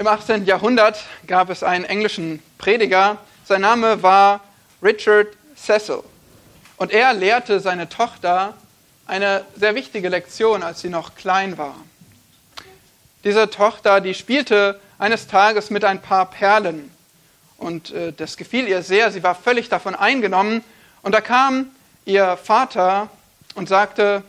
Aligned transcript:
Im 0.00 0.06
18. 0.06 0.46
Jahrhundert 0.46 1.04
gab 1.26 1.50
es 1.50 1.62
einen 1.62 1.84
englischen 1.84 2.42
Prediger, 2.56 3.18
sein 3.44 3.60
Name 3.60 4.02
war 4.02 4.40
Richard 4.82 5.26
Cecil. 5.54 6.02
Und 6.78 6.90
er 6.90 7.12
lehrte 7.12 7.60
seine 7.60 7.86
Tochter 7.86 8.54
eine 9.06 9.44
sehr 9.56 9.74
wichtige 9.74 10.08
Lektion, 10.08 10.62
als 10.62 10.80
sie 10.80 10.88
noch 10.88 11.16
klein 11.16 11.58
war. 11.58 11.74
Diese 13.24 13.50
Tochter, 13.50 14.00
die 14.00 14.14
spielte 14.14 14.80
eines 14.98 15.26
Tages 15.26 15.68
mit 15.68 15.84
ein 15.84 16.00
paar 16.00 16.30
Perlen. 16.30 16.90
Und 17.58 17.90
äh, 17.90 18.14
das 18.14 18.38
gefiel 18.38 18.68
ihr 18.68 18.82
sehr. 18.82 19.12
Sie 19.12 19.22
war 19.22 19.34
völlig 19.34 19.68
davon 19.68 19.94
eingenommen. 19.94 20.64
Und 21.02 21.14
da 21.14 21.20
kam 21.20 21.72
ihr 22.06 22.38
Vater 22.38 23.10
und 23.54 23.68
sagte, 23.68 24.22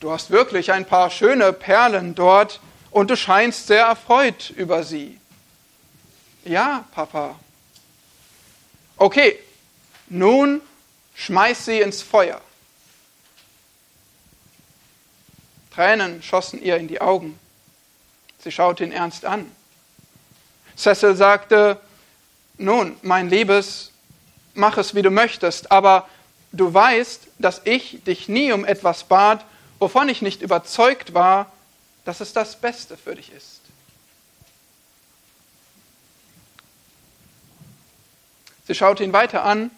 du 0.00 0.10
hast 0.10 0.32
wirklich 0.32 0.72
ein 0.72 0.84
paar 0.84 1.10
schöne 1.10 1.52
Perlen 1.52 2.16
dort 2.16 2.58
und 2.90 3.10
du 3.10 3.16
scheinst 3.16 3.66
sehr 3.66 3.84
erfreut 3.84 4.50
über 4.50 4.82
sie. 4.82 5.18
Ja, 6.44 6.84
Papa. 6.92 7.38
Okay, 8.96 9.38
nun 10.08 10.60
schmeiß 11.14 11.66
sie 11.66 11.80
ins 11.80 12.02
Feuer. 12.02 12.40
Tränen 15.74 16.22
schossen 16.22 16.60
ihr 16.62 16.76
in 16.76 16.88
die 16.88 17.00
Augen. 17.00 17.38
Sie 18.42 18.50
schaute 18.50 18.84
ihn 18.84 18.92
ernst 18.92 19.24
an. 19.24 19.50
Cecil 20.76 21.14
sagte, 21.14 21.80
nun, 22.56 22.96
mein 23.02 23.28
Liebes, 23.30 23.92
mach 24.54 24.78
es, 24.78 24.94
wie 24.94 25.02
du 25.02 25.10
möchtest, 25.10 25.70
aber 25.70 26.08
du 26.52 26.72
weißt, 26.72 27.28
dass 27.38 27.60
ich 27.64 28.02
dich 28.04 28.28
nie 28.28 28.52
um 28.52 28.64
etwas 28.64 29.04
bat, 29.04 29.44
wovon 29.78 30.08
ich 30.08 30.22
nicht 30.22 30.42
überzeugt 30.42 31.14
war, 31.14 31.52
dass 32.08 32.20
es 32.20 32.32
das 32.32 32.56
Beste 32.56 32.96
für 32.96 33.14
dich 33.14 33.30
ist. 33.32 33.60
Sie 38.66 38.74
schaute 38.74 39.04
ihn 39.04 39.12
weiter 39.12 39.44
an, 39.44 39.70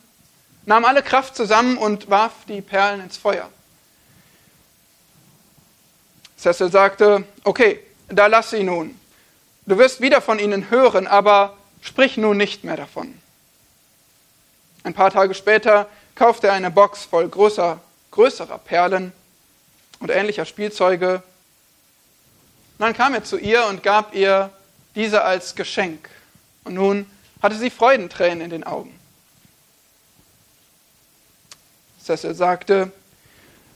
nahm 0.65 0.85
alle 0.85 1.03
Kraft 1.03 1.35
zusammen 1.35 1.77
und 1.77 2.09
warf 2.09 2.33
die 2.47 2.61
Perlen 2.61 3.01
ins 3.01 3.17
Feuer. 3.17 3.51
Cecil 6.39 6.71
sagte, 6.71 7.25
okay, 7.43 7.81
da 8.07 8.29
lass 8.29 8.51
sie 8.51 8.63
nun. 8.63 8.97
Du 9.67 9.77
wirst 9.77 10.01
wieder 10.01 10.21
von 10.21 10.39
ihnen 10.39 10.71
hören, 10.71 11.09
aber 11.09 11.57
sprich 11.81 12.17
nun 12.17 12.37
nicht 12.37 12.63
mehr 12.63 12.77
davon. 12.77 13.21
Ein 14.85 14.95
paar 14.95 15.11
Tage 15.11 15.35
später 15.35 15.89
kaufte 16.15 16.47
er 16.47 16.53
eine 16.53 16.71
Box 16.71 17.03
voll 17.03 17.29
großer, 17.29 17.81
größerer 18.13 18.59
Perlen 18.59 19.13
und 19.99 20.11
ähnlicher 20.11 20.45
Spielzeuge 20.45 21.25
dann 22.81 22.95
kam 22.95 23.15
er 23.15 23.25
zu 23.25 23.39
ihr 23.39 23.67
und 23.67 23.83
gab 23.83 24.15
ihr 24.15 24.51
diese 24.95 25.23
als 25.23 25.55
Geschenk. 25.55 26.09
Und 26.65 26.75
nun 26.75 27.07
hatte 27.43 27.57
sie 27.57 27.71
Freudentränen 27.71 28.41
in 28.41 28.51
den 28.51 28.65
Augen. 28.65 28.99
Cecil 32.03 32.35
sagte, 32.35 32.91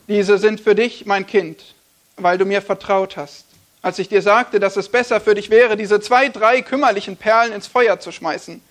diese 0.08 0.38
sind 0.38 0.60
für 0.60 0.74
dich, 0.74 1.06
mein 1.06 1.26
Kind, 1.26 1.74
weil 2.16 2.38
du 2.38 2.44
mir 2.44 2.62
vertraut 2.62 3.16
hast. 3.16 3.44
Als 3.82 3.98
ich 3.98 4.08
dir 4.08 4.22
sagte, 4.22 4.60
dass 4.60 4.76
es 4.76 4.88
besser 4.88 5.20
für 5.20 5.34
dich 5.34 5.50
wäre, 5.50 5.76
diese 5.76 6.00
zwei, 6.00 6.28
drei 6.28 6.62
kümmerlichen 6.62 7.16
Perlen 7.16 7.52
ins 7.52 7.66
Feuer 7.66 8.00
zu 8.00 8.12
schmeißen. 8.12 8.62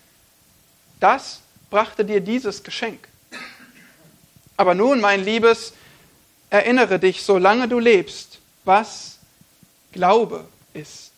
Das 1.00 1.40
brachte 1.70 2.04
dir 2.04 2.20
dieses 2.20 2.62
Geschenk. 2.62 3.08
Aber 4.56 4.74
nun, 4.74 5.00
mein 5.00 5.24
Liebes, 5.24 5.72
erinnere 6.50 6.98
dich, 6.98 7.22
solange 7.22 7.68
du 7.68 7.78
lebst, 7.78 8.38
was 8.64 9.13
Glaube 9.94 10.44
ist. 10.74 11.12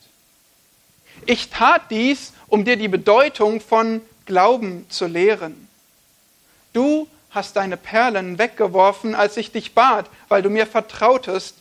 Ich 1.24 1.48
tat 1.48 1.90
dies, 1.90 2.32
um 2.46 2.64
dir 2.64 2.76
die 2.76 2.88
Bedeutung 2.88 3.60
von 3.60 4.02
Glauben 4.26 4.88
zu 4.90 5.06
lehren. 5.06 5.66
Du 6.74 7.08
hast 7.30 7.56
deine 7.56 7.78
Perlen 7.78 8.38
weggeworfen, 8.38 9.14
als 9.14 9.36
ich 9.38 9.50
dich 9.50 9.74
bat, 9.74 10.10
weil 10.28 10.42
du 10.42 10.50
mir 10.50 10.66
vertrautest, 10.66 11.54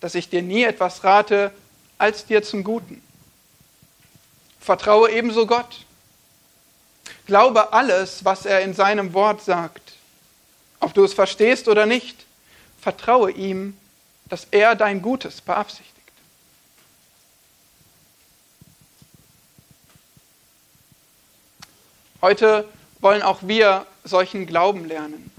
dass 0.00 0.14
ich 0.14 0.28
dir 0.28 0.42
nie 0.42 0.62
etwas 0.62 1.02
rate 1.02 1.52
als 1.98 2.26
dir 2.26 2.42
zum 2.44 2.62
Guten. 2.62 3.02
Vertraue 4.60 5.10
ebenso 5.10 5.46
Gott. 5.46 5.84
Glaube 7.26 7.72
alles, 7.72 8.24
was 8.24 8.46
er 8.46 8.60
in 8.62 8.74
seinem 8.74 9.12
Wort 9.14 9.42
sagt. 9.42 9.94
Ob 10.78 10.94
du 10.94 11.04
es 11.04 11.14
verstehst 11.14 11.66
oder 11.66 11.86
nicht, 11.86 12.24
vertraue 12.80 13.32
ihm, 13.32 13.76
dass 14.28 14.46
er 14.50 14.76
dein 14.76 15.02
Gutes 15.02 15.40
beabsichtigt. 15.40 15.91
Heute 22.22 22.68
wollen 23.00 23.20
auch 23.20 23.40
wir 23.42 23.84
solchen 24.04 24.46
Glauben 24.46 24.84
lernen. 24.84 25.32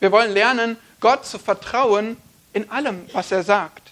Wir 0.00 0.10
wollen 0.10 0.32
lernen, 0.32 0.78
Gott 1.00 1.26
zu 1.26 1.38
vertrauen 1.38 2.16
in 2.54 2.70
allem, 2.70 3.06
was 3.12 3.30
er 3.30 3.42
sagt. 3.42 3.90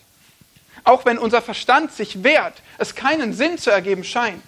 Auch 0.83 1.05
wenn 1.05 1.19
unser 1.19 1.43
Verstand 1.43 1.93
sich 1.93 2.25
wehrt, 2.25 2.55
es 2.79 2.95
keinen 2.95 3.35
Sinn 3.35 3.59
zu 3.59 3.71
ergeben 3.71 4.03
scheint. 4.03 4.43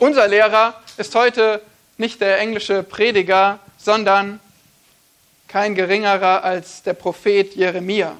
Unser 0.00 0.26
Lehrer 0.26 0.82
ist 0.96 1.14
heute 1.14 1.62
nicht 1.98 2.20
der 2.20 2.40
englische 2.40 2.82
Prediger, 2.82 3.60
sondern 3.78 4.40
kein 5.46 5.76
geringerer 5.76 6.42
als 6.42 6.82
der 6.82 6.94
Prophet 6.94 7.54
Jeremia. 7.54 8.16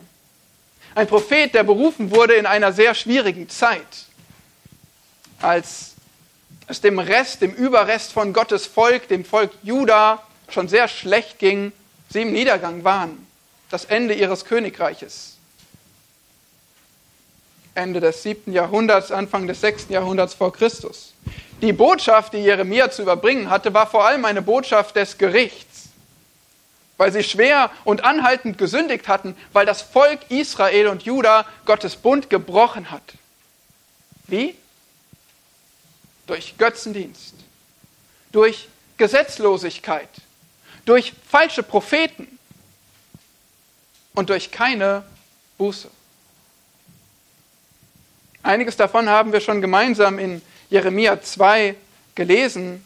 Ein 0.95 1.09
Prophet, 1.09 1.53
der 1.53 1.65
berufen 1.65 2.13
wurde 2.13 2.35
in 2.35 2.47
einer 2.47 2.73
sehr 2.73 2.95
schwierigen 2.95 3.49
Zeit 3.49 4.06
als 5.41 5.95
es 6.69 6.81
dem 6.81 6.99
Rest, 6.99 7.43
dem 7.43 7.53
Überrest 7.53 8.13
von 8.13 8.33
Gottes 8.33 8.67
Volk, 8.67 9.09
dem 9.09 9.25
Volk 9.25 9.53
Juda, 9.63 10.23
schon 10.49 10.69
sehr 10.69 10.89
schlecht 10.89 11.39
ging, 11.39 11.73
sie 12.11 12.23
im 12.23 12.33
Niedergang 12.33 12.85
waren. 12.85 13.27
Das 13.71 13.85
Ende 13.85 14.15
ihres 14.15 14.45
Königreiches. 14.45 15.37
Ende 17.75 18.01
des 18.01 18.23
siebten 18.23 18.53
Jahrhunderts, 18.53 19.13
Anfang 19.13 19.47
des 19.47 19.61
sechsten 19.61 19.93
Jahrhunderts 19.93 20.35
vor 20.35 20.53
Christus. 20.53 21.13
Die 21.63 21.73
Botschaft, 21.73 22.33
die 22.33 22.39
Jeremia 22.39 22.91
zu 22.91 23.03
überbringen 23.03 23.51
hatte, 23.51 23.73
war 23.75 23.87
vor 23.87 24.07
allem 24.07 24.25
eine 24.25 24.43
Botschaft 24.43 24.97
des 24.97 25.19
Gerichts, 25.19 25.89
weil 26.97 27.13
sie 27.13 27.25
schwer 27.25 27.71
und 27.85 28.05
anhaltend 28.05 28.59
gesündigt 28.59 29.09
hatten, 29.09 29.37
weil 29.53 29.67
das 29.67 29.83
Volk 29.83 30.21
Israel 30.31 30.89
und 30.89 31.03
Juda 31.05 31.47
Gottes 31.65 31.97
Bund 31.97 32.31
gebrochen 32.31 32.91
hat. 32.91 33.03
Wie? 34.27 34.55
Durch 36.27 36.57
Götzendienst, 36.59 37.35
durch 38.33 38.69
Gesetzlosigkeit, 38.97 40.09
durch 40.85 41.13
falsche 41.29 41.63
Propheten 41.63 42.39
und 44.15 44.31
durch 44.31 44.51
keine 44.51 45.05
Buße. 45.59 45.91
Einiges 48.43 48.77
davon 48.77 49.09
haben 49.09 49.33
wir 49.33 49.41
schon 49.41 49.61
gemeinsam 49.61 50.19
in 50.19 50.41
Jeremia 50.71 51.21
2 51.21 51.75
gelesen, 52.15 52.85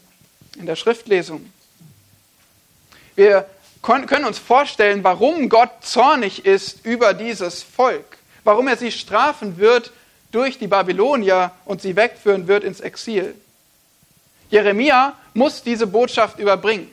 in 0.57 0.67
der 0.67 0.77
Schriftlesung. 0.77 1.53
Wir 3.15 3.49
können 3.83 4.25
uns 4.25 4.39
vorstellen, 4.39 5.05
warum 5.05 5.49
Gott 5.49 5.71
zornig 5.83 6.45
ist 6.45 6.85
über 6.85 7.15
dieses 7.15 7.63
Volk, 7.63 8.19
warum 8.45 8.69
er 8.69 8.77
sie 8.77 8.93
strafen 8.93 9.59
wird 9.59 9.93
durch 10.33 10.59
die 10.59 10.67
Babylonier 10.67 11.53
und 11.65 11.83
sie 11.83 11.97
wegführen 11.97 12.47
wird 12.47 12.65
ins 12.65 12.81
Exil. 12.81 13.35
Jeremia 14.51 15.17
muss 15.35 15.63
diese 15.63 15.87
Botschaft 15.87 16.39
überbringen. 16.39 16.91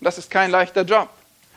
Das 0.00 0.18
ist 0.18 0.30
kein 0.30 0.50
leichter 0.50 0.82
Job. 0.82 1.08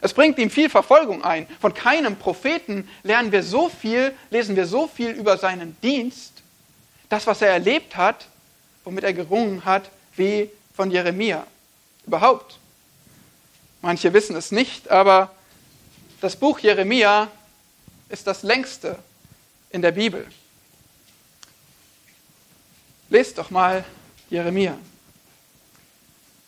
Es 0.01 0.13
bringt 0.13 0.37
ihm 0.37 0.49
viel 0.49 0.69
Verfolgung 0.69 1.23
ein. 1.23 1.45
Von 1.59 1.73
keinem 1.73 2.15
Propheten 2.15 2.87
lernen 3.03 3.31
wir 3.31 3.43
so 3.43 3.69
viel, 3.69 4.13
lesen 4.29 4.55
wir 4.55 4.65
so 4.65 4.87
viel 4.87 5.11
über 5.11 5.37
seinen 5.37 5.75
Dienst, 5.81 6.33
das, 7.09 7.27
was 7.27 7.41
er 7.41 7.49
erlebt 7.49 7.97
hat, 7.97 8.27
womit 8.83 9.03
er 9.03 9.13
gerungen 9.13 9.65
hat, 9.65 9.89
wie 10.15 10.49
von 10.75 10.89
Jeremia. 10.91 11.45
Überhaupt. 12.05 12.57
Manche 13.81 14.13
wissen 14.13 14.35
es 14.35 14.51
nicht, 14.51 14.89
aber 14.89 15.31
das 16.21 16.35
Buch 16.35 16.59
Jeremia 16.59 17.27
ist 18.09 18.27
das 18.27 18.43
längste 18.43 18.97
in 19.69 19.81
der 19.81 19.91
Bibel. 19.91 20.25
Lest 23.11 23.39
doch 23.39 23.49
mal 23.49 23.83
Jeremia. 24.29 24.77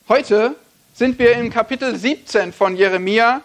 Heute 0.08 0.56
sind 0.94 1.18
wir 1.18 1.34
im 1.34 1.50
Kapitel 1.50 1.96
17 1.96 2.54
von 2.54 2.76
Jeremia. 2.76 3.42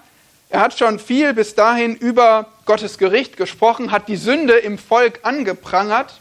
Er 0.50 0.60
hat 0.60 0.78
schon 0.78 0.98
viel 0.98 1.32
bis 1.32 1.54
dahin 1.54 1.96
über 1.96 2.52
Gottes 2.66 2.98
Gericht 2.98 3.38
gesprochen, 3.38 3.90
hat 3.90 4.08
die 4.08 4.16
Sünde 4.16 4.58
im 4.58 4.76
Volk 4.76 5.20
angeprangert, 5.22 6.20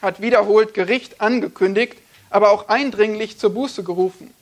hat 0.00 0.22
wiederholt 0.22 0.72
Gericht 0.72 1.20
angekündigt, 1.20 1.98
aber 2.30 2.52
auch 2.52 2.68
eindringlich 2.68 3.38
zur 3.38 3.52
Buße 3.52 3.82
gerufen. 3.84 4.32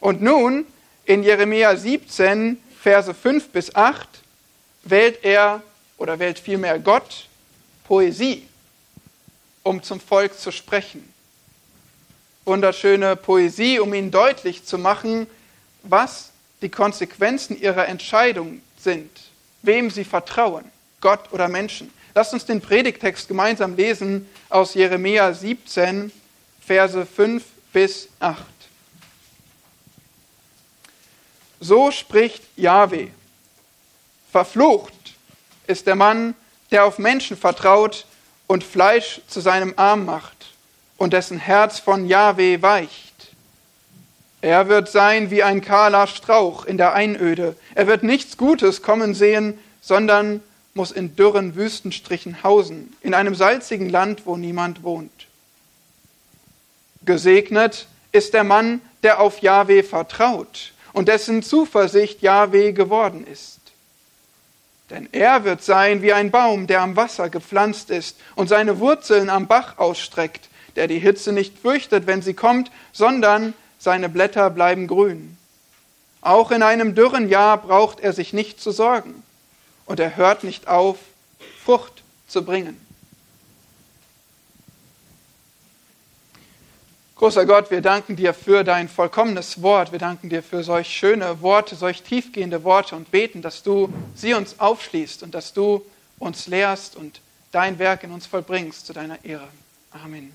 Und 0.00 0.22
nun 0.22 0.64
in 1.04 1.22
Jeremia 1.22 1.76
17, 1.76 2.56
Verse 2.80 3.12
5 3.12 3.50
bis 3.50 3.74
8, 3.74 4.08
wählt 4.84 5.22
er 5.22 5.62
oder 5.98 6.18
wählt 6.18 6.38
vielmehr 6.38 6.78
Gott 6.78 7.26
Poesie, 7.84 8.48
um 9.68 9.82
zum 9.82 10.00
Volk 10.00 10.38
zu 10.38 10.50
sprechen. 10.50 11.12
Wunderschöne 12.46 13.16
Poesie, 13.16 13.78
um 13.78 13.92
ihnen 13.92 14.10
deutlich 14.10 14.64
zu 14.64 14.78
machen, 14.78 15.26
was 15.82 16.30
die 16.62 16.70
Konsequenzen 16.70 17.60
ihrer 17.60 17.86
Entscheidung 17.86 18.62
sind, 18.78 19.10
wem 19.60 19.90
sie 19.90 20.04
vertrauen, 20.04 20.64
Gott 21.02 21.30
oder 21.32 21.48
Menschen. 21.48 21.92
Lasst 22.14 22.32
uns 22.32 22.46
den 22.46 22.62
Predigtext 22.62 23.28
gemeinsam 23.28 23.76
lesen 23.76 24.26
aus 24.48 24.72
Jeremia 24.72 25.34
17, 25.34 26.10
Verse 26.66 27.04
5 27.04 27.44
bis 27.74 28.08
8. 28.20 28.42
So 31.60 31.90
spricht 31.90 32.42
Yahweh. 32.56 33.08
Verflucht 34.32 34.94
ist 35.66 35.86
der 35.86 35.94
Mann, 35.94 36.34
der 36.70 36.86
auf 36.86 36.98
Menschen 36.98 37.36
vertraut 37.36 38.06
und 38.48 38.64
Fleisch 38.64 39.20
zu 39.28 39.40
seinem 39.40 39.74
Arm 39.76 40.04
macht 40.04 40.46
und 40.96 41.12
dessen 41.12 41.38
Herz 41.38 41.78
von 41.78 42.08
Yahweh 42.08 42.60
weicht. 42.60 43.08
Er 44.40 44.68
wird 44.68 44.88
sein 44.88 45.30
wie 45.30 45.42
ein 45.44 45.60
kahler 45.60 46.08
Strauch 46.08 46.64
in 46.64 46.78
der 46.78 46.94
Einöde. 46.94 47.54
Er 47.74 47.86
wird 47.86 48.02
nichts 48.02 48.36
Gutes 48.36 48.82
kommen 48.82 49.14
sehen, 49.14 49.58
sondern 49.80 50.42
muss 50.74 50.90
in 50.90 51.14
dürren 51.16 51.56
Wüstenstrichen 51.56 52.42
hausen, 52.42 52.96
in 53.00 53.14
einem 53.14 53.34
salzigen 53.34 53.88
Land, 53.88 54.26
wo 54.26 54.36
niemand 54.36 54.82
wohnt. 54.82 55.26
Gesegnet 57.04 57.86
ist 58.12 58.32
der 58.32 58.44
Mann, 58.44 58.80
der 59.02 59.20
auf 59.20 59.40
Jahwe 59.40 59.82
vertraut 59.82 60.72
und 60.92 61.08
dessen 61.08 61.42
Zuversicht 61.42 62.22
Jahwe 62.22 62.72
geworden 62.72 63.26
ist. 63.26 63.57
Denn 64.90 65.08
er 65.12 65.44
wird 65.44 65.62
sein 65.62 66.02
wie 66.02 66.12
ein 66.12 66.30
Baum, 66.30 66.66
der 66.66 66.80
am 66.80 66.96
Wasser 66.96 67.28
gepflanzt 67.28 67.90
ist 67.90 68.16
und 68.36 68.48
seine 68.48 68.78
Wurzeln 68.78 69.28
am 69.28 69.46
Bach 69.46 69.78
ausstreckt, 69.78 70.48
der 70.76 70.86
die 70.86 70.98
Hitze 70.98 71.32
nicht 71.32 71.58
fürchtet, 71.58 72.06
wenn 72.06 72.22
sie 72.22 72.34
kommt, 72.34 72.70
sondern 72.92 73.54
seine 73.78 74.08
Blätter 74.08 74.48
bleiben 74.50 74.86
grün. 74.86 75.36
Auch 76.20 76.50
in 76.50 76.62
einem 76.62 76.94
dürren 76.94 77.28
Jahr 77.28 77.58
braucht 77.58 78.00
er 78.00 78.12
sich 78.12 78.32
nicht 78.32 78.60
zu 78.60 78.70
sorgen 78.70 79.22
und 79.86 80.00
er 80.00 80.16
hört 80.16 80.42
nicht 80.44 80.68
auf, 80.68 80.98
Frucht 81.64 82.02
zu 82.26 82.44
bringen. 82.44 82.87
Großer 87.18 87.46
Gott, 87.46 87.72
wir 87.72 87.80
danken 87.80 88.14
dir 88.14 88.32
für 88.32 88.62
dein 88.62 88.88
vollkommenes 88.88 89.60
Wort. 89.60 89.90
Wir 89.90 89.98
danken 89.98 90.28
dir 90.28 90.40
für 90.40 90.62
solch 90.62 90.86
schöne 90.86 91.42
Worte, 91.42 91.74
solch 91.74 92.04
tiefgehende 92.04 92.62
Worte 92.62 92.94
und 92.94 93.10
beten, 93.10 93.42
dass 93.42 93.64
du 93.64 93.92
sie 94.14 94.34
uns 94.34 94.60
aufschließt 94.60 95.24
und 95.24 95.34
dass 95.34 95.52
du 95.52 95.84
uns 96.20 96.46
lehrst 96.46 96.94
und 96.94 97.20
dein 97.50 97.80
Werk 97.80 98.04
in 98.04 98.12
uns 98.12 98.28
vollbringst 98.28 98.86
zu 98.86 98.92
deiner 98.92 99.24
Ehre. 99.24 99.48
Amen. 99.90 100.32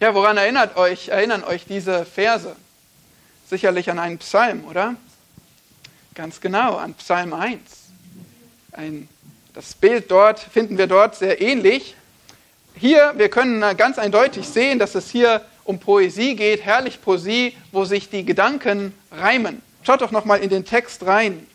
Ja, 0.00 0.14
woran 0.14 0.38
erinnert 0.38 0.78
euch, 0.78 1.08
erinnern 1.08 1.44
euch 1.44 1.66
diese 1.66 2.06
Verse? 2.06 2.56
Sicherlich 3.50 3.90
an 3.90 3.98
einen 3.98 4.16
Psalm, 4.16 4.64
oder? 4.64 4.96
Ganz 6.14 6.40
genau, 6.40 6.76
an 6.76 6.94
Psalm 6.94 7.34
1. 7.34 7.60
Ein, 8.72 9.10
das 9.52 9.74
Bild 9.74 10.10
dort 10.10 10.40
finden 10.40 10.78
wir 10.78 10.86
dort 10.86 11.16
sehr 11.16 11.42
ähnlich. 11.42 11.96
Hier, 12.76 13.12
wir 13.16 13.28
können 13.28 13.60
ganz 13.76 13.98
eindeutig 13.98 14.48
sehen, 14.48 14.78
dass 14.78 14.94
es 14.94 15.10
hier 15.10 15.42
um 15.64 15.78
Poesie 15.78 16.36
geht, 16.36 16.62
herrlich 16.62 17.00
Poesie, 17.00 17.56
wo 17.72 17.84
sich 17.84 18.10
die 18.10 18.24
Gedanken 18.24 18.92
reimen. 19.10 19.62
Schaut 19.82 20.02
doch 20.02 20.10
nochmal 20.10 20.40
in 20.40 20.50
den 20.50 20.64
Text 20.64 21.06
rein. 21.06 21.46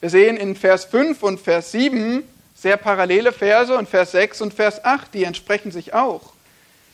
Wir 0.00 0.10
sehen 0.10 0.36
in 0.36 0.56
Vers 0.56 0.84
5 0.86 1.22
und 1.22 1.40
Vers 1.40 1.72
7 1.72 2.22
sehr 2.54 2.76
parallele 2.76 3.32
Verse 3.32 3.76
und 3.76 3.88
Vers 3.88 4.12
6 4.12 4.40
und 4.40 4.54
Vers 4.54 4.84
8, 4.84 5.12
die 5.12 5.24
entsprechen 5.24 5.70
sich 5.70 5.92
auch. 5.92 6.32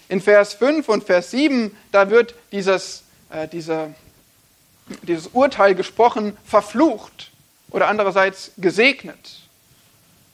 In 0.08 0.20
Vers 0.20 0.54
5 0.54 0.88
und 0.88 1.04
Vers 1.04 1.30
7, 1.30 1.76
da 1.92 2.10
wird 2.10 2.34
dieses, 2.50 3.04
äh, 3.30 3.46
diese 3.46 3.94
dieses 5.02 5.28
Urteil 5.28 5.74
gesprochen, 5.74 6.36
verflucht 6.44 7.30
oder 7.70 7.88
andererseits 7.88 8.52
gesegnet. 8.56 9.40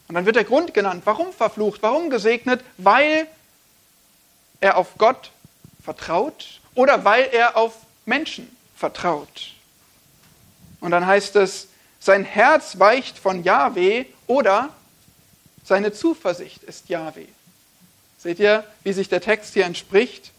Und 0.08 0.14
dann 0.14 0.26
wird 0.26 0.36
der 0.36 0.44
Grund 0.44 0.74
genannt. 0.74 1.02
Warum 1.04 1.32
verflucht? 1.32 1.82
Warum 1.82 2.10
gesegnet? 2.10 2.62
Weil 2.78 3.26
er 4.60 4.76
auf 4.76 4.96
Gott 4.98 5.30
vertraut 5.82 6.60
oder 6.74 7.04
weil 7.04 7.28
er 7.32 7.56
auf 7.56 7.74
Menschen 8.04 8.54
vertraut. 8.76 9.52
Und 10.80 10.90
dann 10.92 11.06
heißt 11.06 11.36
es, 11.36 11.68
sein 11.98 12.24
Herz 12.24 12.78
weicht 12.78 13.18
von 13.18 13.42
Yahweh 13.42 14.04
oder 14.26 14.70
seine 15.64 15.92
Zuversicht 15.92 16.62
ist 16.62 16.88
Yahweh. 16.88 17.26
Seht 18.18 18.38
ihr, 18.38 18.64
wie 18.84 18.92
sich 18.92 19.08
der 19.08 19.20
Text 19.20 19.54
hier 19.54 19.64
entspricht? 19.64 20.30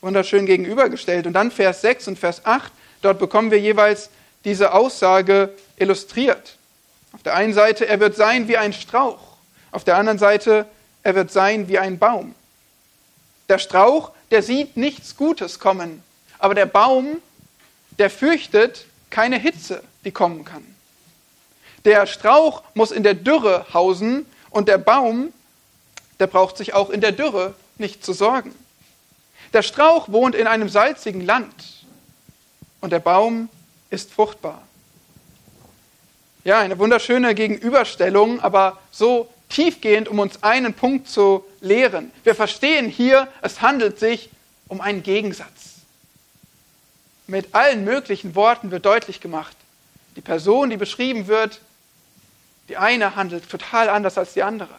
Wunderschön 0.00 0.46
gegenübergestellt. 0.46 1.26
Und 1.26 1.32
dann 1.32 1.50
Vers 1.50 1.80
6 1.80 2.08
und 2.08 2.18
Vers 2.18 2.44
8. 2.44 2.72
Dort 3.02 3.18
bekommen 3.18 3.50
wir 3.50 3.58
jeweils 3.58 4.10
diese 4.44 4.72
Aussage 4.72 5.54
illustriert. 5.76 6.56
Auf 7.12 7.22
der 7.22 7.34
einen 7.34 7.54
Seite, 7.54 7.86
er 7.86 8.00
wird 8.00 8.16
sein 8.16 8.48
wie 8.48 8.56
ein 8.56 8.72
Strauch. 8.72 9.20
Auf 9.72 9.84
der 9.84 9.96
anderen 9.96 10.18
Seite, 10.18 10.66
er 11.02 11.14
wird 11.14 11.30
sein 11.30 11.68
wie 11.68 11.78
ein 11.78 11.98
Baum. 11.98 12.34
Der 13.48 13.58
Strauch, 13.58 14.12
der 14.30 14.42
sieht 14.42 14.76
nichts 14.76 15.16
Gutes 15.16 15.58
kommen, 15.58 16.02
aber 16.38 16.54
der 16.54 16.66
Baum, 16.66 17.16
der 17.98 18.10
fürchtet 18.10 18.86
keine 19.10 19.38
Hitze, 19.38 19.82
die 20.04 20.12
kommen 20.12 20.44
kann. 20.44 20.64
Der 21.84 22.06
Strauch 22.06 22.62
muss 22.74 22.90
in 22.90 23.02
der 23.02 23.14
Dürre 23.14 23.66
hausen 23.72 24.26
und 24.50 24.68
der 24.68 24.78
Baum, 24.78 25.32
der 26.18 26.26
braucht 26.26 26.56
sich 26.56 26.74
auch 26.74 26.90
in 26.90 27.00
der 27.00 27.12
Dürre 27.12 27.54
nicht 27.78 28.04
zu 28.04 28.12
sorgen. 28.12 28.54
Der 29.52 29.62
Strauch 29.62 30.08
wohnt 30.10 30.34
in 30.34 30.46
einem 30.46 30.68
salzigen 30.68 31.22
Land 31.22 31.84
und 32.80 32.92
der 32.92 33.00
Baum 33.00 33.48
ist 33.88 34.12
fruchtbar. 34.12 34.62
Ja, 36.42 36.60
eine 36.60 36.78
wunderschöne 36.78 37.34
Gegenüberstellung, 37.34 38.40
aber 38.40 38.78
so 38.90 39.28
tiefgehend, 39.50 40.08
um 40.08 40.18
uns 40.18 40.42
einen 40.42 40.72
Punkt 40.72 41.06
zu 41.06 41.44
lehren. 41.60 42.10
Wir 42.24 42.34
verstehen 42.34 42.88
hier, 42.88 43.28
es 43.42 43.60
handelt 43.60 43.98
sich 43.98 44.30
um 44.66 44.80
einen 44.80 45.02
Gegensatz. 45.02 45.80
Mit 47.26 47.54
allen 47.54 47.84
möglichen 47.84 48.34
Worten 48.34 48.70
wird 48.70 48.86
deutlich 48.86 49.20
gemacht, 49.20 49.54
die 50.16 50.22
Person, 50.22 50.70
die 50.70 50.78
beschrieben 50.78 51.26
wird, 51.26 51.60
die 52.68 52.78
eine 52.78 53.16
handelt 53.16 53.48
total 53.50 53.90
anders 53.90 54.16
als 54.16 54.32
die 54.32 54.42
andere. 54.42 54.74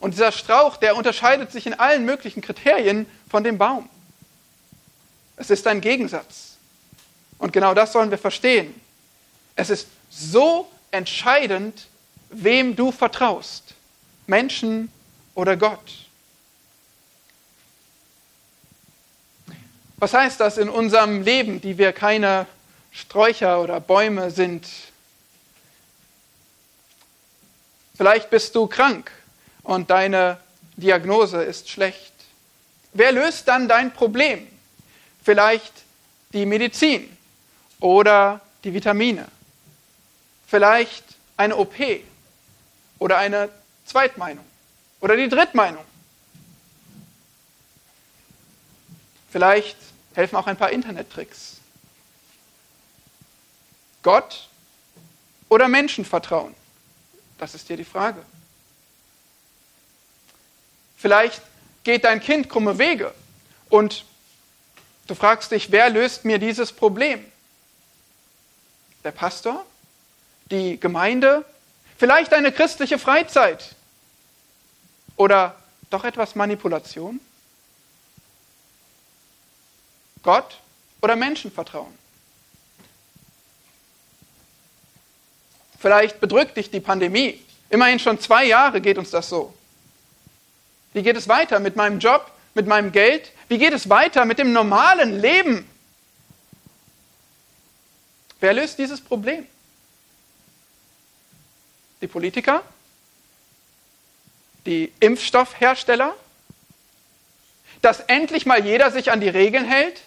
Und 0.00 0.12
dieser 0.12 0.32
Strauch, 0.32 0.76
der 0.76 0.96
unterscheidet 0.96 1.50
sich 1.50 1.66
in 1.66 1.74
allen 1.74 2.04
möglichen 2.04 2.42
Kriterien 2.42 3.06
von 3.30 3.42
dem 3.42 3.56
Baum. 3.56 3.88
Es 5.36 5.48
ist 5.48 5.66
ein 5.66 5.80
Gegensatz. 5.80 6.56
Und 7.38 7.54
genau 7.54 7.72
das 7.72 7.92
sollen 7.92 8.10
wir 8.10 8.18
verstehen. 8.18 8.74
Es 9.56 9.70
ist 9.70 9.88
so 10.10 10.68
entscheidend, 10.90 11.86
wem 12.30 12.76
du 12.76 12.92
vertraust. 12.92 13.74
Menschen 14.26 14.90
oder 15.34 15.56
Gott. 15.56 16.06
Was 19.96 20.14
heißt 20.14 20.40
das 20.40 20.56
in 20.56 20.68
unserem 20.68 21.22
Leben, 21.22 21.60
die 21.60 21.76
wir 21.76 21.92
keine 21.92 22.46
Sträucher 22.90 23.60
oder 23.60 23.80
Bäume 23.80 24.30
sind? 24.30 24.66
Vielleicht 27.96 28.30
bist 28.30 28.54
du 28.54 28.66
krank 28.66 29.10
und 29.62 29.90
deine 29.90 30.38
Diagnose 30.76 31.42
ist 31.42 31.68
schlecht. 31.68 32.14
Wer 32.94 33.12
löst 33.12 33.46
dann 33.46 33.68
dein 33.68 33.92
Problem? 33.92 34.46
Vielleicht 35.22 35.72
die 36.32 36.46
Medizin 36.46 37.14
oder 37.78 38.40
die 38.64 38.72
Vitamine. 38.72 39.26
Vielleicht 40.50 41.04
eine 41.36 41.56
OP 41.56 41.76
oder 42.98 43.18
eine 43.18 43.48
Zweitmeinung 43.86 44.44
oder 45.00 45.16
die 45.16 45.28
Drittmeinung. 45.28 45.84
Vielleicht 49.30 49.76
helfen 50.14 50.36
auch 50.36 50.46
ein 50.46 50.56
paar 50.56 50.70
Internettricks. 50.70 51.58
Gott 54.02 54.48
oder 55.48 55.68
Menschenvertrauen? 55.68 56.54
Das 57.38 57.54
ist 57.54 57.68
hier 57.68 57.76
die 57.76 57.84
Frage. 57.84 58.22
Vielleicht 60.96 61.40
geht 61.84 62.04
dein 62.04 62.20
Kind 62.20 62.50
krumme 62.50 62.78
Wege 62.78 63.14
und 63.68 64.04
du 65.06 65.14
fragst 65.14 65.52
dich, 65.52 65.70
wer 65.70 65.88
löst 65.88 66.24
mir 66.24 66.38
dieses 66.38 66.72
Problem? 66.72 67.24
der 69.04 69.12
Pastor, 69.12 69.64
die 70.50 70.78
Gemeinde, 70.78 71.44
vielleicht 71.96 72.32
eine 72.32 72.52
christliche 72.52 72.98
Freizeit 72.98 73.74
oder 75.16 75.54
doch 75.90 76.04
etwas 76.04 76.34
Manipulation? 76.34 77.20
Gott 80.22 80.58
oder 81.00 81.16
Menschenvertrauen? 81.16 81.98
Vielleicht 85.78 86.20
bedrückt 86.20 86.56
dich 86.56 86.70
die 86.70 86.80
Pandemie. 86.80 87.40
Immerhin 87.70 87.98
schon 87.98 88.20
zwei 88.20 88.44
Jahre 88.44 88.80
geht 88.80 88.98
uns 88.98 89.10
das 89.10 89.28
so. 89.28 89.54
Wie 90.92 91.02
geht 91.02 91.16
es 91.16 91.28
weiter 91.28 91.58
mit 91.60 91.76
meinem 91.76 91.98
Job, 92.00 92.30
mit 92.54 92.66
meinem 92.66 92.92
Geld? 92.92 93.30
Wie 93.48 93.58
geht 93.58 93.72
es 93.72 93.88
weiter 93.88 94.24
mit 94.24 94.38
dem 94.38 94.52
normalen 94.52 95.20
Leben? 95.20 95.66
Wer 98.40 98.52
löst 98.52 98.78
dieses 98.78 99.00
Problem? 99.00 99.46
Die 102.00 102.06
Politiker? 102.06 102.62
Die 104.66 104.92
Impfstoffhersteller? 105.00 106.14
Dass 107.82 108.00
endlich 108.00 108.46
mal 108.46 108.64
jeder 108.64 108.90
sich 108.90 109.10
an 109.10 109.20
die 109.20 109.28
Regeln 109.28 109.64
hält? 109.64 110.00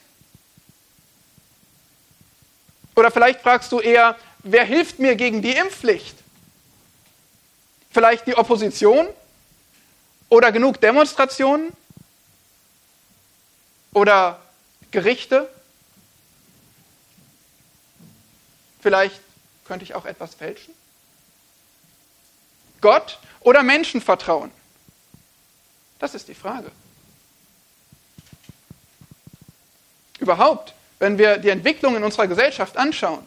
Oder 2.95 3.11
vielleicht 3.11 3.41
fragst 3.41 3.71
du 3.71 3.79
eher, 3.79 4.17
wer 4.39 4.63
hilft 4.63 4.99
mir 4.99 5.15
gegen 5.15 5.41
die 5.41 5.55
Impfpflicht? 5.55 6.15
Vielleicht 7.91 8.27
die 8.27 8.35
Opposition? 8.35 9.07
Oder 10.29 10.51
genug 10.51 10.81
Demonstrationen? 10.81 11.71
Oder 13.93 14.41
Gerichte? 14.91 15.49
Vielleicht 18.81 19.19
könnte 19.65 19.85
ich 19.85 19.95
auch 19.95 20.05
etwas 20.05 20.35
fälschen? 20.35 20.73
Gott 22.83 23.17
oder 23.39 23.63
Menschen 23.63 24.01
vertrauen? 24.01 24.51
Das 25.99 26.13
ist 26.13 26.27
die 26.27 26.35
Frage. 26.35 26.69
Überhaupt, 30.19 30.73
wenn 30.99 31.17
wir 31.17 31.37
die 31.37 31.49
Entwicklung 31.49 31.95
in 31.95 32.03
unserer 32.03 32.27
Gesellschaft 32.27 32.75
anschauen, 32.75 33.25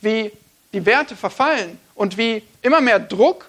wie 0.00 0.32
die 0.72 0.84
Werte 0.84 1.14
verfallen 1.14 1.78
und 1.94 2.16
wie 2.16 2.42
immer 2.62 2.80
mehr 2.80 2.98
Druck 2.98 3.48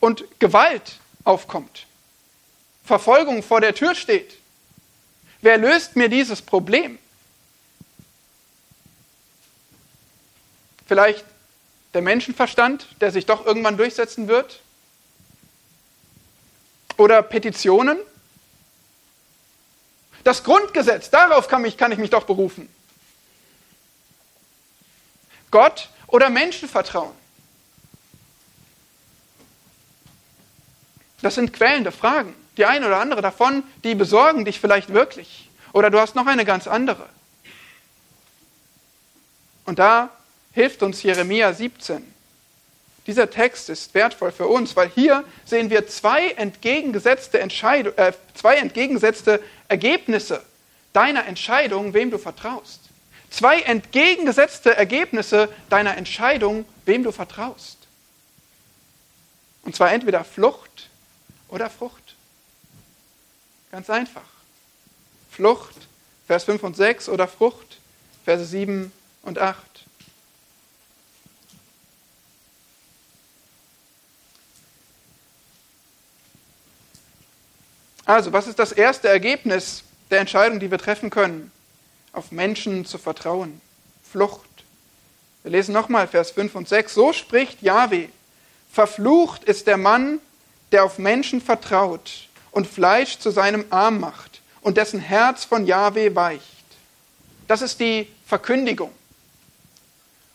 und 0.00 0.24
Gewalt 0.38 0.94
aufkommt, 1.24 1.86
Verfolgung 2.84 3.42
vor 3.42 3.60
der 3.60 3.74
Tür 3.74 3.94
steht, 3.94 4.38
wer 5.42 5.58
löst 5.58 5.94
mir 5.94 6.08
dieses 6.08 6.40
Problem? 6.40 6.98
Vielleicht 10.86 11.24
der 11.94 12.02
Menschenverstand, 12.02 12.86
der 13.00 13.12
sich 13.12 13.24
doch 13.24 13.46
irgendwann 13.46 13.76
durchsetzen 13.76 14.28
wird? 14.28 14.60
Oder 16.96 17.22
Petitionen? 17.22 17.98
Das 20.24 20.42
Grundgesetz, 20.42 21.10
darauf 21.10 21.48
kann, 21.48 21.62
mich, 21.62 21.76
kann 21.76 21.92
ich 21.92 21.98
mich 21.98 22.10
doch 22.10 22.24
berufen. 22.24 22.68
Gott 25.50 25.88
oder 26.08 26.30
Menschenvertrauen? 26.30 27.14
Das 31.22 31.36
sind 31.36 31.52
quälende 31.52 31.92
Fragen. 31.92 32.34
Die 32.56 32.66
eine 32.66 32.86
oder 32.86 33.00
andere 33.00 33.22
davon, 33.22 33.62
die 33.82 33.94
besorgen 33.94 34.44
dich 34.44 34.60
vielleicht 34.60 34.92
wirklich. 34.92 35.48
Oder 35.72 35.90
du 35.90 36.00
hast 36.00 36.14
noch 36.14 36.26
eine 36.26 36.44
ganz 36.44 36.66
andere. 36.66 37.08
Und 39.64 39.78
da 39.78 40.10
hilft 40.54 40.82
uns 40.82 41.02
Jeremia 41.02 41.52
17. 41.52 42.14
Dieser 43.06 43.28
Text 43.28 43.68
ist 43.68 43.92
wertvoll 43.92 44.32
für 44.32 44.46
uns, 44.46 44.74
weil 44.76 44.88
hier 44.88 45.24
sehen 45.44 45.68
wir 45.68 45.86
zwei 45.88 46.30
entgegengesetzte, 46.30 47.38
Entscheid 47.38 47.86
äh, 47.98 48.12
zwei 48.34 48.56
entgegengesetzte 48.56 49.42
Ergebnisse 49.68 50.42
deiner 50.94 51.26
Entscheidung, 51.26 51.92
wem 51.92 52.10
du 52.10 52.18
vertraust. 52.18 52.80
Zwei 53.28 53.60
entgegengesetzte 53.60 54.74
Ergebnisse 54.74 55.48
deiner 55.68 55.96
Entscheidung, 55.96 56.64
wem 56.86 57.02
du 57.02 57.12
vertraust. 57.12 57.78
Und 59.62 59.74
zwar 59.74 59.92
entweder 59.92 60.24
Flucht 60.24 60.88
oder 61.48 61.68
Frucht. 61.68 62.14
Ganz 63.72 63.90
einfach. 63.90 64.22
Flucht, 65.30 65.74
Vers 66.26 66.44
5 66.44 66.62
und 66.62 66.76
6 66.76 67.08
oder 67.08 67.26
Frucht, 67.26 67.78
Verse 68.24 68.44
7 68.44 68.92
und 69.22 69.38
8. 69.38 69.73
Also, 78.04 78.32
was 78.32 78.46
ist 78.46 78.58
das 78.58 78.72
erste 78.72 79.08
Ergebnis 79.08 79.82
der 80.10 80.20
Entscheidung, 80.20 80.60
die 80.60 80.70
wir 80.70 80.78
treffen 80.78 81.10
können? 81.10 81.50
Auf 82.12 82.32
Menschen 82.32 82.84
zu 82.84 82.98
vertrauen. 82.98 83.60
Flucht. 84.02 84.48
Wir 85.42 85.52
lesen 85.52 85.72
nochmal 85.72 86.06
Vers 86.06 86.30
5 86.30 86.54
und 86.54 86.68
6. 86.68 86.94
So 86.94 87.12
spricht 87.12 87.62
Yahweh. 87.62 88.08
Verflucht 88.70 89.44
ist 89.44 89.66
der 89.66 89.76
Mann, 89.76 90.20
der 90.72 90.84
auf 90.84 90.98
Menschen 90.98 91.40
vertraut 91.40 92.28
und 92.50 92.66
Fleisch 92.66 93.18
zu 93.18 93.30
seinem 93.30 93.64
Arm 93.70 94.00
macht 94.00 94.42
und 94.60 94.76
dessen 94.76 95.00
Herz 95.00 95.44
von 95.44 95.66
Yahweh 95.66 96.14
weicht. 96.14 96.42
Das 97.46 97.62
ist 97.62 97.80
die 97.80 98.08
Verkündigung. 98.26 98.90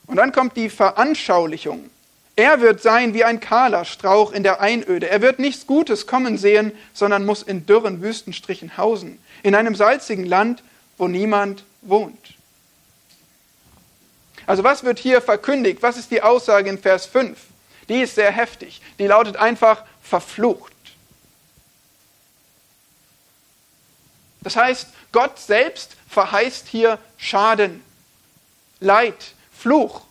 Und 0.07 0.17
dann 0.17 0.31
kommt 0.31 0.57
die 0.57 0.69
Veranschaulichung. 0.69 1.89
Er 2.39 2.61
wird 2.61 2.81
sein 2.81 3.13
wie 3.13 3.25
ein 3.25 3.41
kahler 3.41 3.83
Strauch 3.83 4.31
in 4.31 4.43
der 4.43 4.61
Einöde. 4.61 5.09
Er 5.09 5.21
wird 5.21 5.39
nichts 5.39 5.67
Gutes 5.67 6.07
kommen 6.07 6.37
sehen, 6.37 6.71
sondern 6.93 7.25
muss 7.25 7.43
in 7.43 7.65
dürren 7.65 8.01
Wüstenstrichen 8.01 8.77
hausen, 8.77 9.21
in 9.43 9.55
einem 9.55 9.75
salzigen 9.75 10.23
Land, 10.23 10.63
wo 10.97 11.09
niemand 11.09 11.65
wohnt. 11.81 12.35
Also 14.45 14.63
was 14.63 14.85
wird 14.85 14.99
hier 14.99 15.21
verkündigt? 15.21 15.83
Was 15.83 15.97
ist 15.97 16.11
die 16.11 16.21
Aussage 16.21 16.69
in 16.69 16.77
Vers 16.77 17.07
5? 17.07 17.37
Die 17.89 17.99
ist 17.99 18.15
sehr 18.15 18.31
heftig. 18.31 18.81
Die 18.99 19.07
lautet 19.07 19.35
einfach 19.35 19.83
verflucht. 20.01 20.71
Das 24.39 24.55
heißt, 24.55 24.87
Gott 25.11 25.37
selbst 25.39 25.97
verheißt 26.07 26.69
hier 26.69 26.99
Schaden, 27.17 27.83
Leid, 28.79 29.33
Fluch, 29.51 30.03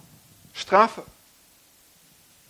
Strafe. 0.53 1.05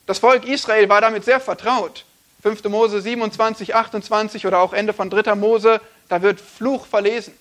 Das 0.09 0.21
Volk 0.21 0.47
Israel 0.47 0.89
war 0.89 1.03
damit 1.03 1.27
sehr 1.27 1.39
vertraut. 1.39 2.07
5. 2.43 2.65
Mose 2.65 3.03
27, 3.03 3.75
28 3.75 4.47
oder 4.47 4.61
auch 4.61 4.73
Ende 4.73 4.95
von 4.95 5.11
3. 5.11 5.35
Mose, 5.35 5.83
da 6.09 6.23
wird 6.23 6.41
Fluch 6.41 6.87
verlesen. 6.87 7.35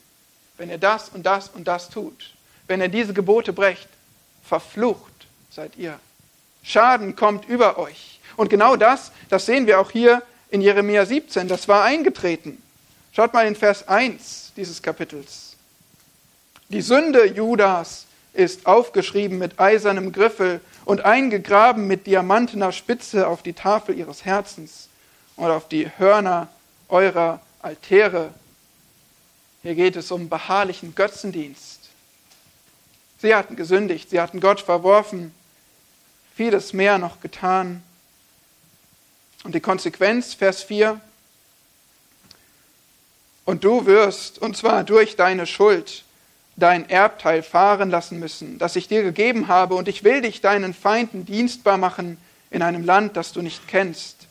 Wenn 0.57 0.69
ihr 0.69 0.77
das 0.77 1.07
und 1.07 1.25
das 1.25 1.47
und 1.47 1.65
das 1.65 1.89
tut, 1.89 2.33
wenn 2.67 2.81
ihr 2.81 2.89
diese 2.89 3.13
Gebote 3.13 3.53
brecht, 3.53 3.87
verflucht 4.43 5.13
seid 5.49 5.77
ihr. 5.77 5.97
Schaden 6.61 7.15
kommt 7.15 7.47
über 7.47 7.77
euch. 7.77 8.19
Und 8.35 8.49
genau 8.49 8.75
das, 8.75 9.13
das 9.29 9.45
sehen 9.45 9.65
wir 9.65 9.79
auch 9.79 9.89
hier 9.91 10.21
in 10.49 10.59
Jeremia 10.59 11.05
17, 11.05 11.47
das 11.47 11.69
war 11.69 11.85
eingetreten. 11.85 12.61
Schaut 13.13 13.33
mal 13.33 13.47
in 13.47 13.55
Vers 13.55 13.87
1 13.87 14.51
dieses 14.57 14.81
Kapitels. 14.81 15.55
Die 16.67 16.81
Sünde 16.81 17.27
Judas 17.27 18.06
ist 18.37 18.67
aufgeschrieben 18.67 19.39
mit 19.39 19.59
eisernem 19.59 20.11
Griffel 20.11 20.61
und 20.85 21.01
eingegraben 21.01 21.87
mit 21.87 22.05
diamantener 22.05 22.71
Spitze 22.71 23.27
auf 23.27 23.41
die 23.41 23.53
Tafel 23.53 23.97
ihres 23.97 24.25
Herzens 24.25 24.89
und 25.35 25.49
auf 25.49 25.67
die 25.67 25.89
Hörner 25.97 26.47
eurer 26.87 27.41
Altäre. 27.61 28.31
Hier 29.63 29.75
geht 29.75 29.95
es 29.95 30.11
um 30.11 30.29
beharrlichen 30.29 30.93
Götzendienst. 30.93 31.89
Sie 33.19 33.33
hatten 33.33 33.55
gesündigt, 33.55 34.11
sie 34.11 34.21
hatten 34.21 34.39
Gott 34.39 34.61
verworfen, 34.61 35.33
vieles 36.35 36.73
mehr 36.73 36.99
noch 36.99 37.19
getan. 37.19 37.81
Und 39.43 39.55
die 39.55 39.61
Konsequenz, 39.61 40.35
Vers 40.35 40.61
4, 40.61 41.01
und 43.45 43.63
du 43.63 43.85
wirst, 43.85 44.39
und 44.39 44.55
zwar 44.55 44.83
durch 44.83 45.15
deine 45.15 45.47
Schuld, 45.47 46.03
dein 46.57 46.89
Erbteil 46.89 47.43
fahren 47.43 47.89
lassen 47.89 48.19
müssen, 48.19 48.57
das 48.57 48.75
ich 48.75 48.87
dir 48.87 49.03
gegeben 49.03 49.47
habe, 49.47 49.75
und 49.75 49.87
ich 49.87 50.03
will 50.03 50.21
dich 50.21 50.41
deinen 50.41 50.73
Feinden 50.73 51.25
dienstbar 51.25 51.77
machen 51.77 52.17
in 52.49 52.61
einem 52.61 52.83
Land, 52.83 53.15
das 53.15 53.31
du 53.31 53.41
nicht 53.41 53.67
kennst. 53.67 54.27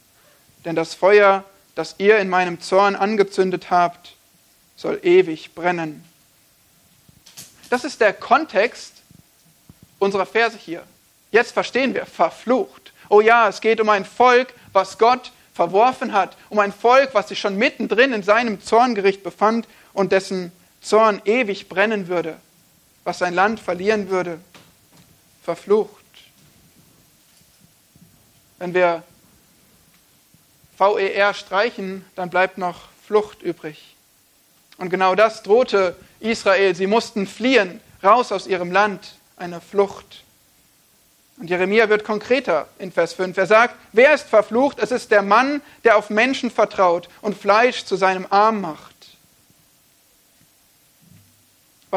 Denn 0.65 0.75
das 0.75 0.95
Feuer, 0.95 1.45
das 1.77 1.95
ihr 1.99 2.19
in 2.19 2.29
meinem 2.29 2.61
Zorn 2.61 2.97
angezündet 2.97 3.71
habt, 3.71 4.17
soll 4.75 4.99
ewig 5.03 5.55
brennen. 5.55 6.05
Das 7.71 7.85
ist 7.85 8.01
der 8.01 8.13
Kontext 8.13 8.95
unserer 9.99 10.27
Verse 10.27 10.59
hier. 10.59 10.83
Jetzt 11.31 11.53
verstehen 11.53 11.95
wir, 11.95 12.07
verflucht. 12.07 12.93
Oh 13.09 13.21
ja, 13.21 13.49
es 13.49 13.61
geht 13.61 13.81
um 13.81 13.89
ein 13.89 14.05
Volk, 14.05 14.53
was 14.73 14.99
Gott 14.99 15.31
verworfen 15.55 16.13
hat, 16.13 16.37
um 16.51 16.59
ein 16.59 16.73
Volk, 16.73 17.11
was 17.15 17.29
sich 17.29 17.39
schon 17.39 17.57
mittendrin 17.57 18.13
in 18.13 18.23
seinem 18.23 18.61
Zorngericht 18.63 19.23
befand 19.23 19.67
und 19.93 20.13
dessen 20.13 20.53
Zorn 20.87 21.21
ewig 21.25 21.69
brennen 21.69 22.07
würde, 22.07 22.37
was 23.03 23.19
sein 23.19 23.35
Land 23.35 23.59
verlieren 23.59 24.09
würde, 24.09 24.39
verflucht. 25.43 25.91
Wenn 28.59 28.73
wir 28.73 29.03
VER 30.79 31.35
streichen, 31.35 32.05
dann 32.15 32.31
bleibt 32.31 32.57
noch 32.57 32.83
Flucht 33.05 33.43
übrig. 33.43 33.97
Und 34.79 34.91
genau 34.91 35.17
das 35.17 35.43
drohte 35.43 35.97
Israel. 36.21 36.77
Sie 36.77 36.87
mussten 36.87 37.27
fliehen, 37.27 37.81
raus 38.05 38.31
aus 38.31 38.47
ihrem 38.47 38.71
Land, 38.71 39.17
eine 39.37 39.61
Flucht. 39.61 40.23
Und 41.39 41.51
Jeremia 41.51 41.89
wird 41.89 42.05
konkreter 42.05 42.69
in 42.79 42.93
Vers 42.93 43.13
5. 43.15 43.37
Er 43.37 43.47
sagt, 43.47 43.75
wer 43.93 44.15
ist 44.15 44.29
verflucht? 44.29 44.79
Es 44.79 44.93
ist 44.93 45.11
der 45.11 45.23
Mann, 45.23 45.63
der 45.83 45.97
auf 45.97 46.11
Menschen 46.11 46.49
vertraut 46.49 47.09
und 47.23 47.37
Fleisch 47.37 47.85
zu 47.85 47.97
seinem 47.97 48.27
Arm 48.31 48.61
macht. 48.61 48.96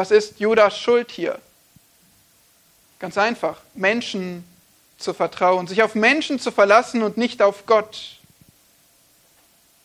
Was 0.00 0.10
ist 0.10 0.40
Judas 0.40 0.78
Schuld 0.78 1.10
hier? 1.10 1.38
Ganz 3.00 3.18
einfach, 3.18 3.58
Menschen 3.74 4.44
zu 4.96 5.12
vertrauen, 5.12 5.66
sich 5.66 5.82
auf 5.82 5.94
Menschen 5.94 6.40
zu 6.40 6.52
verlassen 6.52 7.02
und 7.02 7.18
nicht 7.18 7.42
auf 7.42 7.66
Gott. 7.66 8.16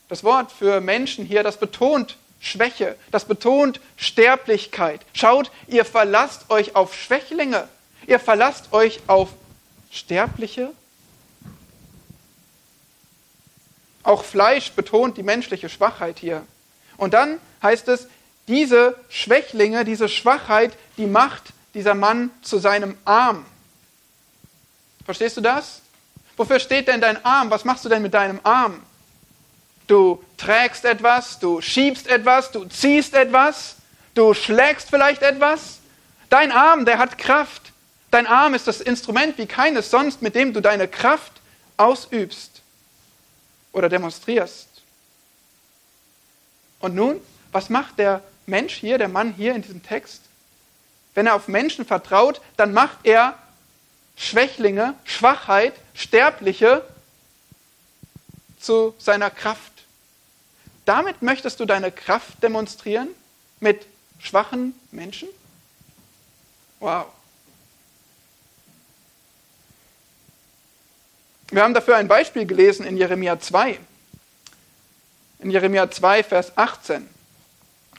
Das 0.07 0.23
Wort 0.23 0.53
für 0.53 0.79
Menschen 0.79 1.25
hier, 1.25 1.43
das 1.43 1.57
betont 1.57 2.15
Schwäche, 2.39 2.95
das 3.11 3.25
betont 3.25 3.81
Sterblichkeit. 3.97 5.01
Schaut, 5.11 5.51
ihr 5.67 5.83
verlasst 5.83 6.49
euch 6.49 6.77
auf 6.77 6.95
Schwächlinge, 6.95 7.67
ihr 8.07 8.21
verlasst 8.21 8.71
euch 8.71 9.01
auf 9.07 9.31
Sterbliche. 9.91 10.71
Auch 14.03 14.23
Fleisch 14.23 14.71
betont 14.71 15.17
die 15.17 15.23
menschliche 15.23 15.67
Schwachheit 15.67 16.19
hier. 16.19 16.47
Und 16.95 17.13
dann 17.13 17.37
heißt 17.61 17.89
es, 17.89 18.07
diese 18.47 18.95
Schwächlinge, 19.09 19.85
diese 19.85 20.09
Schwachheit, 20.09 20.73
die 20.97 21.07
macht 21.07 21.53
dieser 21.73 21.95
Mann 21.95 22.31
zu 22.41 22.57
seinem 22.57 22.97
Arm. 23.05 23.45
Verstehst 25.05 25.37
du 25.37 25.41
das? 25.41 25.81
Wofür 26.37 26.59
steht 26.59 26.87
denn 26.87 27.01
dein 27.01 27.23
Arm? 27.23 27.49
Was 27.49 27.63
machst 27.63 27.85
du 27.85 27.89
denn 27.89 28.01
mit 28.01 28.13
deinem 28.13 28.39
Arm? 28.43 28.81
Du 29.87 30.23
trägst 30.37 30.83
etwas, 30.85 31.39
du 31.39 31.61
schiebst 31.61 32.07
etwas, 32.07 32.51
du 32.51 32.65
ziehst 32.65 33.13
etwas, 33.13 33.75
du 34.15 34.33
schlägst 34.33 34.89
vielleicht 34.89 35.21
etwas. 35.21 35.79
Dein 36.29 36.51
Arm, 36.51 36.85
der 36.85 36.97
hat 36.97 37.17
Kraft. 37.17 37.71
Dein 38.09 38.27
Arm 38.27 38.53
ist 38.53 38.67
das 38.67 38.81
Instrument 38.81 39.37
wie 39.37 39.45
keines 39.45 39.91
sonst, 39.91 40.21
mit 40.21 40.35
dem 40.35 40.53
du 40.53 40.61
deine 40.61 40.87
Kraft 40.87 41.33
ausübst 41.77 42.61
oder 43.71 43.89
demonstrierst. 43.89 44.67
Und 46.79 46.95
nun, 46.95 47.21
was 47.51 47.69
macht 47.69 47.99
der 47.99 48.21
Mensch 48.45 48.75
hier, 48.75 48.97
der 48.97 49.07
Mann 49.07 49.33
hier 49.33 49.55
in 49.55 49.61
diesem 49.61 49.83
Text? 49.83 50.21
Wenn 51.13 51.27
er 51.27 51.35
auf 51.35 51.47
Menschen 51.47 51.85
vertraut, 51.85 52.41
dann 52.57 52.73
macht 52.73 52.99
er 53.03 53.37
Schwächlinge, 54.17 54.95
Schwachheit, 55.03 55.73
Sterbliche 55.93 56.83
zu 58.59 58.93
seiner 58.97 59.29
Kraft. 59.29 59.71
Damit 60.85 61.21
möchtest 61.21 61.59
du 61.59 61.65
deine 61.65 61.91
Kraft 61.91 62.43
demonstrieren 62.43 63.09
mit 63.59 63.85
schwachen 64.19 64.79
Menschen? 64.91 65.29
Wow. 66.79 67.07
Wir 71.49 71.63
haben 71.63 71.73
dafür 71.73 71.95
ein 71.95 72.07
Beispiel 72.07 72.45
gelesen 72.45 72.85
in 72.85 72.97
Jeremia 72.97 73.39
2. 73.39 73.79
In 75.39 75.51
Jeremia 75.51 75.89
2, 75.89 76.23
Vers 76.23 76.57
18. 76.57 77.07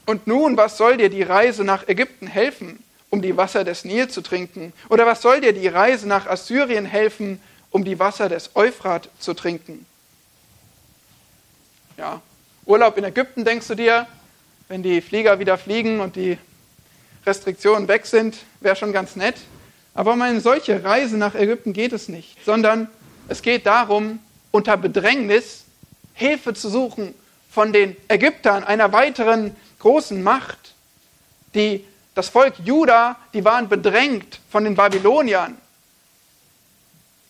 Und 0.07 0.25
nun, 0.25 0.57
was 0.57 0.77
soll 0.77 0.97
dir 0.97 1.09
die 1.09 1.21
Reise 1.21 1.63
nach 1.63 1.87
Ägypten 1.87 2.25
helfen? 2.25 2.79
um 3.09 3.21
die 3.21 3.37
Wasser 3.37 3.63
des 3.63 3.85
Nil 3.85 4.09
zu 4.09 4.21
trinken? 4.21 4.73
Oder 4.89 5.05
was 5.05 5.21
soll 5.21 5.41
dir 5.41 5.53
die 5.53 5.67
Reise 5.67 6.07
nach 6.07 6.27
Assyrien 6.27 6.85
helfen, 6.85 7.39
um 7.71 7.83
die 7.83 7.99
Wasser 7.99 8.29
des 8.29 8.51
Euphrat 8.55 9.09
zu 9.19 9.33
trinken? 9.33 9.85
Ja, 11.97 12.21
Urlaub 12.65 12.97
in 12.97 13.05
Ägypten, 13.05 13.45
denkst 13.45 13.67
du 13.67 13.75
dir, 13.75 14.07
wenn 14.67 14.83
die 14.83 15.01
Flieger 15.01 15.39
wieder 15.39 15.57
fliegen 15.57 15.99
und 16.01 16.15
die 16.15 16.37
Restriktionen 17.25 17.87
weg 17.87 18.05
sind, 18.05 18.37
wäre 18.59 18.75
schon 18.75 18.91
ganz 18.91 19.15
nett. 19.15 19.35
Aber 19.93 20.13
um 20.13 20.21
eine 20.21 20.41
solche 20.41 20.83
Reise 20.83 21.17
nach 21.17 21.33
Ägypten 21.33 21.73
geht 21.73 21.93
es 21.93 22.09
nicht, 22.09 22.37
sondern 22.45 22.89
es 23.29 23.41
geht 23.41 23.65
darum, 23.65 24.19
unter 24.51 24.77
Bedrängnis 24.77 25.63
Hilfe 26.13 26.53
zu 26.53 26.69
suchen 26.69 27.13
von 27.49 27.73
den 27.73 27.95
Ägyptern, 28.07 28.63
einer 28.63 28.91
weiteren 28.91 29.55
großen 29.87 30.21
Macht, 30.21 30.73
die 31.55 31.85
das 32.13 32.27
Volk 32.27 32.55
Juda, 32.61 33.15
die 33.33 33.45
waren 33.45 33.69
bedrängt 33.69 34.41
von 34.51 34.65
den 34.65 34.75
Babyloniern, 34.75 35.57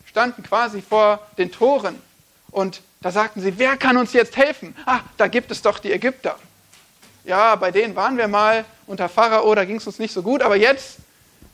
standen 0.06 0.42
quasi 0.42 0.82
vor 0.82 1.24
den 1.38 1.52
Toren. 1.52 2.02
Und 2.50 2.82
da 3.00 3.12
sagten 3.12 3.40
sie, 3.40 3.56
wer 3.58 3.76
kann 3.76 3.96
uns 3.96 4.12
jetzt 4.12 4.36
helfen? 4.36 4.74
Ah, 4.86 5.00
da 5.16 5.28
gibt 5.28 5.52
es 5.52 5.62
doch 5.62 5.78
die 5.78 5.92
Ägypter. 5.92 6.36
Ja, 7.22 7.54
bei 7.54 7.70
denen 7.70 7.94
waren 7.94 8.16
wir 8.16 8.26
mal 8.26 8.64
unter 8.88 9.08
Pharao, 9.08 9.54
da 9.54 9.64
ging 9.64 9.76
es 9.76 9.86
uns 9.86 10.00
nicht 10.00 10.12
so 10.12 10.22
gut, 10.22 10.42
aber 10.42 10.56
jetzt 10.56 10.96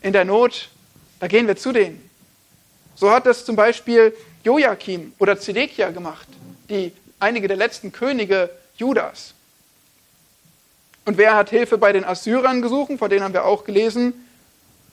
in 0.00 0.14
der 0.14 0.24
Not, 0.24 0.70
da 1.20 1.26
gehen 1.26 1.46
wir 1.46 1.56
zu 1.56 1.72
denen. 1.72 2.00
So 2.94 3.10
hat 3.10 3.26
es 3.26 3.44
zum 3.44 3.56
Beispiel 3.56 4.16
Joachim 4.42 5.12
oder 5.18 5.38
Zedekia 5.38 5.90
gemacht, 5.90 6.28
die 6.70 6.92
einige 7.20 7.46
der 7.46 7.58
letzten 7.58 7.92
Könige 7.92 8.48
Judas. 8.78 9.34
Und 11.04 11.18
wer 11.18 11.34
hat 11.34 11.50
Hilfe 11.50 11.76
bei 11.78 11.92
den 11.92 12.04
Assyrern 12.04 12.62
gesucht? 12.62 12.92
Von 12.98 13.10
denen 13.10 13.22
haben 13.22 13.34
wir 13.34 13.44
auch 13.44 13.64
gelesen. 13.64 14.14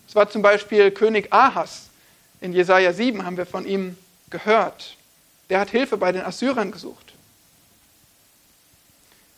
Es 0.07 0.15
war 0.15 0.29
zum 0.29 0.41
Beispiel 0.41 0.91
König 0.91 1.31
Ahas. 1.31 1.89
In 2.41 2.53
Jesaja 2.53 2.91
7 2.91 3.25
haben 3.25 3.37
wir 3.37 3.45
von 3.45 3.65
ihm 3.65 3.97
gehört. 4.29 4.97
Der 5.49 5.59
hat 5.59 5.69
Hilfe 5.69 5.97
bei 5.97 6.11
den 6.11 6.21
Assyrern 6.21 6.71
gesucht. 6.71 7.13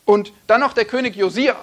Und 0.05 0.33
dann 0.47 0.61
noch 0.61 0.73
der 0.73 0.85
König 0.85 1.15
Josia. 1.15 1.55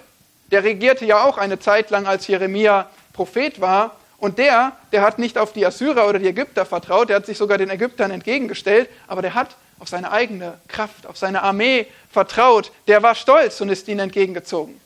Der 0.51 0.65
regierte 0.65 1.05
ja 1.05 1.25
auch 1.25 1.39
eine 1.39 1.59
Zeit 1.59 1.91
lang, 1.91 2.07
als 2.07 2.27
Jeremia 2.27 2.89
Prophet 3.13 3.61
war. 3.61 3.97
Und 4.19 4.39
der, 4.39 4.77
der 4.93 5.03
hat 5.03 5.19
nicht 5.19 5.39
auf 5.39 5.53
die 5.53 5.65
Assyrer 5.67 6.09
oder 6.09 6.19
die 6.19 6.29
Ägypter 6.29 6.67
vertraut, 6.67 7.09
der 7.09 7.17
hat 7.17 7.27
sich 7.27 7.39
sogar 7.39 7.57
den 7.57 7.71
Ägyptern 7.71 8.11
entgegengestellt, 8.11 8.91
aber 9.07 9.23
der 9.23 9.35
hat 9.35 9.57
auf 9.79 9.89
seine 9.89 10.13
eigene 10.13 10.59
Kraft, 10.69 11.07
auf 11.07 11.17
seine 11.17 11.43
Armee 11.43 11.87
vertraut. 12.13 12.71
Der 12.87 13.03
war 13.03 13.15
stolz 13.15 13.61
und 13.63 13.71
ist 13.71 13.89
ihnen 13.89 14.01
entgegengezogen 14.01 14.79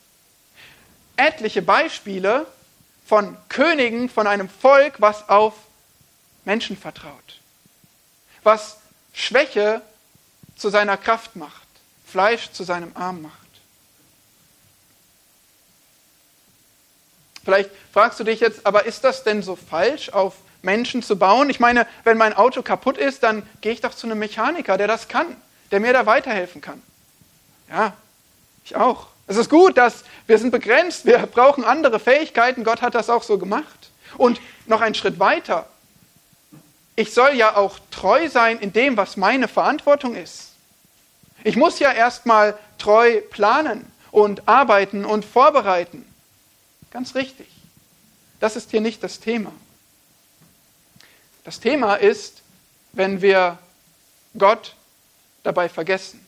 etliche 1.17 1.63
Beispiele 1.63 2.47
von 3.07 3.37
Königen, 3.49 4.09
von 4.09 4.27
einem 4.27 4.49
Volk, 4.49 4.95
was 4.99 5.29
auf 5.29 5.55
Menschen 6.45 6.77
vertraut, 6.77 7.41
was 8.43 8.79
Schwäche 9.13 9.83
zu 10.57 10.69
seiner 10.69 10.97
Kraft 10.97 11.37
macht, 11.37 11.67
Fleisch 12.07 12.51
zu 12.53 12.65
seinem 12.65 12.93
Arm 12.95 13.23
macht. 13.23 13.45
Vielleicht 17.45 17.71
fragst 17.93 18.19
du 18.19 18.25
dich 18.25 18.41
jetzt, 18.41 18.67
aber 18.67 18.87
ist 18.87 19.05
das 19.05 19.23
denn 19.23 19.43
so 19.43 19.55
falsch, 19.55 20.09
auf 20.09 20.35
Menschen 20.63 21.03
zu 21.03 21.17
bauen? 21.19 21.51
Ich 21.51 21.61
meine, 21.61 21.87
wenn 22.03 22.17
mein 22.17 22.33
Auto 22.33 22.63
kaputt 22.63 22.97
ist, 22.97 23.23
dann 23.23 23.47
gehe 23.61 23.73
ich 23.73 23.83
doch 23.83 23.95
zu 23.95 24.07
einem 24.07 24.19
Mechaniker, 24.19 24.79
der 24.79 24.89
das 24.89 25.09
kann, 25.09 25.37
der 25.71 25.81
mir 25.81 25.93
da 25.93 26.07
weiterhelfen 26.07 26.63
kann. 26.63 26.83
Ja, 27.69 27.95
ich 28.65 28.77
auch. 28.77 29.09
Es 29.27 29.37
ist 29.37 29.49
gut, 29.49 29.77
dass 29.77 30.05
wir 30.27 30.39
sind 30.39 30.51
begrenzt, 30.51 31.07
wir 31.07 31.19
brauchen 31.27 31.65
andere 31.65 31.99
Fähigkeiten. 31.99 32.65
Gott 32.65 32.83
hat 32.83 32.95
das 32.95 33.09
auch 33.09 33.23
so 33.23 33.39
gemacht. 33.39 33.91
Und 34.19 34.41
noch 34.67 34.81
einen 34.81 34.95
Schritt 34.95 35.19
weiter. 35.19 35.67
Ich 36.97 37.13
soll 37.13 37.35
ja 37.35 37.57
auch 37.57 37.79
treu 37.91 38.29
sein 38.29 38.59
in 38.61 38.73
dem, 38.73 38.97
was 38.97 39.17
meine 39.17 39.49
Verantwortung 39.49 40.15
ist. 40.15 40.51
Ich 41.43 41.57
muss 41.57 41.79
ja 41.79 41.93
erstmal 41.93 42.57
treu 42.79 43.21
planen 43.31 43.91
und 44.11 44.47
arbeiten 44.47 45.05
und 45.05 45.25
vorbereiten. 45.25 46.07
Ganz 46.91 47.15
richtig. 47.15 47.49
Das 48.41 48.57
ist 48.57 48.71
hier 48.71 48.81
nicht 48.81 49.03
das 49.03 49.21
Thema. 49.21 49.53
Das 51.45 51.61
Thema 51.61 51.97
ist, 51.97 52.43
wenn 52.93 53.21
wir 53.21 53.59
Gott 54.39 54.75
dabei 55.43 55.69
vergessen 55.69 56.24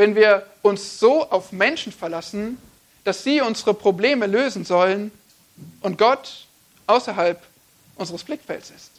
wenn 0.00 0.14
wir 0.14 0.46
uns 0.62 0.98
so 0.98 1.28
auf 1.30 1.52
Menschen 1.52 1.92
verlassen, 1.92 2.56
dass 3.04 3.22
sie 3.22 3.42
unsere 3.42 3.74
Probleme 3.74 4.26
lösen 4.26 4.64
sollen 4.64 5.12
und 5.82 5.98
Gott 5.98 6.46
außerhalb 6.86 7.38
unseres 7.96 8.24
Blickfelds 8.24 8.70
ist. 8.70 8.92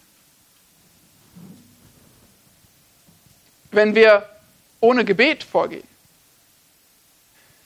Wenn 3.72 3.96
wir 3.96 4.30
ohne 4.80 5.04
Gebet 5.04 5.44
vorgehen, 5.44 5.88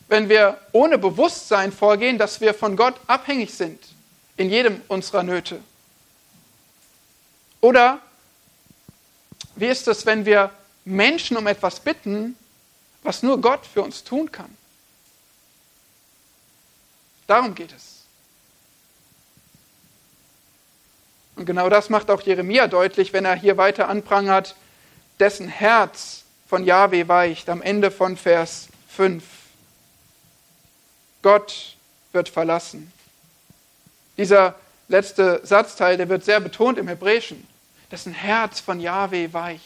wenn 0.07 0.29
wir 0.29 0.57
ohne 0.71 0.97
Bewusstsein 0.97 1.73
vorgehen, 1.73 2.17
dass 2.17 2.39
wir 2.39 2.53
von 2.53 2.77
Gott 2.77 2.95
abhängig 3.05 3.53
sind 3.53 3.83
in 4.37 4.49
jedem 4.49 4.81
unserer 4.87 5.23
Nöte. 5.23 5.59
Oder 7.59 7.99
wie 9.57 9.67
ist 9.67 9.89
es, 9.89 10.05
wenn 10.05 10.25
wir 10.25 10.51
Menschen 10.85 11.35
um 11.35 11.47
etwas 11.47 11.81
bitten, 11.81 12.37
was 13.05 13.23
nur 13.23 13.39
Gott 13.39 13.65
für 13.65 13.83
uns 13.83 14.03
tun 14.03 14.31
kann. 14.31 14.57
Darum 17.27 17.55
geht 17.55 17.71
es. 17.71 18.03
Und 21.35 21.45
genau 21.45 21.69
das 21.69 21.89
macht 21.89 22.09
auch 22.09 22.21
Jeremia 22.21 22.67
deutlich, 22.67 23.13
wenn 23.13 23.25
er 23.25 23.35
hier 23.35 23.57
weiter 23.57 23.89
anprangert, 23.89 24.55
dessen 25.19 25.47
Herz 25.47 26.23
von 26.47 26.63
Jahwe 26.63 27.07
weicht, 27.07 27.49
am 27.49 27.61
Ende 27.61 27.91
von 27.91 28.17
Vers 28.17 28.69
5. 28.89 29.23
Gott 31.21 31.75
wird 32.11 32.29
verlassen. 32.29 32.91
Dieser 34.17 34.55
letzte 34.87 35.41
Satzteil, 35.43 35.97
der 35.97 36.09
wird 36.09 36.23
sehr 36.23 36.39
betont 36.39 36.77
im 36.77 36.87
Hebräischen. 36.87 37.47
dessen 37.91 38.13
Herz 38.13 38.59
von 38.59 38.79
Yahweh 38.79 39.31
weicht. 39.31 39.61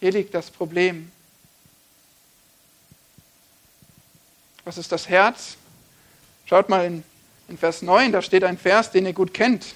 Hier 0.00 0.10
liegt 0.10 0.34
das 0.34 0.50
Problem. 0.50 1.12
Was 4.64 4.78
ist 4.78 4.92
das 4.92 5.08
Herz? 5.08 5.56
Schaut 6.46 6.68
mal 6.68 6.84
in, 6.84 7.04
in 7.48 7.58
Vers 7.58 7.82
9, 7.82 8.12
da 8.12 8.22
steht 8.22 8.44
ein 8.44 8.58
Vers, 8.58 8.90
den 8.90 9.06
ihr 9.06 9.12
gut 9.12 9.34
kennt. 9.34 9.74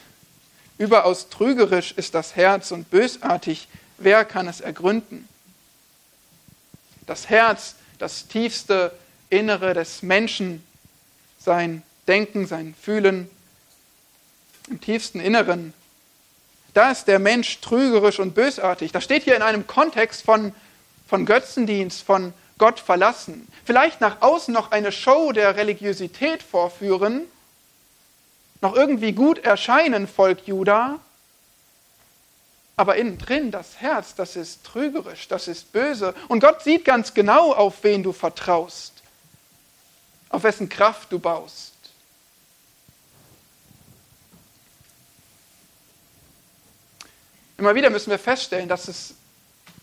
Überaus 0.78 1.28
trügerisch 1.28 1.92
ist 1.92 2.14
das 2.14 2.36
Herz 2.36 2.70
und 2.70 2.90
bösartig. 2.90 3.68
Wer 3.98 4.24
kann 4.24 4.46
es 4.46 4.60
ergründen? 4.60 5.26
Das 7.06 7.28
Herz, 7.28 7.76
das 7.98 8.28
tiefste 8.28 8.92
Innere 9.30 9.74
des 9.74 10.02
Menschen, 10.02 10.62
sein 11.38 11.82
Denken, 12.06 12.46
sein 12.46 12.74
Fühlen, 12.80 13.30
im 14.68 14.80
tiefsten 14.80 15.20
Inneren, 15.20 15.72
da 16.74 16.90
ist 16.90 17.06
der 17.06 17.18
Mensch 17.18 17.60
trügerisch 17.60 18.18
und 18.18 18.34
bösartig. 18.34 18.92
Das 18.92 19.02
steht 19.02 19.22
hier 19.24 19.34
in 19.34 19.42
einem 19.42 19.66
Kontext 19.66 20.22
von, 20.22 20.52
von 21.08 21.24
Götzendienst, 21.24 22.02
von 22.02 22.34
Gott 22.58 22.80
verlassen. 22.80 23.46
Vielleicht 23.64 24.00
nach 24.00 24.22
außen 24.22 24.52
noch 24.52 24.70
eine 24.70 24.92
Show 24.92 25.32
der 25.32 25.56
Religiosität 25.56 26.42
vorführen, 26.42 27.22
noch 28.60 28.74
irgendwie 28.74 29.12
gut 29.12 29.38
erscheinen, 29.38 30.08
Volk 30.08 30.46
Juda, 30.46 30.98
aber 32.76 32.96
innen 32.96 33.18
drin 33.18 33.50
das 33.50 33.80
Herz, 33.80 34.14
das 34.14 34.36
ist 34.36 34.64
trügerisch, 34.64 35.28
das 35.28 35.48
ist 35.48 35.72
böse. 35.72 36.14
Und 36.28 36.40
Gott 36.40 36.62
sieht 36.62 36.84
ganz 36.84 37.14
genau, 37.14 37.52
auf 37.52 37.82
wen 37.82 38.02
du 38.02 38.12
vertraust, 38.12 38.92
auf 40.28 40.42
wessen 40.42 40.68
Kraft 40.68 41.10
du 41.10 41.18
baust. 41.18 41.72
Immer 47.58 47.74
wieder 47.74 47.88
müssen 47.88 48.10
wir 48.10 48.18
feststellen, 48.18 48.68
dass 48.68 48.88
es 48.88 49.14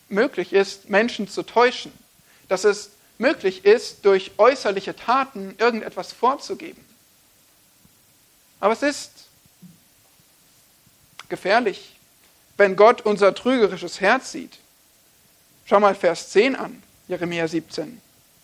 möglich 0.08 0.54
ist, 0.54 0.90
Menschen 0.90 1.28
zu 1.28 1.42
täuschen, 1.42 1.92
dass 2.48 2.64
es 2.64 2.92
möglich 3.18 3.66
ist, 3.66 4.06
durch 4.06 4.32
äußerliche 4.38 4.96
Taten 4.96 5.56
irgendetwas 5.58 6.12
vorzugeben. 6.12 6.84
Aber 8.60 8.74
es 8.74 8.84
ist 8.84 9.12
gefährlich, 11.30 11.96
wenn 12.58 12.76
Gott 12.76 13.02
unser 13.02 13.34
trügerisches 13.34 14.02
Herz 14.02 14.32
sieht. 14.32 14.58
Schau 15.66 15.80
mal 15.80 15.96
Vers 15.96 16.30
10 16.32 16.56
an, 16.56 16.84
Jeremia 17.08 17.48
17. 17.48 18.02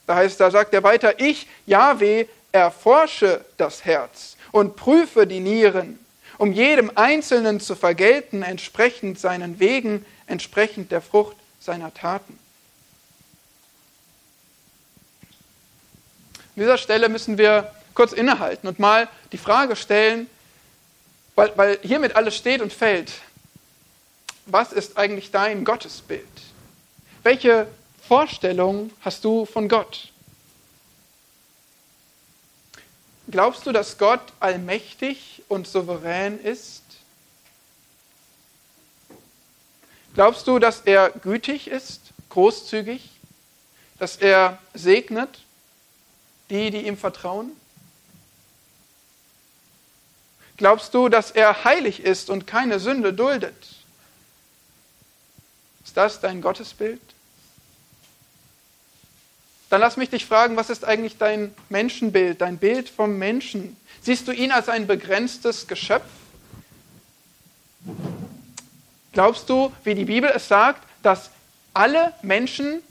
Da 0.08 0.16
heißt, 0.16 0.40
da 0.40 0.50
sagt 0.50 0.74
er 0.74 0.84
weiter, 0.84 1.20
ich, 1.20 1.48
Jahweh, 1.66 2.26
erforsche 2.52 3.46
das 3.58 3.86
Herz 3.86 4.36
und 4.52 4.76
prüfe 4.76 5.28
die 5.28 5.40
Nieren 5.40 6.00
um 6.40 6.54
jedem 6.54 6.90
Einzelnen 6.96 7.60
zu 7.60 7.76
vergelten, 7.76 8.44
entsprechend 8.44 9.20
seinen 9.20 9.60
Wegen, 9.60 10.06
entsprechend 10.26 10.90
der 10.90 11.02
Frucht 11.02 11.36
seiner 11.60 11.94
Taten. 11.94 12.40
An 16.60 16.64
dieser 16.64 16.78
Stelle 16.78 17.08
müssen 17.08 17.38
wir 17.38 17.74
kurz 17.94 18.12
innehalten 18.12 18.68
und 18.68 18.80
mal 18.80 19.08
die 19.32 19.38
Frage 19.38 19.78
stellen, 19.78 20.30
weil, 21.36 21.54
weil 21.56 21.80
hiermit 21.84 22.18
alles 22.18 22.36
steht 22.36 22.60
und 22.62 22.74
fällt. 22.74 23.14
Was 24.46 24.74
ist 24.74 24.98
eigentlich 24.98 25.32
dein 25.32 25.64
Gottesbild? 25.64 26.28
Welche 27.24 27.66
Vorstellung 28.06 28.92
hast 29.00 29.24
du 29.24 29.46
von 29.46 29.70
Gott? 29.70 30.12
Glaubst 33.32 33.66
du, 33.66 33.72
dass 33.72 33.98
Gott 33.98 34.34
allmächtig 34.42 35.44
und 35.48 35.66
souverän 35.66 36.42
ist? 36.42 36.84
Glaubst 40.14 40.46
du, 40.46 40.60
dass 40.60 40.82
er 40.82 41.12
gütig 41.12 41.70
ist, 41.70 42.02
großzügig, 42.28 43.10
dass 43.98 44.18
er 44.18 44.58
segnet 44.74 45.40
die, 46.50 46.72
die 46.72 46.88
ihm 46.88 46.98
vertrauen? 46.98 47.52
Glaubst 50.58 50.94
du, 50.94 51.08
dass 51.08 51.32
er 51.32 51.64
heilig 51.64 52.02
ist 52.02 52.30
und 52.30 52.46
keine 52.46 52.80
Sünde 52.80 53.14
duldet? 53.14 53.56
Ist 55.86 55.96
das 55.96 56.20
dein 56.20 56.42
Gottesbild? 56.42 57.02
Dann 59.70 59.82
lass 59.82 59.98
mich 59.98 60.10
dich 60.10 60.26
fragen, 60.26 60.58
was 60.58 60.70
ist 60.70 60.84
eigentlich 60.84 61.18
dein 61.18 61.54
Menschenbild, 61.70 62.42
dein 62.42 62.58
Bild 62.58 62.90
vom 62.90 63.18
Menschen? 63.18 63.78
Siehst 64.02 64.28
du 64.28 64.32
ihn 64.32 64.52
als 64.52 64.68
ein 64.68 64.88
begrenztes 64.88 65.68
Geschöpf? 65.68 66.10
Glaubst 69.14 69.50
du, 69.50 69.72
wie 69.84 69.96
die 69.96 70.06
Bibel 70.06 70.30
es 70.34 70.48
sagt, 70.48 70.88
dass 71.04 71.30
alle 71.74 72.14
Menschen 72.22 72.82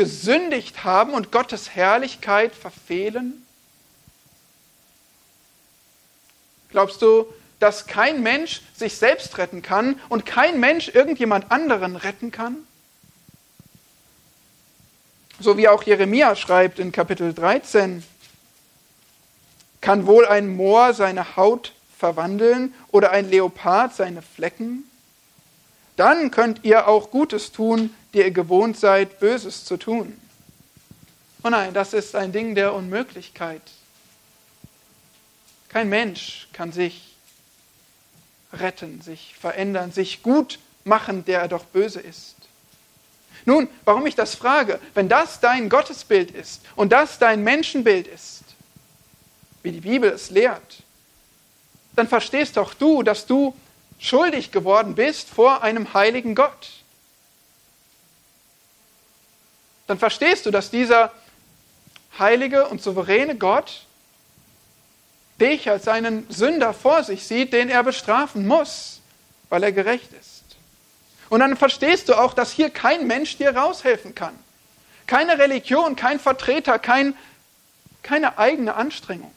gesündigt 0.00 0.82
haben 0.82 1.12
und 1.12 1.30
Gottes 1.30 1.74
Herrlichkeit 1.76 2.54
verfehlen? 2.54 3.44
Glaubst 6.70 7.02
du, 7.02 7.26
dass 7.58 7.86
kein 7.86 8.22
Mensch 8.22 8.62
sich 8.74 8.96
selbst 8.96 9.36
retten 9.36 9.60
kann 9.60 10.00
und 10.08 10.24
kein 10.24 10.58
Mensch 10.58 10.88
irgendjemand 10.88 11.52
anderen 11.52 11.96
retten 11.96 12.30
kann? 12.30 12.56
So 15.38 15.58
wie 15.58 15.68
auch 15.68 15.82
Jeremia 15.82 16.34
schreibt 16.34 16.78
in 16.78 16.92
Kapitel 16.92 17.34
13, 17.34 18.02
kann 19.82 20.06
wohl 20.06 20.24
ein 20.24 20.56
Moor 20.56 20.94
seine 20.94 21.36
Haut 21.36 21.74
verwandeln 21.98 22.72
oder 22.90 23.10
ein 23.10 23.28
Leopard 23.28 23.94
seine 23.94 24.22
Flecken? 24.22 24.89
Dann 26.00 26.30
könnt 26.30 26.64
ihr 26.64 26.88
auch 26.88 27.10
Gutes 27.10 27.52
tun, 27.52 27.94
die 28.14 28.20
ihr 28.20 28.30
gewohnt 28.30 28.78
seid, 28.78 29.20
Böses 29.20 29.66
zu 29.66 29.76
tun. 29.76 30.18
Oh 31.44 31.50
nein, 31.50 31.74
das 31.74 31.92
ist 31.92 32.16
ein 32.16 32.32
Ding 32.32 32.54
der 32.54 32.72
Unmöglichkeit. 32.72 33.60
Kein 35.68 35.90
Mensch 35.90 36.48
kann 36.54 36.72
sich 36.72 37.14
retten, 38.50 39.02
sich 39.02 39.34
verändern, 39.38 39.92
sich 39.92 40.22
gut 40.22 40.58
machen, 40.84 41.26
der 41.26 41.40
er 41.40 41.48
doch 41.48 41.66
böse 41.66 42.00
ist. 42.00 42.36
Nun, 43.44 43.68
warum 43.84 44.06
ich 44.06 44.14
das 44.14 44.34
frage, 44.34 44.80
wenn 44.94 45.10
das 45.10 45.40
dein 45.40 45.68
Gottesbild 45.68 46.30
ist 46.30 46.62
und 46.76 46.92
das 46.92 47.18
dein 47.18 47.44
Menschenbild 47.44 48.06
ist, 48.06 48.44
wie 49.62 49.72
die 49.72 49.82
Bibel 49.82 50.10
es 50.10 50.30
lehrt, 50.30 50.82
dann 51.94 52.08
verstehst 52.08 52.56
doch 52.56 52.72
du, 52.72 53.02
dass 53.02 53.26
du 53.26 53.54
schuldig 54.00 54.50
geworden 54.50 54.94
bist 54.94 55.28
vor 55.28 55.62
einem 55.62 55.94
heiligen 55.94 56.34
Gott. 56.34 56.70
Dann 59.86 59.98
verstehst 59.98 60.46
du, 60.46 60.50
dass 60.50 60.70
dieser 60.70 61.12
heilige 62.18 62.66
und 62.68 62.82
souveräne 62.82 63.36
Gott 63.36 63.84
dich 65.40 65.70
als 65.70 65.88
einen 65.88 66.28
Sünder 66.30 66.74
vor 66.74 67.04
sich 67.04 67.26
sieht, 67.26 67.52
den 67.52 67.68
er 67.68 67.82
bestrafen 67.82 68.46
muss, 68.46 69.00
weil 69.48 69.62
er 69.62 69.72
gerecht 69.72 70.12
ist. 70.12 70.44
Und 71.28 71.40
dann 71.40 71.56
verstehst 71.56 72.08
du 72.08 72.14
auch, 72.14 72.34
dass 72.34 72.50
hier 72.50 72.70
kein 72.70 73.06
Mensch 73.06 73.36
dir 73.36 73.56
raushelfen 73.56 74.14
kann. 74.14 74.36
Keine 75.06 75.38
Religion, 75.38 75.96
kein 75.96 76.20
Vertreter, 76.20 76.78
kein, 76.78 77.16
keine 78.02 78.38
eigene 78.38 78.74
Anstrengung. 78.74 79.32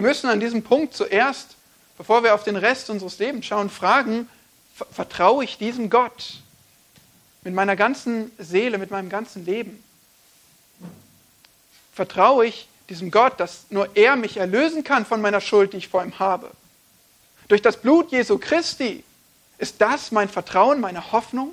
Wir 0.00 0.08
müssen 0.08 0.30
an 0.30 0.40
diesem 0.40 0.62
Punkt 0.62 0.94
zuerst, 0.94 1.56
bevor 1.98 2.22
wir 2.22 2.34
auf 2.34 2.42
den 2.42 2.56
Rest 2.56 2.88
unseres 2.88 3.18
Lebens 3.18 3.44
schauen, 3.44 3.68
fragen, 3.68 4.30
vertraue 4.90 5.44
ich 5.44 5.58
diesem 5.58 5.90
Gott 5.90 6.40
mit 7.42 7.52
meiner 7.52 7.76
ganzen 7.76 8.32
Seele, 8.38 8.78
mit 8.78 8.90
meinem 8.90 9.10
ganzen 9.10 9.44
Leben? 9.44 9.84
Vertraue 11.92 12.46
ich 12.46 12.66
diesem 12.88 13.10
Gott, 13.10 13.38
dass 13.38 13.66
nur 13.68 13.94
er 13.94 14.16
mich 14.16 14.38
erlösen 14.38 14.84
kann 14.84 15.04
von 15.04 15.20
meiner 15.20 15.42
Schuld, 15.42 15.74
die 15.74 15.76
ich 15.76 15.88
vor 15.88 16.02
ihm 16.02 16.18
habe. 16.18 16.50
Durch 17.48 17.60
das 17.60 17.76
Blut 17.76 18.10
Jesu 18.10 18.38
Christi 18.38 19.04
ist 19.58 19.82
das 19.82 20.12
mein 20.12 20.30
Vertrauen, 20.30 20.80
meine 20.80 21.12
Hoffnung? 21.12 21.52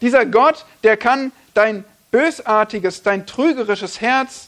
Dieser 0.00 0.24
Gott, 0.24 0.64
der 0.84 0.96
kann 0.96 1.32
dein 1.54 1.84
bösartiges, 2.14 3.02
dein 3.02 3.26
trügerisches 3.26 4.00
Herz 4.00 4.46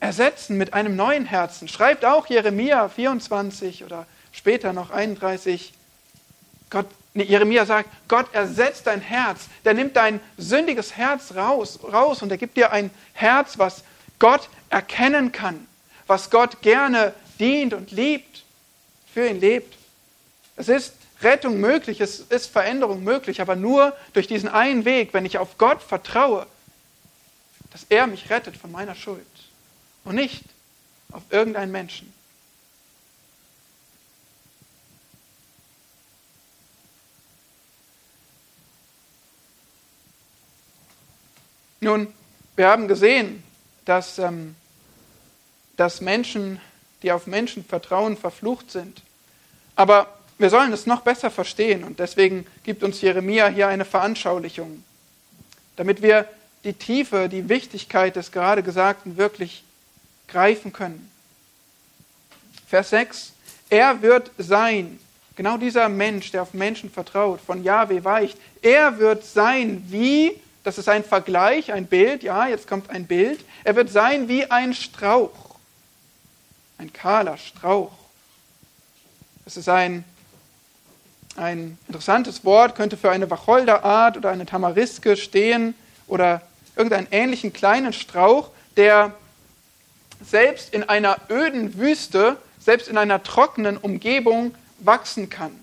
ersetzen 0.00 0.56
mit 0.56 0.72
einem 0.72 0.96
neuen 0.96 1.26
Herzen. 1.26 1.68
Schreibt 1.68 2.06
auch 2.06 2.26
Jeremia 2.26 2.88
24 2.88 3.84
oder 3.84 4.06
später 4.32 4.72
noch 4.72 4.88
31. 4.88 5.74
Gott 6.70 6.86
Jeremia 7.12 7.66
sagt, 7.66 7.90
Gott 8.08 8.32
ersetzt 8.32 8.86
dein 8.86 9.02
Herz, 9.02 9.48
der 9.66 9.74
nimmt 9.74 9.94
dein 9.96 10.20
sündiges 10.38 10.96
Herz 10.96 11.34
raus, 11.34 11.80
raus 11.84 12.22
und 12.22 12.30
er 12.30 12.38
gibt 12.38 12.56
dir 12.56 12.72
ein 12.72 12.90
Herz, 13.12 13.58
was 13.58 13.84
Gott 14.18 14.48
erkennen 14.70 15.32
kann, 15.32 15.66
was 16.06 16.30
Gott 16.30 16.62
gerne 16.62 17.12
dient 17.38 17.74
und 17.74 17.90
liebt, 17.90 18.42
für 19.12 19.26
ihn 19.28 19.38
lebt. 19.38 19.76
Es 20.56 20.70
ist 20.70 20.94
Rettung 21.20 21.60
möglich, 21.60 22.00
es 22.00 22.20
ist 22.20 22.46
Veränderung 22.46 23.04
möglich, 23.04 23.42
aber 23.42 23.54
nur 23.54 23.94
durch 24.14 24.28
diesen 24.28 24.48
einen 24.48 24.86
Weg, 24.86 25.12
wenn 25.12 25.26
ich 25.26 25.36
auf 25.36 25.58
Gott 25.58 25.82
vertraue, 25.82 26.46
dass 27.72 27.86
er 27.88 28.06
mich 28.06 28.30
rettet 28.30 28.56
von 28.56 28.70
meiner 28.70 28.94
Schuld 28.94 29.26
und 30.04 30.14
nicht 30.14 30.44
auf 31.10 31.22
irgendeinen 31.30 31.72
Menschen. 31.72 32.12
Nun, 41.80 42.12
wir 42.54 42.68
haben 42.68 42.86
gesehen, 42.86 43.42
dass, 43.84 44.18
ähm, 44.18 44.54
dass 45.76 46.00
Menschen, 46.00 46.60
die 47.02 47.10
auf 47.10 47.26
Menschen 47.26 47.64
vertrauen, 47.64 48.16
verflucht 48.16 48.70
sind. 48.70 49.02
Aber 49.74 50.16
wir 50.38 50.48
sollen 50.48 50.72
es 50.72 50.86
noch 50.86 51.00
besser 51.00 51.30
verstehen 51.30 51.82
und 51.82 51.98
deswegen 51.98 52.46
gibt 52.62 52.84
uns 52.84 53.00
Jeremia 53.00 53.48
hier 53.48 53.66
eine 53.66 53.84
Veranschaulichung, 53.84 54.84
damit 55.74 56.02
wir 56.02 56.28
die 56.64 56.74
Tiefe, 56.74 57.28
die 57.28 57.48
Wichtigkeit 57.48 58.16
des 58.16 58.32
gerade 58.32 58.62
Gesagten 58.62 59.16
wirklich 59.16 59.64
greifen 60.28 60.72
können. 60.72 61.10
Vers 62.68 62.90
6. 62.90 63.32
Er 63.68 64.02
wird 64.02 64.30
sein, 64.38 64.98
genau 65.36 65.56
dieser 65.56 65.88
Mensch, 65.88 66.30
der 66.30 66.42
auf 66.42 66.54
Menschen 66.54 66.90
vertraut, 66.90 67.40
von 67.40 67.62
Jahwe 67.64 68.04
weicht, 68.04 68.38
er 68.60 68.98
wird 68.98 69.24
sein 69.24 69.84
wie 69.88 70.40
das 70.64 70.78
ist 70.78 70.88
ein 70.88 71.04
Vergleich, 71.04 71.72
ein 71.72 71.86
Bild. 71.86 72.22
Ja, 72.22 72.46
jetzt 72.46 72.68
kommt 72.68 72.90
ein 72.90 73.06
Bild. 73.06 73.44
Er 73.64 73.74
wird 73.74 73.90
sein 73.90 74.28
wie 74.28 74.50
ein 74.50 74.74
Strauch. 74.74 75.56
Ein 76.78 76.92
kahler 76.92 77.36
Strauch. 77.36 77.92
Das 79.44 79.56
ist 79.56 79.68
ein, 79.68 80.04
ein 81.36 81.78
interessantes 81.88 82.44
Wort, 82.44 82.76
könnte 82.76 82.96
für 82.96 83.10
eine 83.10 83.28
Wacholderart 83.28 84.16
oder 84.16 84.30
eine 84.30 84.46
Tamariske 84.46 85.16
stehen 85.16 85.74
oder 86.06 86.42
irgendeinen 86.76 87.08
ähnlichen 87.10 87.52
kleinen 87.52 87.92
Strauch, 87.92 88.50
der 88.76 89.14
selbst 90.24 90.72
in 90.72 90.88
einer 90.88 91.16
öden 91.28 91.76
Wüste, 91.78 92.36
selbst 92.58 92.88
in 92.88 92.96
einer 92.96 93.22
trockenen 93.22 93.76
Umgebung 93.76 94.54
wachsen 94.78 95.28
kann. 95.30 95.58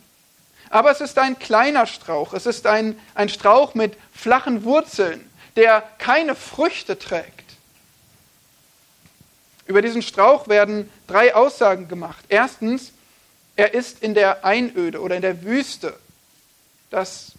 Aber 0.70 0.92
es 0.92 1.02
ist 1.02 1.18
ein 1.18 1.40
kleiner 1.40 1.88
Strauch. 1.88 2.34
Es 2.34 2.46
ist 2.46 2.68
ein, 2.68 3.00
ein 3.16 3.30
Strauch 3.30 3.74
mit 3.74 3.98
flachen 4.14 4.64
Wurzeln, 4.64 5.28
der 5.56 5.84
keine 5.98 6.36
Früchte 6.36 7.00
trägt. 7.00 7.50
Über 9.66 9.82
diesen 9.82 10.02
Strauch 10.02 10.48
werden 10.48 10.90
drei 11.08 11.34
Aussagen 11.36 11.88
gemacht. 11.88 12.24
Erstens, 12.30 12.92
er 13.56 13.74
ist 13.74 14.02
in 14.02 14.14
der 14.14 14.46
Einöde 14.46 15.02
oder 15.02 15.16
in 15.16 15.22
der 15.22 15.44
Wüste. 15.44 15.96
Das, 16.90 17.34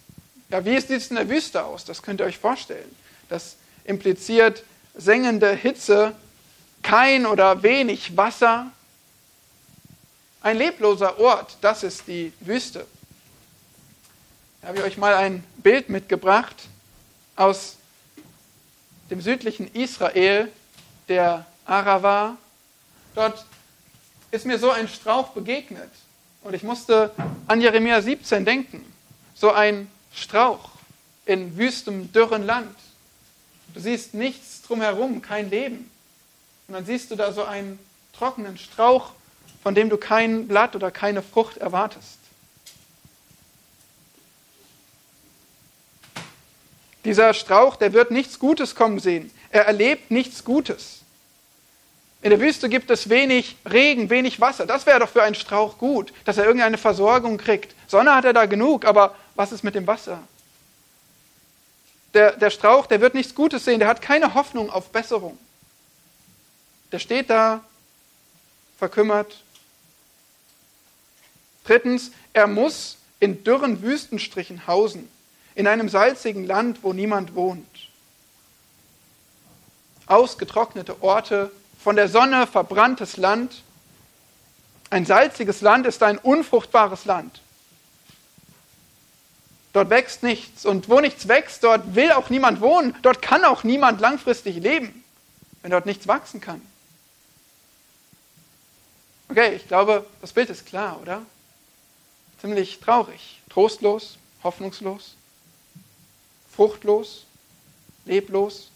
ja, 0.49 0.63
wie 0.63 0.79
sieht 0.79 0.91
es 0.91 1.09
in 1.09 1.15
der 1.15 1.29
Wüste 1.29 1.63
aus? 1.63 1.85
Das 1.85 2.01
könnt 2.01 2.21
ihr 2.21 2.25
euch 2.25 2.37
vorstellen. 2.37 2.95
Das 3.27 3.55
impliziert 3.85 4.63
sengende 4.95 5.53
Hitze, 5.53 6.15
kein 6.81 7.25
oder 7.25 7.63
wenig 7.63 8.15
Wasser. 8.17 8.71
Ein 10.41 10.57
lebloser 10.57 11.19
Ort, 11.19 11.57
das 11.61 11.83
ist 11.83 12.07
die 12.07 12.33
Wüste. 12.39 12.85
Da 14.61 14.69
habe 14.69 14.79
ich 14.79 14.83
euch 14.83 14.97
mal 14.97 15.15
ein 15.15 15.43
Bild 15.57 15.89
mitgebracht 15.89 16.55
aus 17.35 17.77
dem 19.09 19.21
südlichen 19.21 19.67
Israel, 19.73 20.51
der 21.07 21.45
Arava. 21.65 22.37
Dort 23.15 23.45
ist 24.31 24.45
mir 24.45 24.57
so 24.57 24.71
ein 24.71 24.87
Strauch 24.87 25.29
begegnet 25.29 25.91
und 26.43 26.53
ich 26.53 26.63
musste 26.63 27.11
an 27.47 27.61
Jeremia 27.61 28.01
17 28.01 28.45
denken. 28.45 28.85
So 29.35 29.51
ein 29.51 29.89
Strauch 30.13 30.69
in 31.25 31.57
wüstem, 31.57 32.11
dürren 32.11 32.45
Land. 32.45 32.75
Du 33.73 33.79
siehst 33.79 34.13
nichts 34.13 34.61
drumherum, 34.63 35.21
kein 35.21 35.49
Leben. 35.49 35.89
Und 36.67 36.73
dann 36.73 36.85
siehst 36.85 37.11
du 37.11 37.15
da 37.15 37.31
so 37.31 37.43
einen 37.43 37.79
trockenen 38.13 38.57
Strauch, 38.57 39.11
von 39.63 39.75
dem 39.75 39.89
du 39.89 39.97
kein 39.97 40.47
Blatt 40.47 40.75
oder 40.75 40.91
keine 40.91 41.21
Frucht 41.21 41.57
erwartest. 41.57 42.17
Dieser 47.03 47.33
Strauch, 47.33 47.75
der 47.75 47.93
wird 47.93 48.11
nichts 48.11 48.37
Gutes 48.37 48.75
kommen 48.75 48.99
sehen. 48.99 49.31
Er 49.49 49.65
erlebt 49.65 50.11
nichts 50.11 50.43
Gutes. 50.43 51.01
In 52.21 52.29
der 52.29 52.39
Wüste 52.39 52.69
gibt 52.69 52.91
es 52.91 53.09
wenig 53.09 53.55
Regen, 53.69 54.11
wenig 54.11 54.39
Wasser. 54.39 54.67
Das 54.67 54.85
wäre 54.85 54.99
doch 54.99 55.09
für 55.09 55.23
einen 55.23 55.33
Strauch 55.33 55.79
gut, 55.79 56.13
dass 56.25 56.37
er 56.37 56.45
irgendeine 56.45 56.77
Versorgung 56.77 57.37
kriegt. 57.37 57.73
Sonne 57.87 58.13
hat 58.13 58.25
er 58.25 58.33
da 58.33 58.45
genug, 58.45 58.85
aber 58.85 59.15
was 59.35 59.51
ist 59.51 59.63
mit 59.63 59.73
dem 59.73 59.87
Wasser? 59.87 60.19
Der, 62.13 62.33
der 62.33 62.49
Strauch, 62.49 62.87
der 62.87 63.01
wird 63.01 63.13
nichts 63.13 63.35
Gutes 63.35 63.65
sehen, 63.65 63.79
der 63.79 63.87
hat 63.87 64.01
keine 64.01 64.33
Hoffnung 64.33 64.69
auf 64.69 64.89
Besserung. 64.89 65.37
Der 66.91 66.99
steht 66.99 67.29
da, 67.29 67.63
verkümmert. 68.77 69.43
Drittens, 71.63 72.11
er 72.33 72.47
muss 72.47 72.97
in 73.19 73.43
dürren 73.43 73.81
Wüstenstrichen 73.81 74.67
hausen 74.67 75.09
in 75.55 75.67
einem 75.67 75.89
salzigen 75.89 76.45
Land, 76.45 76.79
wo 76.81 76.93
niemand 76.93 77.35
wohnt. 77.35 77.67
Ausgetrocknete 80.07 81.01
Orte, 81.03 81.51
von 81.83 81.95
der 81.95 82.07
Sonne 82.07 82.47
verbranntes 82.47 83.17
Land. 83.17 83.63
Ein 84.89 85.05
salziges 85.05 85.61
Land 85.61 85.85
ist 85.85 86.03
ein 86.03 86.17
unfruchtbares 86.17 87.05
Land. 87.05 87.41
Dort 89.73 89.89
wächst 89.89 90.23
nichts. 90.23 90.65
Und 90.65 90.89
wo 90.89 90.99
nichts 90.99 91.27
wächst, 91.27 91.63
dort 91.63 91.95
will 91.95 92.11
auch 92.11 92.29
niemand 92.29 92.61
wohnen. 92.61 92.95
Dort 93.01 93.21
kann 93.21 93.45
auch 93.45 93.63
niemand 93.63 94.01
langfristig 94.01 94.57
leben, 94.57 95.03
wenn 95.61 95.71
dort 95.71 95.85
nichts 95.85 96.07
wachsen 96.07 96.41
kann. 96.41 96.61
Okay, 99.29 99.55
ich 99.55 99.67
glaube, 99.67 100.05
das 100.19 100.33
Bild 100.33 100.49
ist 100.49 100.65
klar, 100.65 100.99
oder? 101.01 101.21
Ziemlich 102.41 102.79
traurig, 102.79 103.39
trostlos, 103.49 104.17
hoffnungslos 104.43 105.15
fruchtlos, 106.51 107.25
leblos. 108.05 108.69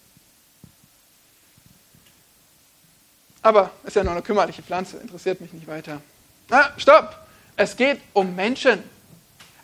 Aber 3.42 3.72
es 3.84 3.90
ist 3.90 3.96
ja 3.96 4.04
nur 4.04 4.14
eine 4.14 4.22
kümmerliche 4.24 4.64
Pflanze, 4.64 4.98
interessiert 4.98 5.40
mich 5.40 5.54
nicht 5.54 5.68
weiter. 5.68 6.02
Ah, 6.50 6.72
stopp! 6.78 7.16
Es 7.58 7.78
geht 7.78 8.02
um 8.14 8.36
Menschen. 8.36 8.84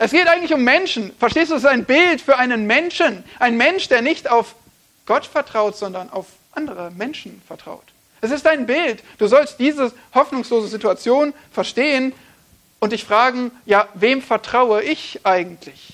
Es 0.04 0.10
geht 0.10 0.28
eigentlich 0.28 0.52
um 0.52 0.64
Menschen. 0.64 1.14
Verstehst 1.20 1.52
du, 1.52 1.56
es 1.56 1.62
ist 1.62 1.70
ein 1.70 1.86
Bild 1.86 2.22
für 2.22 2.40
einen 2.40 2.66
Menschen. 2.66 3.24
Ein 3.38 3.56
Mensch, 3.56 3.88
der 3.88 4.02
nicht 4.02 4.28
auf 4.32 4.56
Gott 5.06 5.28
vertraut, 5.28 5.78
sondern 5.78 6.10
auf 6.10 6.26
andere 6.54 6.90
Menschen 6.90 7.40
vertraut. 7.46 7.84
Es 8.20 8.32
ist 8.32 8.48
ein 8.48 8.66
Bild. 8.66 9.04
Du 9.20 9.28
sollst 9.28 9.60
diese 9.60 9.94
hoffnungslose 10.16 10.70
Situation 10.70 11.36
verstehen 11.52 12.14
und 12.80 12.94
dich 12.94 13.04
fragen, 13.04 13.52
ja, 13.68 13.90
wem 13.94 14.24
vertraue 14.24 14.82
ich 14.82 15.20
eigentlich? 15.24 15.94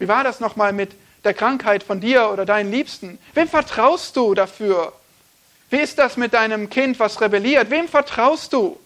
Wie 0.00 0.08
war 0.08 0.24
das 0.24 0.40
nochmal 0.40 0.72
mit 0.72 0.96
der 1.22 1.32
Krankheit 1.32 1.84
von 1.84 2.00
dir 2.00 2.28
oder 2.32 2.44
deinen 2.44 2.72
Liebsten? 2.72 3.20
Wem 3.34 3.46
vertraust 3.46 4.16
du 4.16 4.34
dafür? 4.34 4.92
Wie 5.70 5.78
ist 5.78 5.96
das 6.00 6.16
mit 6.16 6.34
deinem 6.34 6.70
Kind, 6.70 6.98
was 6.98 7.20
rebelliert? 7.20 7.70
Wem 7.70 7.86
vertraust 7.86 8.52
du? 8.52 8.80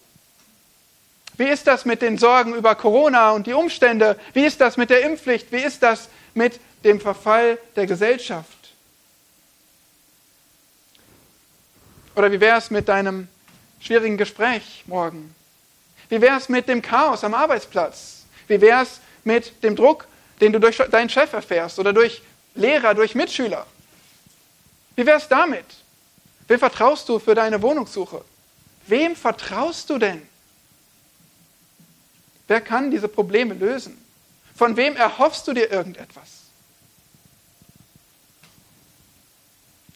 Wie 1.40 1.48
ist 1.48 1.66
das 1.66 1.87
mit 1.87 2.03
den 2.03 2.18
Sorgen 2.18 2.55
über 2.55 2.74
Corona 2.74 3.31
und 3.31 3.46
die 3.46 3.55
Umstände? 3.55 4.20
Wie 4.35 4.44
ist 4.44 4.61
das 4.61 4.76
mit 4.76 4.90
der 4.90 5.00
Impfpflicht? 5.07 5.50
Wie 5.50 5.62
ist 5.62 5.83
das 5.83 6.11
mit 6.35 6.61
dem 6.85 7.00
Verfall 7.00 7.57
der 7.76 7.87
Gesellschaft? 7.87 8.74
Oder 12.14 12.31
wie 12.31 12.42
wäre 12.42 12.59
es 12.59 12.70
mit 12.70 12.90
deinem 12.90 13.26
schwierigen 13.81 14.18
Gespräch 14.18 14.85
morgen? 14.87 15.35
Wie 16.11 16.20
wäre 16.20 16.37
es 16.37 16.50
mit 16.50 16.68
dem 16.68 16.83
Chaos 16.83 17.24
am 17.24 17.33
Arbeitsplatz? 17.33 18.26
Wie 18.46 18.61
wäre 18.61 18.83
es 18.83 19.00
mit 19.24 19.64
dem 19.64 19.76
Druck 19.76 20.07
den 20.40 20.53
du 20.53 20.59
durch 20.59 20.76
deinen 20.76 21.09
Chef 21.09 21.33
erfährst 21.33 21.79
oder 21.79 21.94
durch 21.94 22.22
Lehrer, 22.55 22.94
durch 22.94 23.14
Mitschüler. 23.14 23.66
Wie 24.96 25.07
wäre 25.07 25.18
es 25.18 25.29
damit? 25.29 25.64
Wem 26.48 26.59
vertraust 26.59 27.09
du 27.09 27.18
für 27.18 27.35
deine 27.35 27.62
Wohnungssuche? 27.62 28.24
Wem 28.87 29.14
vertraust 29.14 29.88
du 29.88 29.98
denn? 29.98 30.29
Wer 32.50 32.60
kann 32.60 32.90
diese 32.90 33.06
Probleme 33.06 33.54
lösen? 33.54 33.96
Von 34.56 34.76
wem 34.76 34.96
erhoffst 34.96 35.46
du 35.46 35.52
dir 35.52 35.70
irgendetwas? 35.70 36.46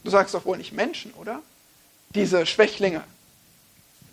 Du 0.04 0.10
sagst 0.10 0.34
doch 0.34 0.44
wohl 0.44 0.56
nicht 0.56 0.72
Menschen, 0.72 1.12
oder? 1.14 1.42
Diese 2.10 2.46
Schwächlinge. 2.46 3.02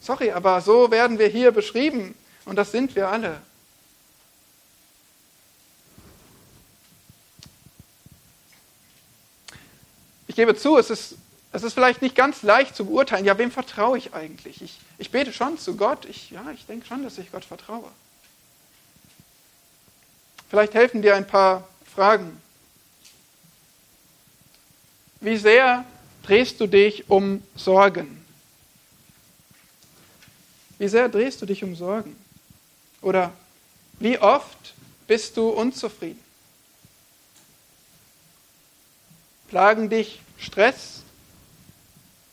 Sorry, 0.01 0.32
aber 0.32 0.60
so 0.62 0.89
werden 0.89 1.19
wir 1.19 1.27
hier 1.27 1.51
beschrieben 1.51 2.15
und 2.45 2.56
das 2.56 2.71
sind 2.71 2.95
wir 2.95 3.10
alle. 3.10 3.43
Ich 10.25 10.36
gebe 10.36 10.56
zu, 10.56 10.80
es 10.80 10.89
ist, 10.89 11.15
es 11.51 11.62
ist 11.62 11.73
vielleicht 11.73 12.01
nicht 12.01 12.15
ganz 12.15 12.41
leicht 12.41 12.75
zu 12.75 12.86
beurteilen, 12.86 13.23
ja, 13.23 13.38
wem 13.38 13.51
vertraue 13.51 13.99
ich 13.99 14.15
eigentlich? 14.15 14.63
Ich, 14.63 14.80
ich 14.97 15.12
bete 15.12 15.32
schon 15.32 15.60
zu 15.60 15.77
Gott, 15.77 16.06
ich, 16.06 16.32
ja, 16.32 16.43
ich 16.56 16.65
denke 16.65 16.88
schon, 16.88 17.04
dass 17.04 17.19
ich 17.19 17.32
Gott 17.32 17.45
vertraue. 17.45 17.91
Vielleicht 20.51 20.73
helfen 20.73 21.01
dir 21.01 21.15
ein 21.15 21.25
paar 21.25 21.65
Fragen. 21.95 22.41
Wie 25.21 25.37
sehr 25.37 25.85
drehst 26.23 26.59
du 26.59 26.67
dich 26.67 27.09
um 27.09 27.41
Sorgen? 27.55 28.25
Wie 30.77 30.89
sehr 30.89 31.07
drehst 31.07 31.41
du 31.41 31.45
dich 31.45 31.63
um 31.63 31.73
Sorgen? 31.73 32.17
Oder 33.01 33.31
wie 34.01 34.19
oft 34.19 34.73
bist 35.07 35.37
du 35.37 35.51
unzufrieden? 35.51 36.19
Plagen 39.47 39.89
dich 39.89 40.19
Stress 40.37 41.01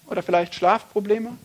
oder 0.09 0.25
vielleicht 0.25 0.57
Schlafprobleme? 0.57 1.39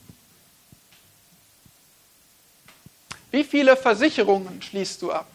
Wie 3.30 3.44
viele 3.44 3.78
Versicherungen 3.78 4.60
schließt 4.60 5.00
du 5.04 5.12
ab? 5.12 5.28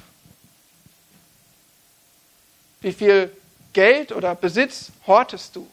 Wie 2.80 2.92
viel 2.92 3.30
Geld 3.72 4.12
oder 4.12 4.34
Besitz 4.34 4.90
hortest 5.06 5.56
du? 5.56 5.68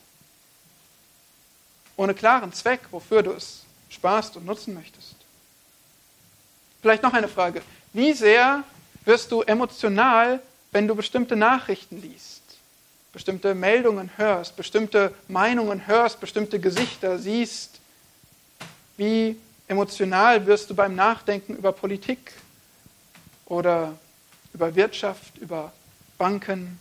Ohne 1.97 2.13
klaren 2.13 2.51
Zweck, 2.53 2.81
wofür 2.91 3.23
du 3.23 3.31
es 3.31 3.63
sparst 3.89 4.35
und 4.35 4.45
nutzen 4.45 4.73
möchtest. 4.73 5.15
Vielleicht 6.81 7.03
noch 7.03 7.13
eine 7.13 7.27
Frage. 7.27 7.61
Wie 7.93 8.13
sehr 8.13 8.63
wirst 9.05 9.31
du 9.31 9.41
emotional, 9.41 10.41
wenn 10.71 10.87
du 10.87 10.95
bestimmte 10.95 11.35
Nachrichten 11.35 12.01
liest, 12.01 12.41
bestimmte 13.13 13.55
Meldungen 13.55 14.09
hörst, 14.17 14.57
bestimmte 14.57 15.13
Meinungen 15.27 15.87
hörst, 15.87 16.19
bestimmte 16.19 16.59
Gesichter 16.59 17.17
siehst? 17.17 17.79
Wie 18.97 19.37
emotional 19.67 20.45
wirst 20.45 20.69
du 20.69 20.75
beim 20.75 20.95
Nachdenken 20.95 21.55
über 21.55 21.71
Politik 21.71 22.33
oder 23.45 23.97
über 24.53 24.75
Wirtschaft, 24.75 25.37
über 25.37 25.71
Banken? 26.17 26.79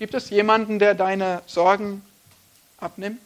Gibt 0.00 0.14
es 0.14 0.30
jemanden, 0.30 0.78
der 0.78 0.94
deine 0.94 1.42
Sorgen 1.46 2.02
abnimmt? 2.78 3.20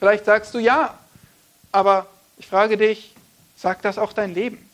Vielleicht 0.00 0.24
sagst 0.24 0.52
du 0.52 0.58
ja, 0.58 0.98
aber 1.70 2.08
ich 2.38 2.48
frage 2.48 2.76
dich, 2.76 3.14
sagt 3.56 3.84
das 3.84 3.98
auch 3.98 4.12
dein 4.12 4.34
Leben? 4.34 4.68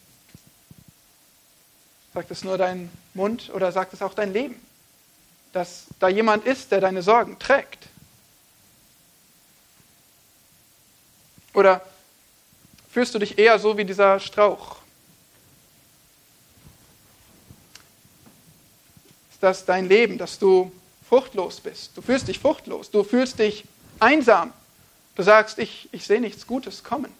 Sagt 2.14 2.30
es 2.30 2.42
nur 2.44 2.56
dein 2.56 2.90
Mund 3.12 3.50
oder 3.50 3.70
sagt 3.70 3.92
es 3.92 4.00
auch 4.00 4.14
dein 4.14 4.32
Leben? 4.32 4.54
Dass 5.52 5.84
da 5.98 6.08
jemand 6.08 6.46
ist, 6.46 6.72
der 6.72 6.80
deine 6.80 7.02
Sorgen 7.02 7.38
trägt? 7.38 7.88
Oder 11.52 11.84
fühlst 12.90 13.14
du 13.14 13.18
dich 13.18 13.38
eher 13.38 13.58
so 13.58 13.76
wie 13.76 13.84
dieser 13.84 14.18
Strauch? 14.18 14.78
Ist 19.27 19.27
das 19.40 19.64
dein 19.64 19.88
Leben, 19.88 20.18
dass 20.18 20.38
du 20.38 20.72
fruchtlos 21.08 21.60
bist? 21.60 21.96
Du 21.96 22.02
fühlst 22.02 22.28
dich 22.28 22.38
fruchtlos, 22.38 22.90
du 22.90 23.04
fühlst 23.04 23.38
dich 23.38 23.64
einsam, 24.00 24.52
Du 25.18 25.24
sagst, 25.24 25.58
ich, 25.58 25.88
ich 25.90 26.06
sehe 26.06 26.20
nichts 26.20 26.46
Gutes 26.46 26.84
kommen. 26.84 27.12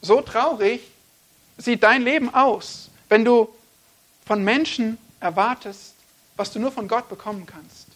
So 0.00 0.20
traurig 0.22 0.80
sieht 1.56 1.84
dein 1.84 2.02
Leben 2.02 2.34
aus, 2.34 2.90
wenn 3.08 3.24
du 3.24 3.48
von 4.26 4.42
Menschen 4.42 4.98
erwartest, 5.20 5.94
was 6.34 6.50
du 6.50 6.58
nur 6.58 6.72
von 6.72 6.88
Gott 6.88 7.08
bekommen 7.08 7.46
kannst. 7.46 7.86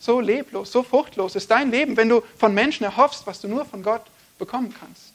So 0.00 0.18
leblos, 0.18 0.72
so 0.72 0.82
fruchtlos 0.82 1.36
ist 1.36 1.48
dein 1.48 1.70
Leben, 1.70 1.96
wenn 1.96 2.08
du 2.08 2.24
von 2.36 2.52
Menschen 2.52 2.82
erhoffst, 2.82 3.24
was 3.24 3.40
du 3.40 3.46
nur 3.46 3.64
von 3.64 3.84
Gott 3.84 4.02
bekommen 4.38 4.74
kannst. 4.78 5.12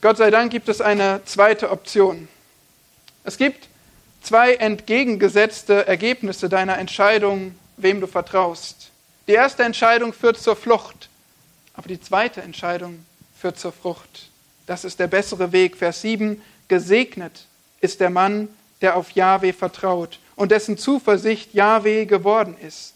Gott 0.00 0.18
sei 0.18 0.30
Dank 0.30 0.52
gibt 0.52 0.68
es 0.68 0.80
eine 0.80 1.22
zweite 1.24 1.70
Option. 1.70 2.28
Es 3.24 3.38
gibt 3.38 3.68
zwei 4.22 4.54
entgegengesetzte 4.54 5.86
Ergebnisse 5.86 6.48
deiner 6.48 6.78
Entscheidung, 6.78 7.56
wem 7.76 8.00
du 8.00 8.06
vertraust. 8.06 8.90
Die 9.26 9.32
erste 9.32 9.64
Entscheidung 9.64 10.12
führt 10.12 10.38
zur 10.38 10.54
Flucht, 10.54 11.08
aber 11.74 11.88
die 11.88 12.00
zweite 12.00 12.42
Entscheidung 12.42 13.04
führt 13.36 13.58
zur 13.58 13.72
Frucht. 13.72 14.30
Das 14.66 14.84
ist 14.84 15.00
der 15.00 15.08
bessere 15.08 15.50
Weg. 15.50 15.76
Vers 15.76 16.02
7, 16.02 16.40
gesegnet 16.68 17.46
ist 17.80 18.00
der 18.00 18.10
Mann, 18.10 18.48
der 18.80 18.96
auf 18.96 19.12
Jahwe 19.12 19.52
vertraut 19.52 20.18
und 20.36 20.50
dessen 20.50 20.76
Zuversicht 20.78 21.54
Jahwe 21.54 22.06
geworden 22.06 22.56
ist. 22.60 22.94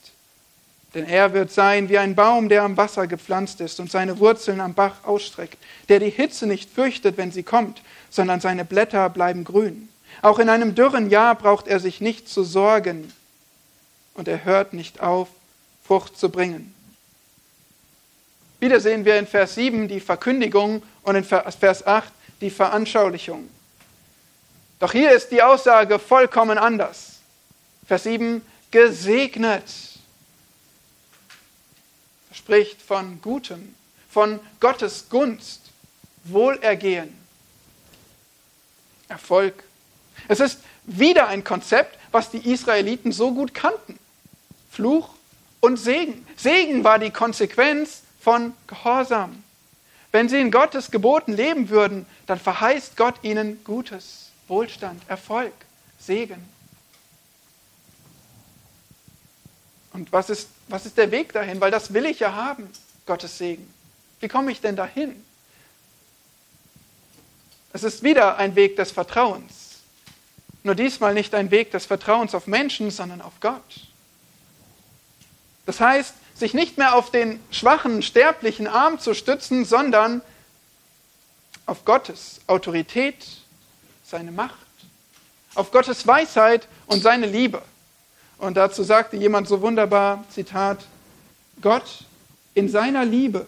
Denn 0.95 1.07
er 1.07 1.33
wird 1.33 1.53
sein 1.53 1.89
wie 1.89 1.99
ein 1.99 2.17
Baum, 2.17 2.49
der 2.49 2.65
am 2.65 2.77
Wasser 2.77 3.07
gepflanzt 3.07 3.61
ist 3.61 3.79
und 3.79 3.91
seine 3.91 4.19
Wurzeln 4.19 4.61
am 4.61 4.75
Bach 4.75 5.05
ausstreckt, 5.05 5.57
der 5.89 6.01
die 6.01 6.11
Hitze 6.11 6.47
nicht 6.47 6.71
fürchtet, 6.71 7.17
wenn 7.17 7.31
sie 7.31 7.45
kommt, 7.45 7.81
sondern 8.11 8.41
seine 8.41 8.65
Blätter 8.65 9.09
bleiben 9.09 9.45
grün. 9.45 9.89
Auch 10.23 10.39
in 10.39 10.49
einem 10.49 10.75
dürren 10.75 11.09
Jahr 11.09 11.37
braucht 11.37 11.69
er 11.69 11.79
sich 11.79 12.01
nicht 12.01 12.29
zu 12.29 12.43
sorgen 12.43 13.13
und 14.15 14.27
er 14.27 14.45
hört 14.45 14.73
nicht 14.73 15.01
auf, 15.01 15.29
Frucht 15.85 16.19
zu 16.19 16.29
bringen. 16.29 16.75
Wieder 18.59 18.81
sehen 18.81 19.05
wir 19.05 19.19
in 19.19 19.27
Vers 19.27 19.55
7 19.55 19.89
die 19.89 20.01
Verkündigung 20.01 20.83
und 21.03 21.15
in 21.15 21.25
Vers 21.25 21.87
8 21.87 22.13
die 22.41 22.51
Veranschaulichung. 22.51 23.49
Doch 24.81 24.93
hier 24.93 25.13
ist 25.13 25.31
die 25.31 25.43
Aussage 25.43 25.99
vollkommen 25.99 26.59
anders. 26.59 27.19
Vers 27.87 28.05
7, 28.05 28.45
gesegnet 28.71 29.65
spricht 32.33 32.81
von 32.81 33.21
Gutem, 33.21 33.75
von 34.11 34.41
Gottes 34.59 35.09
Gunst, 35.11 35.61
Wohlergehen, 36.25 37.17
Erfolg. 39.09 39.65
Es 40.29 40.41
ist 40.41 40.61
wieder 40.85 41.29
ein 41.29 41.45
Konzept, 41.45 41.99
was 42.11 42.31
die 42.31 42.51
Israeliten 42.51 43.13
so 43.13 43.33
gut 43.33 43.53
kannten. 43.53 43.99
Fluch 44.71 45.11
und 45.61 45.77
Segen. 45.77 46.27
Segen 46.37 46.85
war 46.85 46.99
die 46.99 47.11
Konsequenz 47.11 48.03
von 48.21 48.55
Gehorsam. 48.67 49.45
Wenn 50.13 50.29
sie 50.29 50.41
in 50.41 50.51
Gottes 50.51 50.91
Geboten 50.91 51.33
leben 51.33 51.69
würden, 51.69 52.07
dann 52.27 52.39
verheißt 52.39 52.97
Gott 52.97 53.17
ihnen 53.23 53.63
Gutes, 53.65 54.20
Wohlstand, 54.51 55.03
Erfolg, 55.09 55.55
Segen. 55.99 56.47
Und 59.93 60.13
was 60.13 60.29
ist, 60.29 60.49
was 60.69 60.87
ist 60.87 60.99
der 60.99 61.11
Weg 61.11 61.33
dahin? 61.33 61.61
Weil 61.61 61.71
das 61.71 61.95
will 61.95 62.05
ich 62.05 62.21
ja 62.21 62.35
haben, 62.35 62.69
Gottes 63.07 63.39
Segen. 63.39 63.73
Wie 64.21 64.29
komme 64.29 64.53
ich 64.53 64.61
denn 64.61 64.77
dahin? 64.77 65.25
Es 67.73 67.85
ist 67.85 68.03
wieder 68.03 68.37
ein 68.37 68.57
Weg 68.57 68.77
des 68.77 68.91
Vertrauens. 68.91 69.79
Nur 70.63 70.75
diesmal 70.75 71.15
nicht 71.15 71.35
ein 71.35 71.51
Weg 71.51 71.71
des 71.71 71.87
Vertrauens 71.87 72.35
auf 72.35 72.47
Menschen, 72.47 72.91
sondern 72.91 73.23
auf 73.23 73.35
Gott. 73.41 73.87
Das 75.65 75.81
heißt, 75.81 76.15
sich 76.35 76.55
nicht 76.55 76.77
mehr 76.77 76.95
auf 76.97 77.11
den 77.11 77.41
schwachen, 77.51 78.03
sterblichen 78.03 78.67
Arm 78.67 78.99
zu 78.99 79.15
stützen, 79.15 79.65
sondern 79.65 80.23
auf 81.67 81.85
Gottes 81.85 82.41
Autorität, 82.47 83.25
seine 84.11 84.33
Macht, 84.33 84.59
auf 85.55 85.71
Gottes 85.71 86.07
Weisheit 86.07 86.69
und 86.87 87.03
seine 87.03 87.27
Liebe. 87.27 87.63
Und 88.39 88.57
dazu 88.57 88.83
sagte 88.83 89.17
jemand 89.17 89.49
so 89.49 89.61
wunderbar, 89.61 90.25
Zitat, 90.31 90.85
Gott 91.61 92.05
in 92.55 92.69
seiner 92.69 93.05
Liebe 93.05 93.47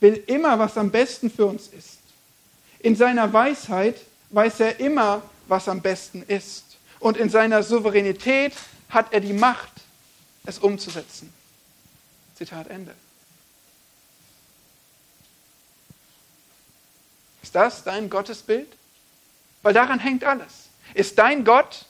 will 0.00 0.22
immer, 0.26 0.58
was 0.58 0.76
am 0.76 0.90
besten 0.90 1.30
für 1.30 1.46
uns 1.46 1.68
ist. 1.68 1.98
In 2.80 2.94
seiner 2.94 3.32
Weisheit 3.32 3.96
weiß 4.30 4.60
er 4.60 4.80
immer, 4.80 5.22
was 5.48 5.68
am 5.68 5.80
besten 5.80 6.22
ist. 6.22 6.76
Und 7.00 7.16
in 7.16 7.30
seiner 7.30 7.62
Souveränität 7.62 8.52
hat 8.90 9.12
er 9.12 9.20
die 9.20 9.32
Macht, 9.32 9.72
es 10.44 10.58
umzusetzen. 10.58 11.32
Zitat 12.36 12.68
Ende. 12.68 12.94
Ist 17.42 17.54
das 17.54 17.82
dein 17.84 18.10
Gottesbild? 18.10 18.68
Weil 19.66 19.74
daran 19.74 19.98
hängt 19.98 20.22
alles. 20.22 20.68
Ist 20.94 21.18
dein 21.18 21.44
Gott 21.44 21.86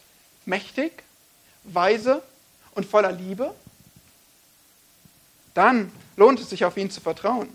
mächtig? 0.46 1.02
weise 1.64 2.22
und 2.74 2.86
voller 2.86 3.12
Liebe, 3.12 3.54
dann 5.52 5.92
lohnt 6.16 6.40
es 6.40 6.48
sich 6.48 6.64
auf 6.64 6.78
ihn 6.78 6.90
zu 6.90 7.02
vertrauen. 7.02 7.50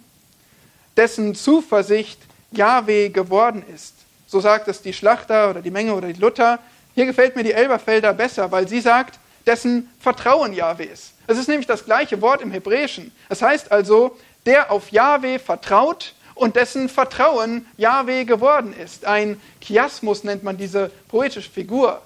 Dessen 0.96 1.34
Zuversicht 1.34 2.20
Yahweh 2.52 3.10
geworden 3.10 3.64
ist. 3.74 3.96
So 4.28 4.40
sagt 4.40 4.68
es 4.68 4.84
die 4.84 4.94
Schlachter 4.94 5.50
oder 5.50 5.64
die 5.64 5.72
Menge 5.72 5.96
oder 5.96 6.14
die 6.14 6.20
Luther. 6.20 6.60
Hier 6.94 7.08
gefällt 7.08 7.36
mir 7.36 7.44
die 7.44 7.54
Elberfelder 7.54 8.14
besser, 8.14 8.52
weil 8.52 8.68
sie 8.68 8.82
sagt, 8.82 9.18
dessen 9.48 9.90
Vertrauen 10.00 10.54
Jahwe 10.54 10.84
ist. 10.84 11.14
Es 11.26 11.40
ist 11.40 11.48
nämlich 11.48 11.66
das 11.66 11.84
gleiche 11.84 12.22
Wort 12.22 12.42
im 12.42 12.52
Hebräischen. 12.52 13.12
Es 13.28 13.42
heißt 13.42 13.72
also, 13.72 14.16
der 14.46 14.72
auf 14.72 14.92
Jahwe 14.92 15.40
vertraut 15.40 16.14
und 16.42 16.56
dessen 16.56 16.90
Vertrauen 16.90 17.68
Jahwe 17.78 18.26
geworden 18.26 18.74
ist. 18.74 19.06
Ein 19.06 19.40
Chiasmus 19.62 20.24
nennt 20.24 20.42
man 20.42 20.58
diese 20.58 20.90
poetische 21.08 21.52
Figur, 21.52 22.02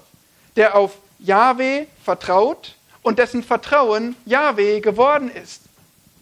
der 0.56 0.74
auf 0.74 0.98
Jahwe 1.18 1.86
vertraut 2.04 2.74
und 3.00 3.18
dessen 3.18 3.42
Vertrauen 3.42 4.14
Jahwe 4.26 4.82
geworden 4.82 5.30
ist. 5.30 5.62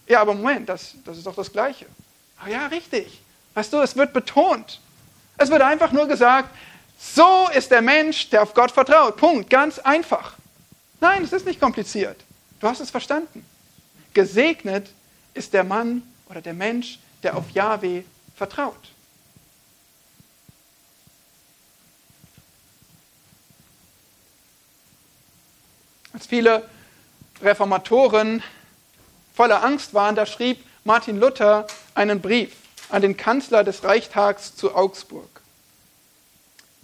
Ja, 0.06 0.20
aber 0.20 0.32
Moment, 0.32 0.68
das, 0.68 0.94
das 1.04 1.18
ist 1.18 1.26
doch 1.26 1.34
das 1.34 1.50
Gleiche. 1.50 1.86
Ach 2.40 2.46
ja, 2.46 2.68
richtig. 2.68 3.20
Weißt 3.54 3.72
du, 3.72 3.80
es 3.80 3.96
wird 3.96 4.12
betont. 4.12 4.80
Es 5.36 5.50
wird 5.50 5.62
einfach 5.62 5.90
nur 5.90 6.06
gesagt, 6.06 6.50
so 6.96 7.48
ist 7.52 7.72
der 7.72 7.82
Mensch, 7.82 8.30
der 8.30 8.44
auf 8.44 8.54
Gott 8.54 8.70
vertraut. 8.70 9.16
Punkt. 9.16 9.50
Ganz 9.50 9.80
einfach. 9.80 10.34
Nein, 11.00 11.24
es 11.24 11.32
ist 11.32 11.46
nicht 11.46 11.60
kompliziert. 11.60 12.20
Du 12.60 12.68
hast 12.68 12.78
es 12.78 12.92
verstanden. 12.92 13.44
Gesegnet 14.12 14.88
ist 15.34 15.52
der 15.52 15.64
Mann 15.64 16.02
oder 16.28 16.40
der 16.40 16.54
Mensch, 16.54 17.00
der 17.24 17.36
auf 17.36 17.50
Jahwe 17.50 18.04
vertraut. 18.36 18.74
Als 26.12 26.26
viele 26.26 26.68
Reformatoren 27.42 28.42
voller 29.34 29.64
Angst 29.64 29.94
waren, 29.94 30.14
da 30.14 30.26
schrieb 30.26 30.64
Martin 30.84 31.18
Luther 31.18 31.66
einen 31.94 32.20
Brief 32.20 32.54
an 32.88 33.02
den 33.02 33.16
Kanzler 33.16 33.64
des 33.64 33.82
Reichstags 33.82 34.54
zu 34.54 34.74
Augsburg. 34.76 35.40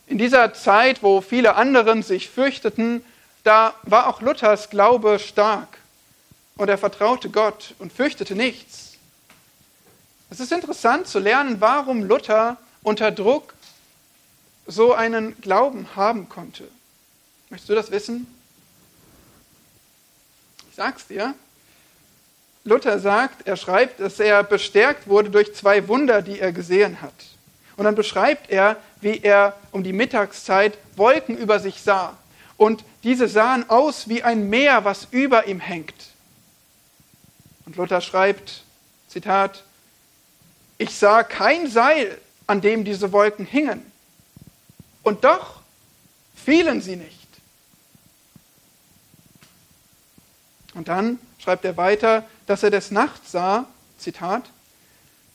In 0.07 0.18
dieser 0.18 0.53
Zeit, 0.55 1.05
wo 1.05 1.20
viele 1.20 1.55
anderen 1.55 2.03
sich 2.03 2.28
fürchteten, 2.28 3.05
da 3.45 3.74
war 3.84 4.09
auch 4.09 4.20
Luthers 4.20 4.70
Glaube 4.70 5.20
stark 5.20 5.78
und 6.57 6.68
er 6.68 6.78
vertraute 6.78 7.30
Gott 7.30 7.74
und 7.78 7.93
fürchtete 7.93 8.34
nichts. 8.34 8.89
Es 10.31 10.39
ist 10.39 10.53
interessant 10.53 11.09
zu 11.09 11.18
lernen, 11.18 11.61
warum 11.61 12.05
Luther 12.05 12.57
unter 12.83 13.11
Druck 13.11 13.55
so 14.66 14.95
einen 14.95 15.39
Glauben 15.41 15.89
haben 15.97 16.28
konnte. 16.28 16.68
Möchtest 17.51 17.68
du 17.68 17.74
das 17.74 17.91
wissen? 17.91 18.26
Ich 20.70 20.76
sag's 20.76 21.09
dir. 21.09 21.35
Luther 22.62 23.01
sagt, 23.01 23.49
er 23.49 23.57
schreibt, 23.57 23.99
dass 23.99 24.20
er 24.20 24.45
bestärkt 24.45 25.09
wurde 25.09 25.31
durch 25.31 25.55
zwei 25.55 25.89
Wunder, 25.89 26.22
die 26.22 26.39
er 26.39 26.53
gesehen 26.53 27.03
hat. 27.03 27.14
Und 27.76 27.85
dann 27.85 27.97
beschreibt 27.97 28.51
er, 28.51 28.76
wie 29.01 29.18
er 29.18 29.57
um 29.72 29.83
die 29.83 29.93
Mittagszeit 29.93 30.78
Wolken 30.95 31.37
über 31.37 31.59
sich 31.59 31.81
sah. 31.83 32.16
Und 32.57 32.85
diese 33.03 33.26
sahen 33.26 33.68
aus 33.68 34.09
wie 34.09 34.22
ein 34.22 34.49
Meer, 34.49 34.85
was 34.85 35.09
über 35.11 35.47
ihm 35.47 35.59
hängt. 35.59 35.95
Und 37.66 37.76
Luther 37.76 38.01
schreibt, 38.01 38.62
Zitat, 39.09 39.64
ich 40.81 40.97
sah 40.97 41.22
kein 41.24 41.68
Seil, 41.68 42.18
an 42.47 42.62
dem 42.62 42.87
diese 42.87 43.12
Wolken 43.12 43.45
hingen. 43.45 43.93
Und 45.03 45.24
doch 45.24 45.61
fielen 46.35 46.81
sie 46.81 46.97
nicht. 46.97 47.28
Und 50.72 50.89
dann 50.89 51.18
schreibt 51.39 51.66
er 51.66 51.76
weiter, 51.76 52.26
dass 52.47 52.62
er 52.62 52.70
des 52.70 52.91
Nachts 52.91 53.33
sah, 53.33 53.66
Zitat, 53.99 54.45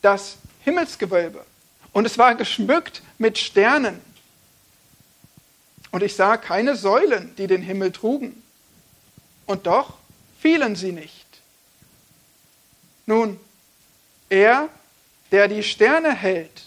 das 0.02 0.36
Himmelsgewölbe. 0.64 1.46
Und 1.92 2.06
es 2.06 2.18
war 2.18 2.34
geschmückt 2.34 3.02
mit 3.16 3.38
Sternen. 3.38 4.00
Und 5.92 6.02
ich 6.02 6.16
sah 6.16 6.38
keine 6.38 6.74
Säulen, 6.74 7.36
die 7.36 7.46
den 7.46 7.62
Himmel 7.62 7.92
trugen. 7.92 8.42
Und 9.46 9.68
doch 9.68 9.94
fielen 10.40 10.74
sie 10.74 10.90
nicht. 10.90 11.24
Nun, 13.06 13.38
er, 14.28 14.70
der 15.32 15.48
die 15.48 15.62
Sterne 15.62 16.14
hält 16.14 16.64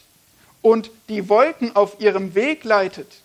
und 0.62 0.92
die 1.08 1.30
Wolken 1.30 1.76
auf 1.76 2.00
ihrem 2.00 2.36
Weg 2.36 2.64
leitet, 2.64 3.22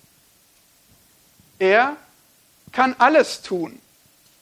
er 1.59 1.97
kann 2.73 2.95
alles 2.99 3.43
tun. 3.43 3.81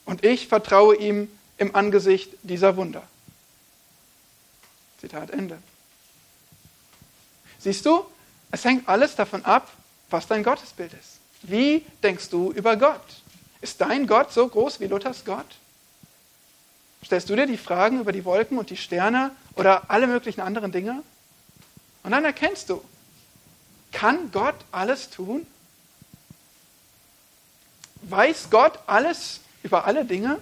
Und 0.05 0.25
ich 0.25 0.47
vertraue 0.47 0.95
ihm 0.95 1.29
im 1.57 1.75
Angesicht 1.75 2.31
dieser 2.43 2.75
Wunder. 2.75 3.03
Zitat 4.99 5.29
Ende. 5.29 5.57
Siehst 7.59 7.85
du, 7.85 8.05
es 8.51 8.65
hängt 8.65 8.87
alles 8.89 9.15
davon 9.15 9.45
ab, 9.45 9.71
was 10.09 10.27
dein 10.27 10.43
Gottesbild 10.43 10.93
ist. 10.93 11.19
Wie 11.43 11.85
denkst 12.01 12.29
du 12.29 12.51
über 12.51 12.75
Gott? 12.77 13.01
Ist 13.61 13.79
dein 13.81 14.07
Gott 14.07 14.33
so 14.33 14.47
groß 14.47 14.79
wie 14.79 14.87
Luthers 14.87 15.23
Gott? 15.25 15.45
Stellst 17.05 17.29
du 17.29 17.35
dir 17.35 17.45
die 17.45 17.57
Fragen 17.57 17.99
über 17.99 18.11
die 18.11 18.25
Wolken 18.25 18.57
und 18.57 18.69
die 18.69 18.77
Sterne 18.77 19.31
oder 19.55 19.89
alle 19.89 20.07
möglichen 20.07 20.41
anderen 20.41 20.71
Dinge? 20.71 21.03
Und 22.03 22.11
dann 22.11 22.25
erkennst 22.25 22.69
du, 22.69 22.83
kann 23.91 24.31
Gott 24.31 24.55
alles 24.71 25.09
tun? 25.09 25.45
Weiß 28.03 28.49
Gott 28.49 28.79
alles 28.87 29.39
über 29.63 29.85
alle 29.85 30.05
Dinge? 30.05 30.39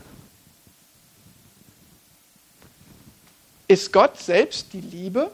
Ist 3.67 3.93
Gott 3.93 4.19
selbst 4.19 4.73
die 4.73 4.81
Liebe 4.81 5.31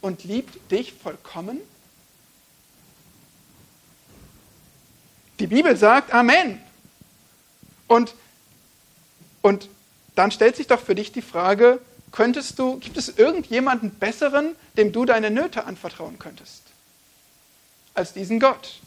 und 0.00 0.24
liebt 0.24 0.70
dich 0.70 0.92
vollkommen? 0.92 1.58
Die 5.38 5.46
Bibel 5.46 5.76
sagt 5.76 6.12
Amen. 6.12 6.60
Und, 7.88 8.14
und 9.42 9.68
dann 10.20 10.32
stellt 10.32 10.54
sich 10.54 10.66
doch 10.66 10.80
für 10.80 10.94
dich 10.94 11.12
die 11.12 11.22
Frage, 11.22 11.80
könntest 12.12 12.58
du, 12.58 12.76
gibt 12.76 12.98
es 12.98 13.16
irgendjemanden 13.16 13.90
besseren, 13.90 14.54
dem 14.76 14.92
du 14.92 15.06
deine 15.06 15.30
Nöte 15.30 15.64
anvertrauen 15.64 16.18
könntest, 16.18 16.62
als 17.94 18.12
diesen 18.12 18.38
Gott? 18.38 18.80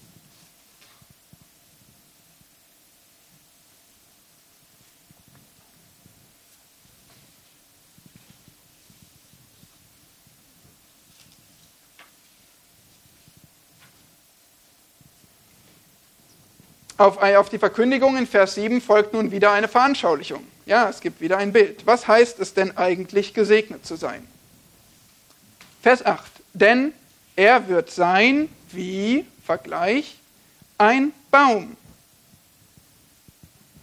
Auf, 17.04 17.18
auf 17.22 17.50
die 17.50 17.60
Verkündigung 17.60 18.16
in 18.16 18.26
Vers 18.26 18.56
7 18.56 18.80
folgt 18.80 19.12
nun 19.12 19.30
wieder 19.30 19.52
eine 19.52 19.68
Veranschaulichung. 19.68 20.48
Ja, 20.66 20.88
es 20.88 21.02
gibt 21.02 21.20
wieder 21.20 21.38
ein 21.38 21.52
Bild. 21.52 21.86
Was 21.86 22.08
heißt 22.08 22.40
es 22.40 22.54
denn 22.54 22.78
eigentlich, 22.78 23.34
gesegnet 23.34 23.86
zu 23.86 23.98
sein? 23.98 24.26
Vers 25.82 26.06
8. 26.06 26.32
Denn 26.54 26.94
er 27.36 27.68
wird 27.68 27.92
sein 27.92 28.48
wie, 28.72 29.26
Vergleich, 29.46 30.16
ein 30.78 31.12
Baum. 31.30 31.76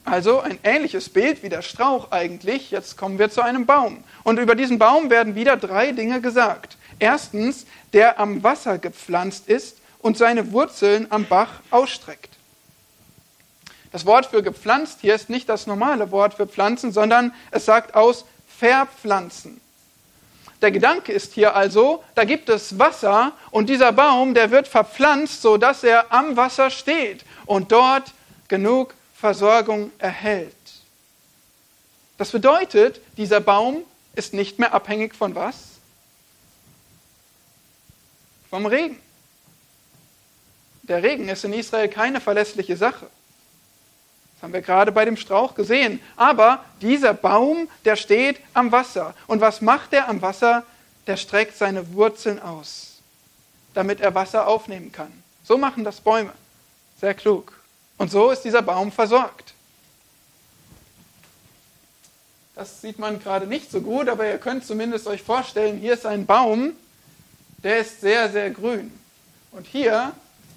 Also 0.07 0.41
ein 0.41 0.59
ähnliches 0.63 1.11
Bild 1.11 1.43
wie 1.43 1.51
der 1.51 1.61
Strauch 1.61 2.13
eigentlich. 2.13 2.71
Jetzt 2.71 2.97
kommen 2.97 3.19
wir 3.19 3.31
zu 3.31 3.43
einem 3.43 3.67
Baum. 3.67 4.03
Und 4.25 4.39
über 4.39 4.55
diesen 4.55 4.79
Baum 4.79 5.11
werden 5.11 5.35
wieder 5.35 5.59
drei 5.59 5.93
Dinge 5.93 6.23
gesagt. 6.23 6.79
Erstens, 6.99 7.67
der 7.93 8.19
am 8.19 8.43
Wasser 8.43 8.79
gepflanzt 8.79 9.47
ist 9.47 9.77
und 9.99 10.17
seine 10.17 10.53
Wurzeln 10.53 11.07
am 11.11 11.27
Bach 11.27 11.61
ausstreckt. 11.71 12.40
Das 13.93 14.07
Wort 14.07 14.27
für 14.27 14.43
gepflanzt 14.43 15.01
hier 15.01 15.15
ist 15.15 15.31
nicht 15.31 15.49
das 15.49 15.67
normale 15.67 16.11
Wort 16.11 16.35
für 16.35 16.47
pflanzen, 16.47 16.93
sondern 16.93 17.35
es 17.51 17.65
sagt 17.65 17.95
aus 17.95 18.25
verpflanzen. 18.47 19.61
Der 20.63 20.71
Gedanke 20.71 21.13
ist 21.13 21.33
hier 21.33 21.57
also, 21.57 22.05
da 22.15 22.25
gibt 22.25 22.49
es 22.51 22.79
Wasser 22.79 23.33
und 23.51 23.69
dieser 23.71 23.93
Baum, 23.93 24.35
der 24.35 24.51
wird 24.51 24.69
verpflanzt, 24.69 25.41
sodass 25.41 25.83
er 25.83 26.13
am 26.13 26.37
Wasser 26.37 26.71
steht 26.71 27.25
und 27.47 27.73
dort 27.73 28.13
genug 28.49 28.95
Versorgung 29.15 29.91
erhält. 29.99 30.55
Das 32.19 32.31
bedeutet, 32.31 33.01
dieser 33.17 33.41
Baum 33.41 33.83
ist 34.15 34.35
nicht 34.35 34.59
mehr 34.59 34.75
abhängig 34.75 35.15
von 35.15 35.35
was? 35.35 35.57
Vom 38.51 38.67
Regen. 38.67 39.01
Der 40.83 41.03
Regen 41.03 41.29
ist 41.29 41.45
in 41.45 41.55
Israel 41.55 41.89
keine 41.89 42.21
verlässliche 42.21 42.77
Sache. 42.77 43.09
Das 44.41 44.45
haben 44.45 44.55
wir 44.55 44.63
gerade 44.63 44.91
bei 44.91 45.05
dem 45.05 45.19
Strauch 45.19 45.55
gesehen. 45.55 46.01
Aber 46.17 46.65
dieser 46.81 47.13
Baum, 47.13 47.69
der 47.85 47.97
steht 47.97 48.41
am 48.55 48.73
Wasser. 48.73 49.15
Und 49.27 49.43
was 49.43 49.61
macht 49.61 49.93
er 49.93 50.09
am 50.09 50.23
Wasser? 50.23 50.65
Der 51.07 51.19
streckt 51.19 51.59
seine 51.59 51.93
Wurzeln 51.93 52.41
aus, 52.41 53.03
damit 53.75 54.01
er 54.01 54.15
Wasser 54.15 54.49
aufnehmen 54.49 54.93
kann. 54.93 55.13
So 55.45 55.59
machen 55.59 55.85
das 55.85 56.01
Bäume. 56.01 56.33
Sehr 56.99 57.13
klug. 57.13 57.53
Und 57.99 58.11
so 58.11 58.31
ist 58.31 58.41
dieser 58.41 58.63
Baum 58.63 58.91
versorgt. 58.91 59.53
Das 62.55 62.81
sieht 62.81 62.99
man 62.99 63.23
gerade 63.23 63.47
nicht 63.47 63.71
so 63.71 63.83
gut, 63.83 64.09
aber 64.09 64.27
ihr 64.27 64.39
könnt 64.39 64.65
zumindest 64.65 65.07
euch 65.07 65.23
vorstellen, 65.23 65.79
hier 65.79 65.93
ist 65.93 66.07
ein 66.07 66.25
Baum, 66.25 66.73
der 67.63 67.81
ist 67.81 68.01
sehr, 68.01 68.31
sehr 68.31 68.49
grün. 68.51 68.91
Und 69.53 69.67
hier, 69.67 70.13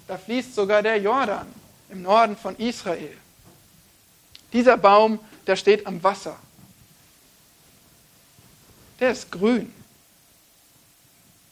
da 0.08 0.16
fließt 0.16 0.54
sogar 0.54 0.82
der 0.82 0.96
Jordan 0.96 1.46
im 1.90 2.00
Norden 2.00 2.34
von 2.34 2.56
Israel. 2.56 3.14
Dieser 4.54 4.76
Baum, 4.76 5.18
der 5.46 5.56
steht 5.56 5.86
am 5.86 6.02
Wasser. 6.02 6.36
Der 9.00 9.10
ist 9.10 9.30
grün. 9.30 9.74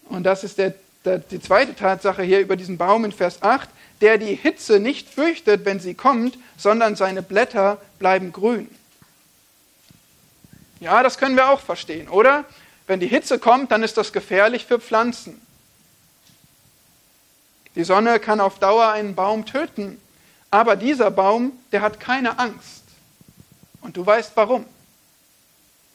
Und 0.05 0.22
das 0.22 0.44
ist 0.44 0.57
der, 0.57 0.74
der, 1.05 1.18
die 1.18 1.40
zweite 1.40 1.74
Tatsache 1.74 2.22
hier 2.22 2.40
über 2.40 2.57
diesen 2.57 2.78
Baum 2.78 3.05
in 3.05 3.12
Vers 3.12 3.42
8, 3.42 3.68
der 4.00 4.18
die 4.18 4.36
Hitze 4.36 4.78
nicht 4.78 5.09
fürchtet, 5.09 5.64
wenn 5.64 5.80
sie 5.80 5.94
kommt, 5.94 6.38
sondern 6.57 6.94
seine 6.94 7.22
Blätter 7.22 7.78
bleiben 7.98 8.32
grün. 8.32 8.68
Ja, 10.78 11.03
das 11.03 11.18
können 11.18 11.36
wir 11.36 11.50
auch 11.50 11.61
verstehen, 11.61 12.09
oder? 12.09 12.44
Wenn 12.86 13.00
die 13.00 13.09
Hitze 13.09 13.38
kommt, 13.38 13.72
dann 13.72 13.82
ist 13.82 13.96
das 13.96 14.12
gefährlich 14.12 14.66
für 14.66 14.80
Pflanzen. 14.80 15.40
Die 17.74 17.84
Sonne 17.84 18.20
kann 18.20 18.40
auf 18.40 18.59
Dauer 18.59 18.92
einen 18.92 19.14
Baum 19.14 19.46
töten, 19.46 20.00
aber 20.50 20.76
dieser 20.76 21.11
Baum, 21.11 21.53
der 21.72 21.80
hat 21.80 21.98
keine 21.98 22.38
Angst. 22.38 22.82
Und 23.83 23.97
du 23.97 24.05
weißt 24.05 24.33
warum. 24.35 24.64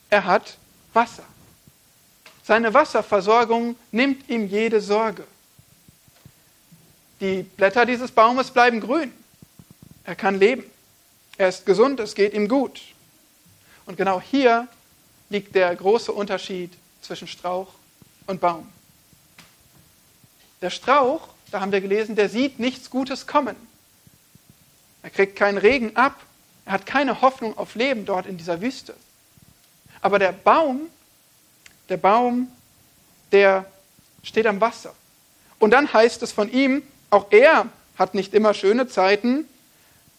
Er 0.09 0.25
hat 0.25 0.57
Wasser. 0.93 1.23
Seine 2.43 2.73
Wasserversorgung 2.73 3.75
nimmt 3.91 4.29
ihm 4.29 4.47
jede 4.47 4.79
Sorge. 4.79 5.25
Die 7.19 7.43
Blätter 7.43 7.85
dieses 7.85 8.11
Baumes 8.11 8.51
bleiben 8.51 8.79
grün. 8.79 9.11
Er 10.03 10.15
kann 10.15 10.39
leben. 10.39 10.63
Er 11.37 11.49
ist 11.49 11.65
gesund, 11.65 11.99
es 11.99 12.15
geht 12.15 12.33
ihm 12.33 12.47
gut. 12.47 12.81
Und 13.85 13.97
genau 13.97 14.21
hier 14.21 14.67
liegt 15.29 15.55
der 15.55 15.75
große 15.75 16.11
Unterschied 16.11 16.71
zwischen 17.01 17.27
Strauch 17.27 17.67
und 18.27 18.39
Baum. 18.39 18.71
Der 20.61 20.69
Strauch, 20.69 21.27
da 21.51 21.61
haben 21.61 21.71
wir 21.71 21.81
gelesen, 21.81 22.15
der 22.15 22.29
sieht 22.29 22.59
nichts 22.59 22.89
Gutes 22.89 23.27
kommen. 23.27 23.55
Er 25.03 25.09
kriegt 25.09 25.35
keinen 25.35 25.57
Regen 25.57 25.95
ab. 25.95 26.19
Er 26.67 26.73
hat 26.73 26.85
keine 26.85 27.21
Hoffnung 27.21 27.57
auf 27.57 27.75
Leben 27.75 28.05
dort 28.05 28.25
in 28.25 28.37
dieser 28.37 28.59
Wüste. 28.59 28.93
Aber 30.01 30.19
der 30.19 30.33
Baum, 30.33 30.81
der 31.87 31.95
Baum, 31.95 32.49
der 33.31 33.65
steht 34.21 34.45
am 34.45 34.59
Wasser. 34.59 34.93
Und 35.59 35.71
dann 35.71 35.91
heißt 35.91 36.21
es 36.23 36.33
von 36.33 36.51
ihm, 36.51 36.83
auch 37.09 37.27
er 37.31 37.67
hat 37.97 38.13
nicht 38.13 38.33
immer 38.33 38.53
schöne 38.53 38.89
Zeiten, 38.89 39.47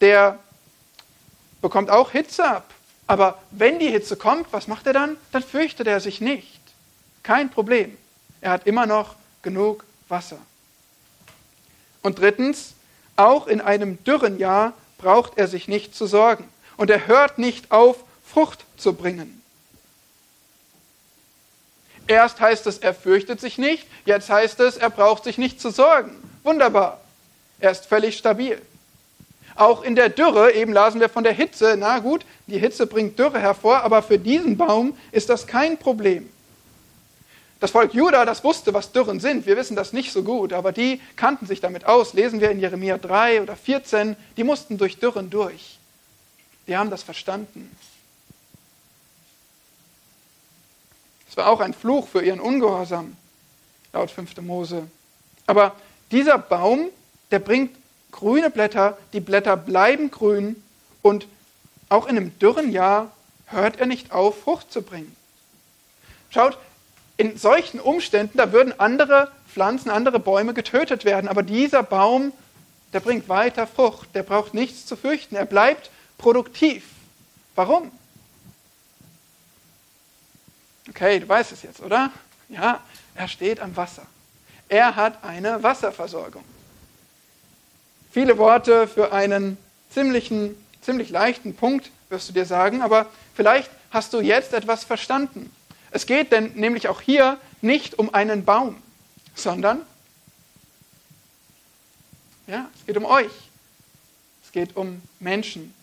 der 0.00 0.38
bekommt 1.60 1.90
auch 1.90 2.12
Hitze 2.12 2.48
ab. 2.48 2.72
Aber 3.06 3.42
wenn 3.50 3.78
die 3.78 3.90
Hitze 3.90 4.16
kommt, 4.16 4.50
was 4.50 4.68
macht 4.68 4.86
er 4.86 4.94
dann? 4.94 5.18
Dann 5.32 5.42
fürchtet 5.42 5.86
er 5.86 6.00
sich 6.00 6.22
nicht. 6.22 6.60
Kein 7.22 7.50
Problem. 7.50 7.94
Er 8.40 8.52
hat 8.52 8.66
immer 8.66 8.86
noch 8.86 9.16
genug 9.42 9.84
Wasser. 10.08 10.38
Und 12.00 12.18
drittens, 12.18 12.72
auch 13.16 13.48
in 13.48 13.60
einem 13.60 14.02
dürren 14.04 14.38
Jahr 14.38 14.72
braucht 14.98 15.38
er 15.38 15.48
sich 15.48 15.68
nicht 15.68 15.94
zu 15.94 16.06
sorgen. 16.06 16.48
Und 16.76 16.90
er 16.90 17.06
hört 17.06 17.38
nicht 17.38 17.70
auf, 17.70 17.96
Frucht 18.24 18.64
zu 18.76 18.92
bringen. 18.92 19.42
Erst 22.06 22.40
heißt 22.40 22.66
es, 22.66 22.78
er 22.78 22.94
fürchtet 22.94 23.40
sich 23.40 23.58
nicht, 23.58 23.86
jetzt 24.04 24.30
heißt 24.30 24.60
es, 24.60 24.76
er 24.76 24.90
braucht 24.90 25.24
sich 25.24 25.38
nicht 25.38 25.60
zu 25.60 25.70
sorgen. 25.70 26.16
Wunderbar. 26.42 27.00
Er 27.60 27.70
ist 27.70 27.86
völlig 27.86 28.16
stabil. 28.16 28.60
Auch 29.54 29.82
in 29.82 29.96
der 29.96 30.08
Dürre, 30.08 30.52
eben 30.52 30.72
lasen 30.72 31.00
wir 31.00 31.08
von 31.08 31.24
der 31.24 31.32
Hitze, 31.32 31.74
na 31.76 31.98
gut, 31.98 32.24
die 32.46 32.58
Hitze 32.58 32.86
bringt 32.86 33.18
Dürre 33.18 33.40
hervor, 33.40 33.82
aber 33.82 34.02
für 34.02 34.18
diesen 34.18 34.56
Baum 34.56 34.96
ist 35.10 35.28
das 35.28 35.46
kein 35.46 35.76
Problem. 35.76 36.30
Das 37.60 37.72
Volk 37.72 37.92
Juda, 37.92 38.24
das 38.24 38.44
wusste, 38.44 38.72
was 38.72 38.92
Dürren 38.92 39.18
sind. 39.18 39.46
Wir 39.46 39.56
wissen 39.56 39.74
das 39.74 39.92
nicht 39.92 40.12
so 40.12 40.22
gut, 40.22 40.52
aber 40.52 40.70
die 40.70 41.00
kannten 41.16 41.46
sich 41.46 41.60
damit 41.60 41.86
aus. 41.86 42.12
Lesen 42.12 42.40
wir 42.40 42.50
in 42.50 42.60
Jeremia 42.60 42.98
3 42.98 43.42
oder 43.42 43.56
14, 43.56 44.16
die 44.36 44.44
mussten 44.44 44.78
durch 44.78 44.98
Dürren 44.98 45.28
durch. 45.28 45.78
Die 46.68 46.76
haben 46.76 46.90
das 46.90 47.02
verstanden. 47.02 47.74
Es 51.28 51.36
war 51.36 51.48
auch 51.48 51.60
ein 51.60 51.74
Fluch 51.74 52.08
für 52.08 52.22
ihren 52.22 52.40
Ungehorsam, 52.40 53.16
laut 53.92 54.10
5. 54.10 54.36
Mose. 54.42 54.86
Aber 55.46 55.74
dieser 56.12 56.38
Baum, 56.38 56.88
der 57.30 57.40
bringt 57.40 57.74
grüne 58.12 58.50
Blätter, 58.50 58.96
die 59.12 59.20
Blätter 59.20 59.56
bleiben 59.56 60.10
grün 60.10 60.62
und 61.02 61.26
auch 61.88 62.06
in 62.06 62.16
einem 62.16 62.38
dürren 62.38 62.70
Jahr 62.70 63.10
hört 63.46 63.80
er 63.80 63.86
nicht 63.86 64.12
auf, 64.12 64.42
Frucht 64.42 64.72
zu 64.72 64.82
bringen. 64.82 65.14
Schaut, 66.30 66.58
in 67.18 67.36
solchen 67.36 67.80
Umständen, 67.80 68.38
da 68.38 68.52
würden 68.52 68.78
andere 68.78 69.30
Pflanzen, 69.52 69.90
andere 69.90 70.20
Bäume 70.20 70.54
getötet 70.54 71.04
werden, 71.04 71.28
aber 71.28 71.42
dieser 71.42 71.82
Baum, 71.82 72.32
der 72.92 73.00
bringt 73.00 73.28
weiter 73.28 73.66
Frucht, 73.66 74.14
der 74.14 74.22
braucht 74.22 74.54
nichts 74.54 74.86
zu 74.86 74.96
fürchten, 74.96 75.34
er 75.34 75.44
bleibt 75.44 75.90
produktiv. 76.16 76.84
Warum? 77.56 77.90
Okay, 80.88 81.18
du 81.18 81.28
weißt 81.28 81.52
es 81.52 81.62
jetzt, 81.62 81.80
oder? 81.80 82.12
Ja, 82.48 82.80
er 83.16 83.28
steht 83.28 83.60
am 83.60 83.76
Wasser. 83.76 84.06
Er 84.68 84.94
hat 84.94 85.24
eine 85.24 85.62
Wasserversorgung. 85.62 86.44
Viele 88.12 88.38
Worte 88.38 88.86
für 88.86 89.12
einen 89.12 89.58
ziemlichen, 89.90 90.54
ziemlich 90.82 91.10
leichten 91.10 91.56
Punkt, 91.56 91.90
wirst 92.10 92.28
du 92.28 92.32
dir 92.32 92.46
sagen, 92.46 92.80
aber 92.80 93.06
vielleicht 93.34 93.70
hast 93.90 94.12
du 94.12 94.20
jetzt 94.20 94.54
etwas 94.54 94.84
verstanden. 94.84 95.52
Es 95.90 96.06
geht 96.06 96.32
denn 96.32 96.52
nämlich 96.54 96.88
auch 96.88 97.00
hier 97.00 97.38
nicht 97.60 97.98
um 97.98 98.12
einen 98.14 98.44
Baum, 98.44 98.82
sondern 99.34 99.82
ja, 102.46 102.68
es 102.74 102.86
geht 102.86 102.96
um 102.96 103.04
euch. 103.04 103.30
Es 104.44 104.52
geht 104.52 104.76
um 104.76 105.02
Menschen. 105.20 105.74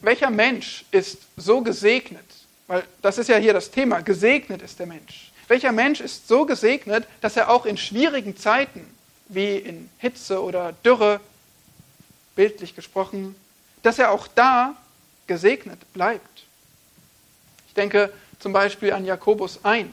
Welcher 0.00 0.30
Mensch 0.30 0.84
ist 0.90 1.18
so 1.36 1.60
gesegnet, 1.60 2.24
weil 2.66 2.84
das 3.02 3.18
ist 3.18 3.28
ja 3.28 3.36
hier 3.36 3.52
das 3.52 3.70
Thema, 3.70 4.00
gesegnet 4.00 4.62
ist 4.62 4.78
der 4.78 4.86
Mensch. 4.86 5.32
Welcher 5.48 5.72
Mensch 5.72 6.00
ist 6.00 6.28
so 6.28 6.46
gesegnet, 6.46 7.06
dass 7.20 7.36
er 7.36 7.50
auch 7.50 7.66
in 7.66 7.76
schwierigen 7.76 8.36
Zeiten, 8.36 8.86
wie 9.28 9.56
in 9.56 9.90
Hitze 9.98 10.42
oder 10.42 10.72
Dürre, 10.84 11.20
bildlich 12.34 12.74
gesprochen, 12.74 13.34
dass 13.82 13.98
er 13.98 14.10
auch 14.10 14.26
da 14.28 14.74
gesegnet 15.26 15.92
bleibt? 15.92 16.44
Ich 17.68 17.74
denke 17.74 18.12
zum 18.38 18.52
Beispiel 18.52 18.92
an 18.92 19.04
Jakobus 19.04 19.64
1, 19.64 19.90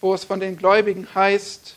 wo 0.00 0.14
es 0.14 0.24
von 0.24 0.40
den 0.40 0.56
Gläubigen 0.56 1.08
heißt, 1.14 1.76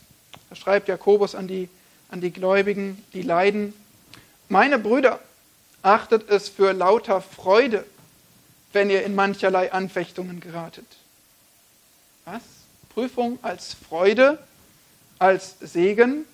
da 0.49 0.55
schreibt 0.55 0.87
Jakobus 0.87 1.35
an 1.35 1.47
die, 1.47 1.69
an 2.09 2.21
die 2.21 2.31
Gläubigen, 2.31 3.03
die 3.13 3.21
leiden, 3.21 3.73
meine 4.49 4.79
Brüder, 4.79 5.19
achtet 5.81 6.29
es 6.29 6.49
für 6.49 6.73
lauter 6.73 7.21
Freude, 7.21 7.85
wenn 8.73 8.89
ihr 8.89 9.03
in 9.03 9.15
mancherlei 9.15 9.71
Anfechtungen 9.71 10.39
geratet. 10.39 10.85
Was? 12.25 12.41
Prüfung 12.89 13.39
als 13.41 13.73
Freude, 13.73 14.39
als 15.17 15.55
Segen? 15.59 16.25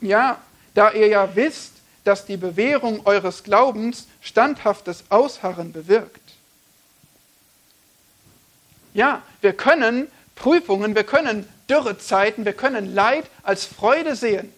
Ja, 0.00 0.40
da 0.74 0.92
ihr 0.92 1.08
ja 1.08 1.34
wisst, 1.34 1.72
dass 2.08 2.24
die 2.24 2.38
Bewährung 2.38 3.04
eures 3.04 3.42
Glaubens 3.42 4.06
standhaftes 4.22 5.04
Ausharren 5.10 5.72
bewirkt. 5.72 6.22
Ja, 8.94 9.20
wir 9.42 9.52
können 9.52 10.08
Prüfungen, 10.34 10.94
wir 10.94 11.04
können 11.04 11.46
Dürrezeiten, 11.68 12.46
wir 12.46 12.54
können 12.54 12.94
Leid 12.94 13.26
als 13.42 13.66
Freude 13.66 14.16
sehen. 14.16 14.50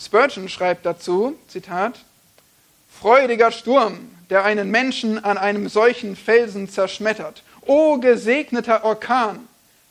Spurgeon 0.00 0.48
schreibt 0.48 0.86
dazu, 0.86 1.38
Zitat, 1.46 2.00
Freudiger 2.98 3.52
Sturm, 3.52 4.10
der 4.30 4.44
einen 4.44 4.70
Menschen 4.70 5.22
an 5.22 5.36
einem 5.36 5.68
solchen 5.68 6.16
Felsen 6.16 6.70
zerschmettert. 6.70 7.42
O 7.66 7.98
gesegneter 7.98 8.82
Orkan, 8.82 9.46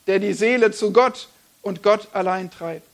der 0.07 0.17
die 0.17 0.33
Seele 0.33 0.71
zu 0.71 0.91
Gott 0.91 1.27
und 1.61 1.83
Gott 1.83 2.07
allein 2.13 2.49
treibt. 2.49 2.86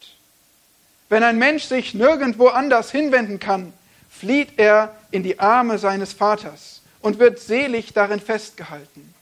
Wenn 1.14 1.24
ein 1.24 1.38
Mensch 1.38 1.66
sich 1.66 1.93
nirgendwo 1.93 2.47
anders 2.47 2.89
hinwenden 2.89 3.39
kann, 3.39 3.72
flieht 4.09 4.57
er 4.57 4.95
in 5.11 5.22
die 5.22 5.39
Arme 5.39 5.78
seines 5.78 6.11
Vaters 6.11 6.82
und 7.01 7.20
wird 7.20 7.38
selig 7.38 7.93
darin 7.93 8.20
festgehalten. 8.20 9.14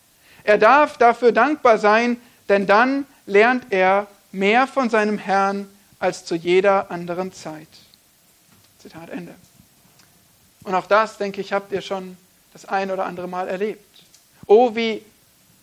Er 0.46 0.58
darf 0.58 0.98
dafür 0.98 1.34
dankbar 1.34 1.80
sein, 1.80 2.16
denn 2.48 2.66
dann 2.66 3.06
lernt 3.26 3.74
er 3.74 4.08
mehr 4.32 4.68
von 4.68 4.90
seinem 4.90 5.18
Herrn 5.18 5.68
als 6.00 6.24
zu 6.24 6.36
jeder 6.36 6.90
anderen 6.92 7.34
Zeit. 7.34 7.68
Zitat 8.80 9.10
Ende. 9.10 9.36
Und 10.64 10.74
auch 10.76 10.86
das, 10.86 11.18
denke 11.18 11.42
ich, 11.42 11.52
habt 11.52 11.74
ihr 11.74 11.82
schon 11.82 12.16
das 12.54 12.64
ein 12.64 12.90
oder 12.90 13.06
andere 13.06 13.28
Mal 13.28 13.50
erlebt. 13.50 14.02
Oh, 14.46 14.76
wie 14.76 15.04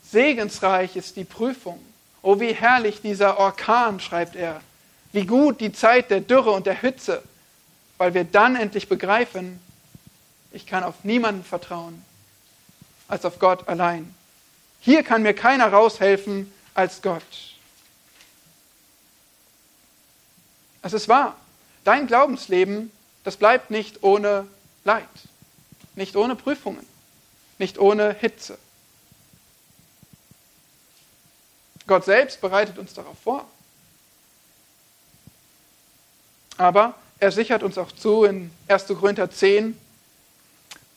segensreich 0.03 0.95
ist 0.95 1.16
die 1.16 1.24
Prüfung. 1.24 1.81
Oh, 2.20 2.39
wie 2.39 2.53
herrlich 2.53 3.01
dieser 3.01 3.39
Orkan, 3.39 3.99
schreibt 3.99 4.37
er. 4.37 4.61
Wie 5.12 5.26
gut 5.26 5.61
die 5.61 5.72
Zeit 5.72 6.11
der 6.11 6.20
Dürre 6.20 6.50
und 6.50 6.66
der 6.66 6.80
Hitze, 6.80 7.22
weil 7.96 8.14
wir 8.14 8.24
dann 8.24 8.56
endlich 8.56 8.88
begreifen, 8.88 9.61
ich 10.52 10.66
kann 10.66 10.84
auf 10.84 11.04
niemanden 11.04 11.44
vertrauen 11.44 12.04
als 13.09 13.24
auf 13.24 13.38
Gott 13.38 13.68
allein. 13.68 14.14
Hier 14.80 15.02
kann 15.02 15.22
mir 15.22 15.34
keiner 15.34 15.72
raushelfen 15.72 16.52
als 16.74 17.02
Gott. 17.02 17.22
Es 20.82 20.92
ist 20.92 21.09
wahr. 21.09 21.36
Dein 21.84 22.06
Glaubensleben, 22.06 22.92
das 23.24 23.36
bleibt 23.36 23.70
nicht 23.70 24.02
ohne 24.02 24.46
Leid, 24.84 25.09
nicht 25.96 26.16
ohne 26.16 26.36
Prüfungen, 26.36 26.86
nicht 27.59 27.78
ohne 27.78 28.14
Hitze. 28.14 28.59
Gott 31.86 32.04
selbst 32.04 32.40
bereitet 32.40 32.78
uns 32.78 32.94
darauf 32.94 33.18
vor. 33.18 33.46
Aber 36.59 36.94
er 37.20 37.32
sichert 37.32 37.62
uns 37.62 37.78
auch 37.78 37.92
zu 37.92 38.24
in 38.24 38.50
1. 38.68 38.88
Korinther 38.88 39.30
10, 39.30 39.78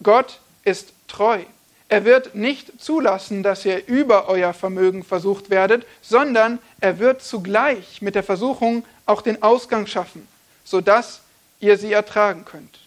Gott 0.04 0.40
ist 0.66 0.94
treu. 1.08 1.44
Er 1.88 2.06
wird 2.06 2.36
nicht 2.36 2.82
zulassen, 2.82 3.44
dass 3.44 3.66
ihr 3.66 3.86
über 3.88 4.28
euer 4.28 4.54
Vermögen 4.54 5.04
versucht 5.04 5.50
werdet, 5.50 5.86
sondern 6.02 6.60
er 6.80 7.00
wird 7.00 7.22
zugleich 7.22 8.02
mit 8.02 8.16
der 8.16 8.24
Versuchung 8.24 8.86
auch 9.06 9.22
den 9.22 9.44
Ausgang 9.44 9.88
schaffen, 9.88 10.28
sodass 10.64 11.22
ihr 11.60 11.78
sie 11.78 11.92
ertragen 11.92 12.46
könnt. 12.46 12.80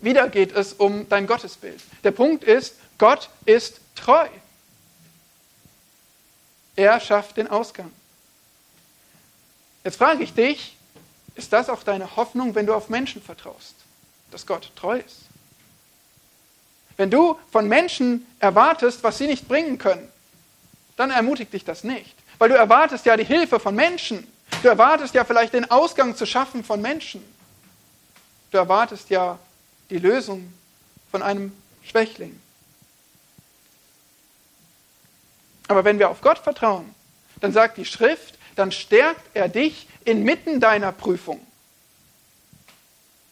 Wieder 0.00 0.28
geht 0.28 0.52
es 0.52 0.72
um 0.72 1.08
dein 1.08 1.26
Gottesbild. 1.26 1.80
Der 2.04 2.10
Punkt 2.10 2.42
ist, 2.42 2.76
Gott 2.96 3.28
ist 3.44 3.80
treu. 3.94 4.26
Er 6.74 7.00
schafft 7.00 7.36
den 7.36 7.48
Ausgang. 7.48 7.92
Jetzt 9.84 9.96
frage 9.96 10.22
ich 10.22 10.32
dich, 10.32 10.76
ist 11.40 11.52
das 11.52 11.70
auch 11.70 11.82
deine 11.82 12.16
Hoffnung, 12.16 12.54
wenn 12.54 12.66
du 12.66 12.74
auf 12.74 12.90
Menschen 12.90 13.22
vertraust, 13.22 13.74
dass 14.30 14.46
Gott 14.46 14.70
treu 14.76 14.98
ist? 14.98 15.22
Wenn 16.98 17.10
du 17.10 17.38
von 17.50 17.66
Menschen 17.66 18.26
erwartest, 18.40 19.02
was 19.02 19.16
sie 19.16 19.26
nicht 19.26 19.48
bringen 19.48 19.78
können, 19.78 20.06
dann 20.96 21.10
ermutigt 21.10 21.54
dich 21.54 21.64
das 21.64 21.82
nicht. 21.82 22.14
Weil 22.38 22.50
du 22.50 22.56
erwartest 22.56 23.06
ja 23.06 23.16
die 23.16 23.24
Hilfe 23.24 23.58
von 23.58 23.74
Menschen. 23.74 24.30
Du 24.62 24.68
erwartest 24.68 25.14
ja 25.14 25.24
vielleicht 25.24 25.54
den 25.54 25.70
Ausgang 25.70 26.14
zu 26.14 26.26
schaffen 26.26 26.62
von 26.62 26.82
Menschen. 26.82 27.24
Du 28.50 28.58
erwartest 28.58 29.08
ja 29.08 29.38
die 29.88 29.98
Lösung 29.98 30.52
von 31.10 31.22
einem 31.22 31.56
Schwächling. 31.82 32.38
Aber 35.68 35.84
wenn 35.84 35.98
wir 35.98 36.10
auf 36.10 36.20
Gott 36.20 36.38
vertrauen, 36.38 36.94
dann 37.40 37.54
sagt 37.54 37.78
die 37.78 37.86
Schrift, 37.86 38.34
dann 38.60 38.72
stärkt 38.72 39.34
er 39.34 39.48
dich 39.48 39.88
inmitten 40.04 40.60
deiner 40.60 40.92
Prüfung. 40.92 41.40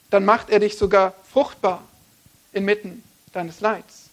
Dann 0.09 0.25
macht 0.25 0.49
er 0.49 0.59
dich 0.59 0.79
sogar 0.79 1.13
fruchtbar 1.31 1.87
inmitten 2.55 3.05
deines 3.35 3.61
Leids. 3.61 4.09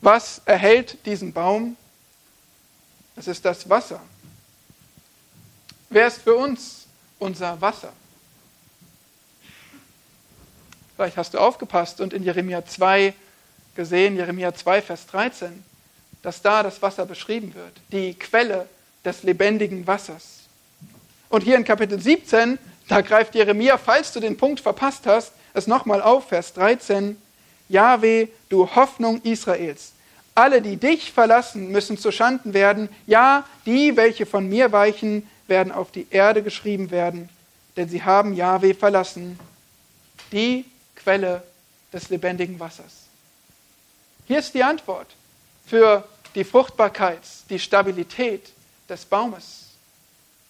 Was 0.00 0.40
erhält 0.44 1.04
diesen 1.04 1.32
Baum? 1.32 1.76
Es 3.16 3.26
ist 3.26 3.44
das 3.44 3.68
Wasser. 3.68 4.00
Wer 5.90 6.06
ist 6.06 6.22
für 6.22 6.36
uns 6.36 6.86
unser 7.18 7.60
Wasser? 7.60 7.92
Vielleicht 10.94 11.16
hast 11.16 11.34
du 11.34 11.38
aufgepasst 11.38 12.00
und 12.00 12.12
in 12.12 12.22
Jeremia 12.22 12.64
2 12.64 13.14
gesehen, 13.74 14.14
Jeremia 14.14 14.54
2, 14.54 14.82
Vers 14.82 15.06
13, 15.06 15.64
dass 16.22 16.42
da 16.42 16.62
das 16.62 16.82
Wasser 16.82 17.06
beschrieben 17.06 17.54
wird, 17.54 17.72
die 17.92 18.14
Quelle 18.14 18.68
des 19.04 19.22
lebendigen 19.22 19.86
Wassers. 19.86 20.40
Und 21.28 21.42
hier 21.42 21.56
in 21.56 21.64
Kapitel 21.64 22.00
17, 22.00 22.58
da 22.88 23.00
greift 23.00 23.34
Jeremia, 23.34 23.78
falls 23.78 24.12
du 24.12 24.20
den 24.20 24.36
Punkt 24.36 24.60
verpasst 24.60 25.06
hast, 25.06 25.32
es 25.54 25.66
nochmal 25.66 26.02
auf, 26.02 26.28
Vers 26.28 26.52
13, 26.54 27.20
Jahwe, 27.68 28.28
du 28.48 28.68
Hoffnung 28.74 29.20
Israels. 29.22 29.92
Alle, 30.34 30.62
die 30.62 30.76
dich 30.76 31.12
verlassen, 31.12 31.70
müssen 31.70 31.98
zu 31.98 32.12
Schanden 32.12 32.54
werden. 32.54 32.88
Ja, 33.06 33.44
die, 33.66 33.96
welche 33.96 34.24
von 34.24 34.48
mir 34.48 34.72
weichen, 34.72 35.28
werden 35.48 35.72
auf 35.72 35.90
die 35.90 36.06
Erde 36.10 36.42
geschrieben 36.42 36.90
werden, 36.90 37.28
denn 37.76 37.88
sie 37.88 38.02
haben 38.02 38.34
Jahwe 38.34 38.74
verlassen, 38.74 39.38
die 40.30 40.64
Quelle 40.94 41.42
des 41.92 42.08
lebendigen 42.10 42.60
Wassers. 42.60 43.06
Hier 44.26 44.38
ist 44.38 44.54
die 44.54 44.62
Antwort 44.62 45.08
für 45.68 46.04
die 46.34 46.44
Fruchtbarkeit, 46.44 47.20
die 47.50 47.58
Stabilität 47.58 48.50
des 48.88 49.04
Baumes. 49.04 49.66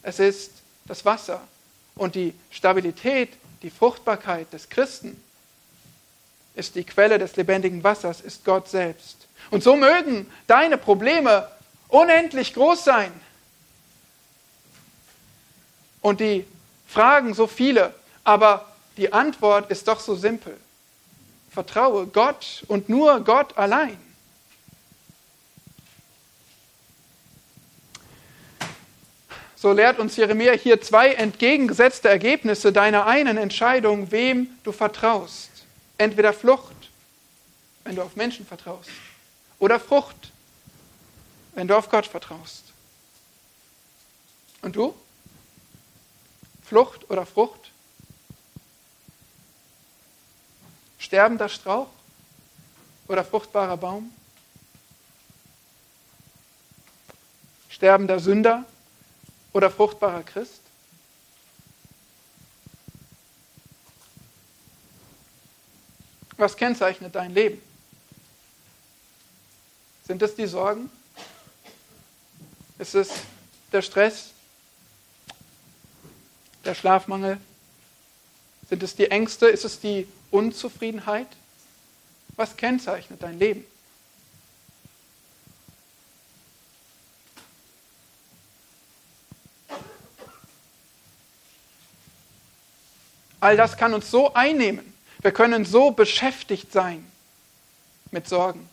Es 0.03 0.21
ist 0.21 0.53
das 0.87 1.05
Wasser 1.05 1.41
und 1.97 2.14
die 2.14 2.35
Stabilität, 2.51 3.31
die 3.62 3.71
Fruchtbarkeit 3.71 4.53
des 4.53 4.69
Christen 4.69 5.21
ist 6.55 6.75
die 6.75 6.85
Quelle 6.85 7.19
des 7.19 7.37
lebendigen 7.37 7.85
Wassers, 7.85 8.21
ist 8.21 8.45
Gott 8.45 8.69
selbst. 8.69 9.29
Und 9.51 9.62
so 9.62 9.77
mögen 9.77 10.31
deine 10.47 10.77
Probleme 10.77 11.49
unendlich 11.89 12.53
groß 12.55 12.85
sein 12.85 13.12
und 16.01 16.21
die 16.21 16.45
Fragen 16.87 17.35
so 17.35 17.47
viele, 17.47 17.95
aber 18.25 18.66
die 18.97 19.12
Antwort 19.12 19.71
ist 19.71 19.87
doch 19.87 20.01
so 20.01 20.16
simpel. 20.16 20.59
Vertraue 21.51 22.07
Gott 22.07 22.64
und 22.66 22.89
nur 22.89 23.21
Gott 23.21 23.57
allein. 23.57 24.07
So 29.61 29.72
lehrt 29.72 29.98
uns 29.98 30.14
Jeremia 30.14 30.52
hier 30.52 30.80
zwei 30.80 31.14
entgegengesetzte 31.14 32.09
Ergebnisse 32.09 32.72
deiner 32.72 33.06
einen 33.06 33.36
Entscheidung, 33.36 34.12
wem 34.12 34.46
du 34.62 34.70
vertraust. 34.70 35.50
Entweder 35.96 36.32
Flucht, 36.32 36.76
wenn 37.82 37.96
du 37.96 38.02
auf 38.02 38.14
Menschen 38.14 38.46
vertraust, 38.46 38.88
oder 39.59 39.80
Frucht, 39.80 40.30
wenn 41.56 41.66
du 41.66 41.76
auf 41.76 41.90
Gott 41.90 42.06
vertraust. 42.06 42.66
Und 44.62 44.76
du? 44.76 44.94
Flucht 46.64 47.11
oder 47.11 47.26
Frucht? 47.26 47.72
Sterbender 51.00 51.48
Strauch 51.48 51.88
oder 53.09 53.24
fruchtbarer 53.24 53.76
Baum? 53.76 54.12
Sterbender 57.70 58.20
Sünder 58.20 58.64
oder 59.59 59.72
fruchtbarer 59.72 60.22
Christ? 60.22 60.61
Was 66.36 66.56
kennzeichnet 66.56 67.12
dein 67.12 67.34
Leben? 67.34 67.61
Sind 70.06 70.22
es 70.22 70.36
die 70.36 70.46
Sorgen? 70.46 70.88
Ist 72.78 72.94
es 72.94 73.11
der 73.72 73.82
Stress? 73.82 74.30
Der 76.64 76.76
Schlafmangel? 76.76 77.40
Sind 78.68 78.84
es 78.84 78.94
die 78.94 79.11
Ängste? 79.11 79.48
Ist 79.48 79.64
es 79.64 79.80
die 79.80 80.06
Unzufriedenheit? 80.30 81.26
Was 82.36 82.56
kennzeichnet 82.56 83.20
dein 83.24 83.40
Leben? 83.40 83.64
All 93.41 93.57
das 93.57 93.76
kann 93.76 93.95
uns 93.95 94.11
so 94.11 94.34
einnehmen. 94.34 94.95
Wir 95.20 95.32
können 95.32 95.64
so 95.64 95.91
beschäftigt 95.91 96.72
sein 96.72 97.05
mit 98.11 98.28
Sorgen, 98.28 98.68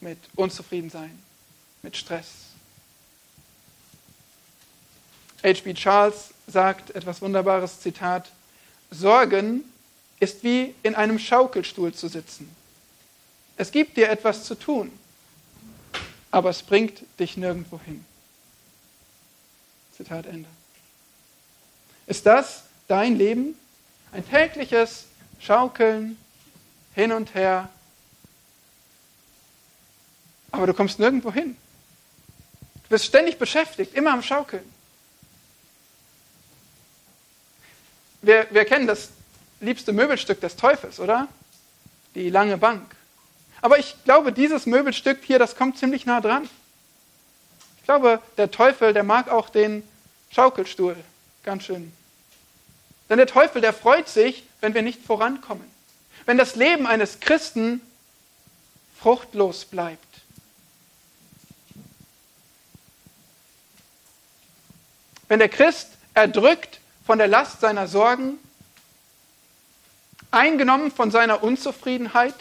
mit 0.00 0.18
Unzufriedensein, 0.34 1.18
mit 1.82 1.96
Stress. 1.96 2.46
H.B. 5.42 5.74
Charles 5.74 6.30
sagt 6.46 6.90
etwas 6.90 7.20
Wunderbares, 7.22 7.80
Zitat, 7.80 8.30
Sorgen 8.90 9.64
ist 10.20 10.42
wie 10.42 10.74
in 10.82 10.94
einem 10.94 11.18
Schaukelstuhl 11.18 11.92
zu 11.92 12.08
sitzen. 12.08 12.54
Es 13.56 13.70
gibt 13.70 13.96
dir 13.96 14.08
etwas 14.10 14.44
zu 14.44 14.54
tun, 14.54 14.92
aber 16.30 16.50
es 16.50 16.62
bringt 16.62 17.02
dich 17.18 17.36
nirgendwo 17.36 17.80
hin. 17.80 18.04
Zitat 19.96 20.26
Ende. 20.26 20.48
Ist 22.06 22.26
das 22.26 22.64
dein 22.88 23.16
Leben? 23.16 23.58
Ein 24.12 24.28
tägliches 24.28 25.06
Schaukeln 25.40 26.18
hin 26.94 27.12
und 27.12 27.34
her, 27.34 27.68
aber 30.50 30.66
du 30.66 30.74
kommst 30.74 30.98
nirgendwo 30.98 31.32
hin. 31.32 31.56
Du 32.84 32.88
bist 32.90 33.04
ständig 33.04 33.38
beschäftigt, 33.38 33.94
immer 33.94 34.12
am 34.12 34.22
Schaukeln. 34.22 34.64
Wir, 38.22 38.46
wir 38.50 38.64
kennen 38.64 38.86
das 38.86 39.10
liebste 39.60 39.92
Möbelstück 39.92 40.40
des 40.40 40.56
Teufels, 40.56 40.98
oder? 40.98 41.28
Die 42.14 42.30
lange 42.30 42.56
Bank. 42.56 42.96
Aber 43.60 43.78
ich 43.78 43.96
glaube, 44.04 44.32
dieses 44.32 44.66
Möbelstück 44.66 45.18
hier, 45.24 45.38
das 45.38 45.56
kommt 45.56 45.78
ziemlich 45.78 46.06
nah 46.06 46.20
dran. 46.20 46.48
Ich 47.78 47.84
glaube, 47.84 48.20
der 48.36 48.50
Teufel, 48.50 48.92
der 48.92 49.04
mag 49.04 49.28
auch 49.28 49.48
den 49.48 49.82
Schaukelstuhl 50.30 50.96
ganz 51.46 51.64
schön. 51.64 51.92
Denn 53.08 53.18
der 53.18 53.26
Teufel, 53.26 53.60
der 53.60 53.72
freut 53.72 54.08
sich, 54.08 54.44
wenn 54.60 54.74
wir 54.74 54.82
nicht 54.82 55.02
vorankommen. 55.02 55.70
Wenn 56.24 56.38
das 56.38 56.56
Leben 56.56 56.86
eines 56.86 57.20
Christen 57.20 57.80
fruchtlos 58.98 59.64
bleibt. 59.64 60.02
Wenn 65.28 65.38
der 65.38 65.48
Christ 65.48 65.88
erdrückt 66.14 66.80
von 67.04 67.18
der 67.18 67.28
Last 67.28 67.60
seiner 67.60 67.88
Sorgen, 67.88 68.38
eingenommen 70.30 70.90
von 70.90 71.10
seiner 71.10 71.42
Unzufriedenheit, 71.42 72.34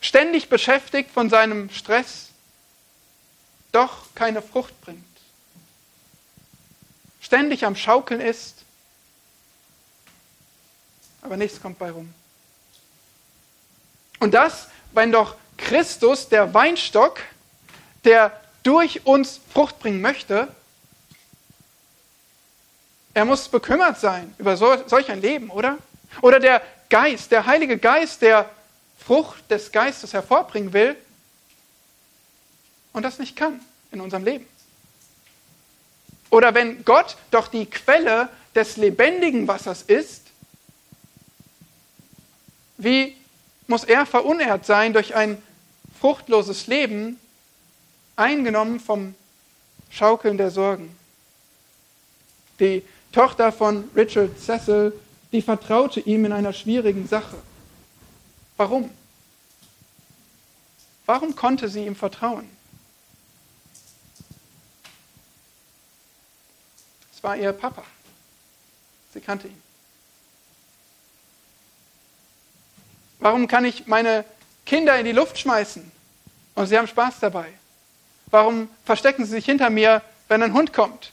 ständig 0.00 0.48
beschäftigt 0.48 1.10
von 1.10 1.30
seinem 1.30 1.70
Stress, 1.70 2.30
doch 3.72 4.14
keine 4.14 4.42
Frucht 4.42 4.80
bringt, 4.80 5.04
ständig 7.26 7.64
am 7.64 7.74
Schaukeln 7.74 8.20
ist, 8.20 8.54
aber 11.22 11.36
nichts 11.36 11.60
kommt 11.60 11.76
bei 11.76 11.90
rum. 11.90 12.14
Und 14.20 14.32
das, 14.32 14.68
wenn 14.92 15.10
doch 15.10 15.34
Christus, 15.56 16.28
der 16.28 16.54
Weinstock, 16.54 17.18
der 18.04 18.40
durch 18.62 19.04
uns 19.06 19.40
Frucht 19.52 19.80
bringen 19.80 20.00
möchte, 20.00 20.46
er 23.12 23.24
muss 23.24 23.48
bekümmert 23.48 23.98
sein 23.98 24.32
über 24.38 24.56
so, 24.56 24.86
solch 24.86 25.10
ein 25.10 25.20
Leben, 25.20 25.50
oder? 25.50 25.78
Oder 26.22 26.38
der 26.38 26.62
Geist, 26.88 27.32
der 27.32 27.44
Heilige 27.44 27.76
Geist, 27.76 28.22
der 28.22 28.48
Frucht 29.04 29.50
des 29.50 29.72
Geistes 29.72 30.12
hervorbringen 30.12 30.72
will 30.72 30.96
und 32.92 33.02
das 33.02 33.18
nicht 33.18 33.34
kann 33.34 33.60
in 33.90 34.00
unserem 34.00 34.24
Leben. 34.24 34.46
Oder 36.30 36.54
wenn 36.54 36.84
Gott 36.84 37.16
doch 37.30 37.48
die 37.48 37.66
Quelle 37.66 38.28
des 38.54 38.76
lebendigen 38.76 39.46
Wassers 39.46 39.82
ist, 39.82 40.22
wie 42.78 43.16
muss 43.66 43.84
er 43.84 44.06
verunehrt 44.06 44.66
sein 44.66 44.92
durch 44.92 45.14
ein 45.14 45.42
fruchtloses 45.98 46.66
Leben, 46.66 47.18
eingenommen 48.16 48.80
vom 48.80 49.14
Schaukeln 49.90 50.36
der 50.36 50.50
Sorgen? 50.50 50.96
Die 52.60 52.82
Tochter 53.12 53.52
von 53.52 53.88
Richard 53.94 54.38
Cecil, 54.38 54.92
die 55.32 55.42
vertraute 55.42 56.00
ihm 56.00 56.24
in 56.24 56.32
einer 56.32 56.52
schwierigen 56.52 57.08
Sache. 57.08 57.36
Warum? 58.56 58.90
Warum 61.06 61.36
konnte 61.36 61.68
sie 61.68 61.86
ihm 61.86 61.96
vertrauen? 61.96 62.55
War 67.26 67.36
ihr 67.36 67.52
Papa. 67.52 67.82
Sie 69.12 69.20
kannte 69.20 69.48
ihn. 69.48 69.62
Warum 73.18 73.48
kann 73.48 73.64
ich 73.64 73.88
meine 73.88 74.24
Kinder 74.64 74.96
in 74.96 75.06
die 75.06 75.12
Luft 75.12 75.36
schmeißen 75.36 75.90
und 76.54 76.66
sie 76.68 76.78
haben 76.78 76.86
Spaß 76.86 77.18
dabei? 77.18 77.52
Warum 78.26 78.68
verstecken 78.84 79.24
sie 79.24 79.32
sich 79.32 79.44
hinter 79.44 79.70
mir, 79.70 80.02
wenn 80.28 80.40
ein 80.40 80.52
Hund 80.52 80.72
kommt? 80.72 81.10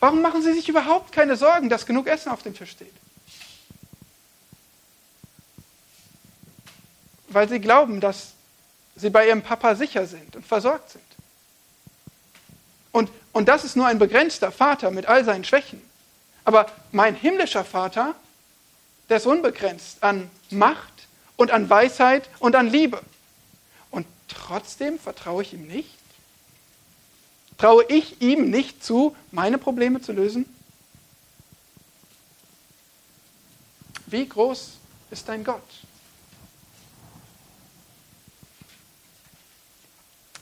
Warum 0.00 0.20
machen 0.20 0.42
sie 0.42 0.52
sich 0.52 0.68
überhaupt 0.68 1.12
keine 1.12 1.36
Sorgen, 1.36 1.70
dass 1.70 1.86
genug 1.86 2.08
Essen 2.08 2.30
auf 2.30 2.42
dem 2.42 2.54
Tisch 2.54 2.72
steht? 2.72 2.94
Weil 7.28 7.48
sie 7.48 7.60
glauben, 7.60 8.02
dass 8.02 8.32
sie 8.96 9.08
bei 9.08 9.28
ihrem 9.28 9.40
Papa 9.40 9.76
sicher 9.76 10.06
sind 10.06 10.36
und 10.36 10.46
versorgt 10.46 10.90
sind. 10.90 11.05
Und, 12.96 13.10
und 13.34 13.46
das 13.46 13.62
ist 13.62 13.76
nur 13.76 13.86
ein 13.86 13.98
begrenzter 13.98 14.50
Vater 14.50 14.90
mit 14.90 15.04
all 15.04 15.22
seinen 15.22 15.44
Schwächen. 15.44 15.82
Aber 16.44 16.72
mein 16.92 17.14
himmlischer 17.14 17.62
Vater, 17.62 18.14
der 19.10 19.18
ist 19.18 19.26
unbegrenzt 19.26 20.02
an 20.02 20.30
Macht 20.48 21.06
und 21.36 21.50
an 21.50 21.68
Weisheit 21.68 22.26
und 22.38 22.56
an 22.56 22.68
Liebe. 22.68 23.02
Und 23.90 24.06
trotzdem 24.28 24.98
vertraue 24.98 25.42
ich 25.42 25.52
ihm 25.52 25.66
nicht? 25.66 25.90
Traue 27.58 27.84
ich 27.88 28.22
ihm 28.22 28.48
nicht 28.48 28.82
zu, 28.82 29.14
meine 29.30 29.58
Probleme 29.58 30.00
zu 30.00 30.12
lösen? 30.12 30.46
Wie 34.06 34.26
groß 34.26 34.70
ist 35.10 35.28
dein 35.28 35.44
Gott? 35.44 35.60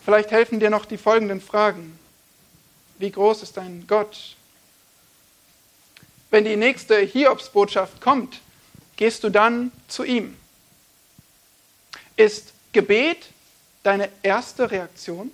Vielleicht 0.04 0.30
helfen 0.30 0.60
dir 0.60 0.70
noch 0.70 0.84
die 0.84 0.98
folgenden 0.98 1.40
Fragen. 1.40 1.98
Wie 3.04 3.10
groß 3.10 3.42
ist 3.42 3.58
dein 3.58 3.86
Gott? 3.86 4.34
Wenn 6.30 6.46
die 6.46 6.56
nächste 6.56 6.96
Hiobsbotschaft 6.96 8.00
kommt, 8.00 8.40
gehst 8.96 9.24
du 9.24 9.28
dann 9.28 9.72
zu 9.88 10.04
ihm. 10.04 10.38
Ist 12.16 12.54
Gebet 12.72 13.26
deine 13.82 14.08
erste 14.22 14.70
Reaktion 14.70 15.30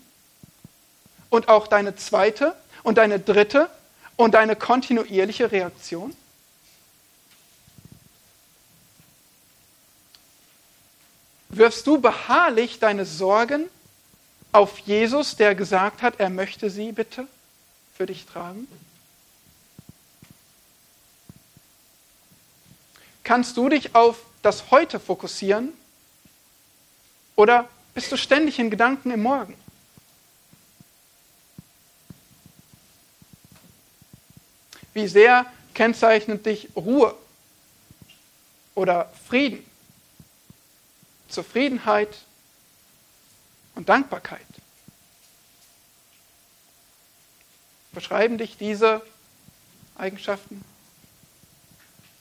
und 1.28 1.46
auch 1.46 1.68
deine 1.68 1.94
zweite 1.94 2.56
und 2.82 2.98
deine 2.98 3.20
dritte 3.20 3.70
und 4.16 4.34
deine 4.34 4.56
kontinuierliche 4.56 5.52
Reaktion? 5.52 6.12
Wirfst 11.50 11.86
du 11.86 12.00
beharrlich 12.00 12.80
deine 12.80 13.04
Sorgen 13.04 13.70
auf 14.50 14.80
Jesus, 14.80 15.36
der 15.36 15.54
gesagt 15.54 16.02
hat, 16.02 16.18
er 16.18 16.30
möchte 16.30 16.68
sie 16.68 16.90
bitte 16.90 17.28
für 18.00 18.06
dich 18.06 18.24
tragen? 18.24 18.66
Kannst 23.22 23.58
du 23.58 23.68
dich 23.68 23.94
auf 23.94 24.24
das 24.40 24.70
Heute 24.70 24.98
fokussieren 24.98 25.74
oder 27.36 27.68
bist 27.92 28.10
du 28.10 28.16
ständig 28.16 28.58
in 28.58 28.70
Gedanken 28.70 29.10
im 29.10 29.22
Morgen? 29.22 29.54
Wie 34.94 35.06
sehr 35.06 35.44
kennzeichnet 35.74 36.46
dich 36.46 36.70
Ruhe 36.74 37.14
oder 38.74 39.12
Frieden, 39.28 39.62
Zufriedenheit 41.28 42.16
und 43.74 43.90
Dankbarkeit. 43.90 44.59
Beschreiben 47.92 48.38
dich 48.38 48.56
diese 48.56 49.02
Eigenschaften, 49.96 50.64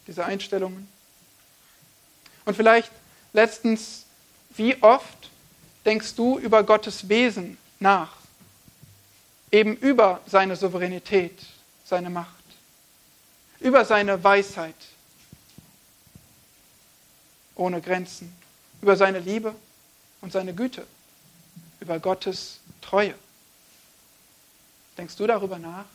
diese 0.08 0.26
Einstellungen? 0.26 0.88
Und 2.46 2.56
vielleicht 2.56 2.92
letztens, 3.34 4.06
wie 4.56 4.82
oft 4.82 5.30
denkst 5.86 6.16
du 6.16 6.40
über 6.40 6.64
Gottes 6.64 7.08
Wesen 7.10 7.58
nach? 7.80 8.14
Eben 9.52 9.76
über 9.78 10.22
seine 10.28 10.56
Souveränität, 10.56 11.40
seine 11.86 12.10
Macht, 12.10 12.44
über 13.60 13.86
seine 13.86 14.24
Weisheit 14.24 14.76
ohne 17.56 17.82
Grenzen, 17.82 18.34
über 18.82 18.96
seine 18.96 19.20
Liebe 19.20 19.54
und 20.22 20.32
seine 20.32 20.54
Güte 20.54 20.86
über 21.80 22.00
Gottes 22.00 22.60
Treue. 22.82 23.16
Denkst 25.00 25.16
du 25.16 25.28
darüber 25.28 25.58
nach? 25.58 25.86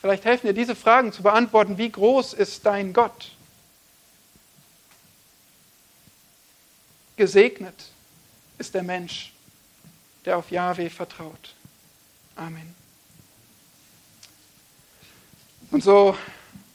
Vielleicht 0.00 0.24
helfen 0.24 0.48
dir 0.48 0.52
diese 0.52 0.74
Fragen 0.74 1.12
zu 1.12 1.22
beantworten. 1.22 1.78
Wie 1.78 1.88
groß 1.88 2.32
ist 2.32 2.66
dein 2.66 2.92
Gott? 2.92 3.30
Gesegnet 7.14 7.76
ist 8.58 8.74
der 8.74 8.82
Mensch, 8.82 9.32
der 10.24 10.36
auf 10.36 10.50
Jahwe 10.50 10.90
vertraut. 10.90 11.54
Amen. 12.34 12.74
Und 15.70 15.84
so 15.84 16.16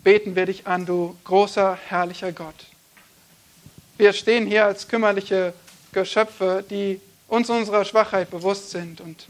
beten 0.01 0.33
wir 0.37 0.45
dich 0.45 0.65
an, 0.65 0.85
du 0.85 1.17
großer, 1.25 1.77
herrlicher 1.89 2.31
Gott. 2.31 2.67
Wir 3.97 4.13
stehen 4.13 4.47
hier 4.47 4.63
als 4.63 4.87
kümmerliche 4.87 5.53
Geschöpfe, 5.91 6.63
die 6.69 7.01
uns 7.27 7.49
unserer 7.49 7.83
Schwachheit 7.83 8.31
bewusst 8.31 8.71
sind. 8.71 9.01
Und 9.01 9.27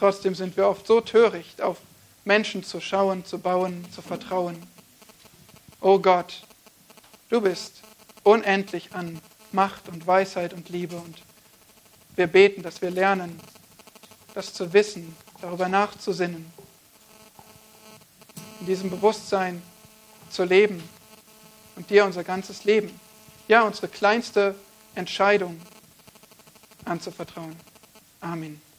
trotzdem 0.00 0.34
sind 0.34 0.56
wir 0.56 0.66
oft 0.66 0.86
so 0.86 1.02
töricht, 1.02 1.60
auf 1.60 1.76
Menschen 2.24 2.64
zu 2.64 2.80
schauen, 2.80 3.24
zu 3.24 3.38
bauen, 3.38 3.84
zu 3.94 4.00
vertrauen. 4.00 4.56
O 5.80 5.94
oh 5.94 5.98
Gott, 5.98 6.42
du 7.28 7.42
bist 7.42 7.82
unendlich 8.24 8.94
an 8.94 9.20
Macht 9.52 9.88
und 9.88 10.06
Weisheit 10.06 10.54
und 10.54 10.70
Liebe. 10.70 10.96
Und 10.96 11.22
wir 12.16 12.26
beten, 12.26 12.62
dass 12.62 12.80
wir 12.80 12.90
lernen, 12.90 13.38
das 14.34 14.54
zu 14.54 14.72
wissen, 14.72 15.14
darüber 15.42 15.68
nachzusinnen, 15.68 16.50
in 18.60 18.66
diesem 18.66 18.88
Bewusstsein 18.88 19.62
zu 20.30 20.44
leben 20.44 20.82
und 21.76 21.90
dir 21.90 22.06
unser 22.06 22.24
ganzes 22.24 22.64
Leben, 22.64 22.98
ja 23.48 23.62
unsere 23.62 23.88
kleinste 23.88 24.54
Entscheidung 24.94 25.60
anzuvertrauen. 26.84 27.56
Amen. 28.20 28.69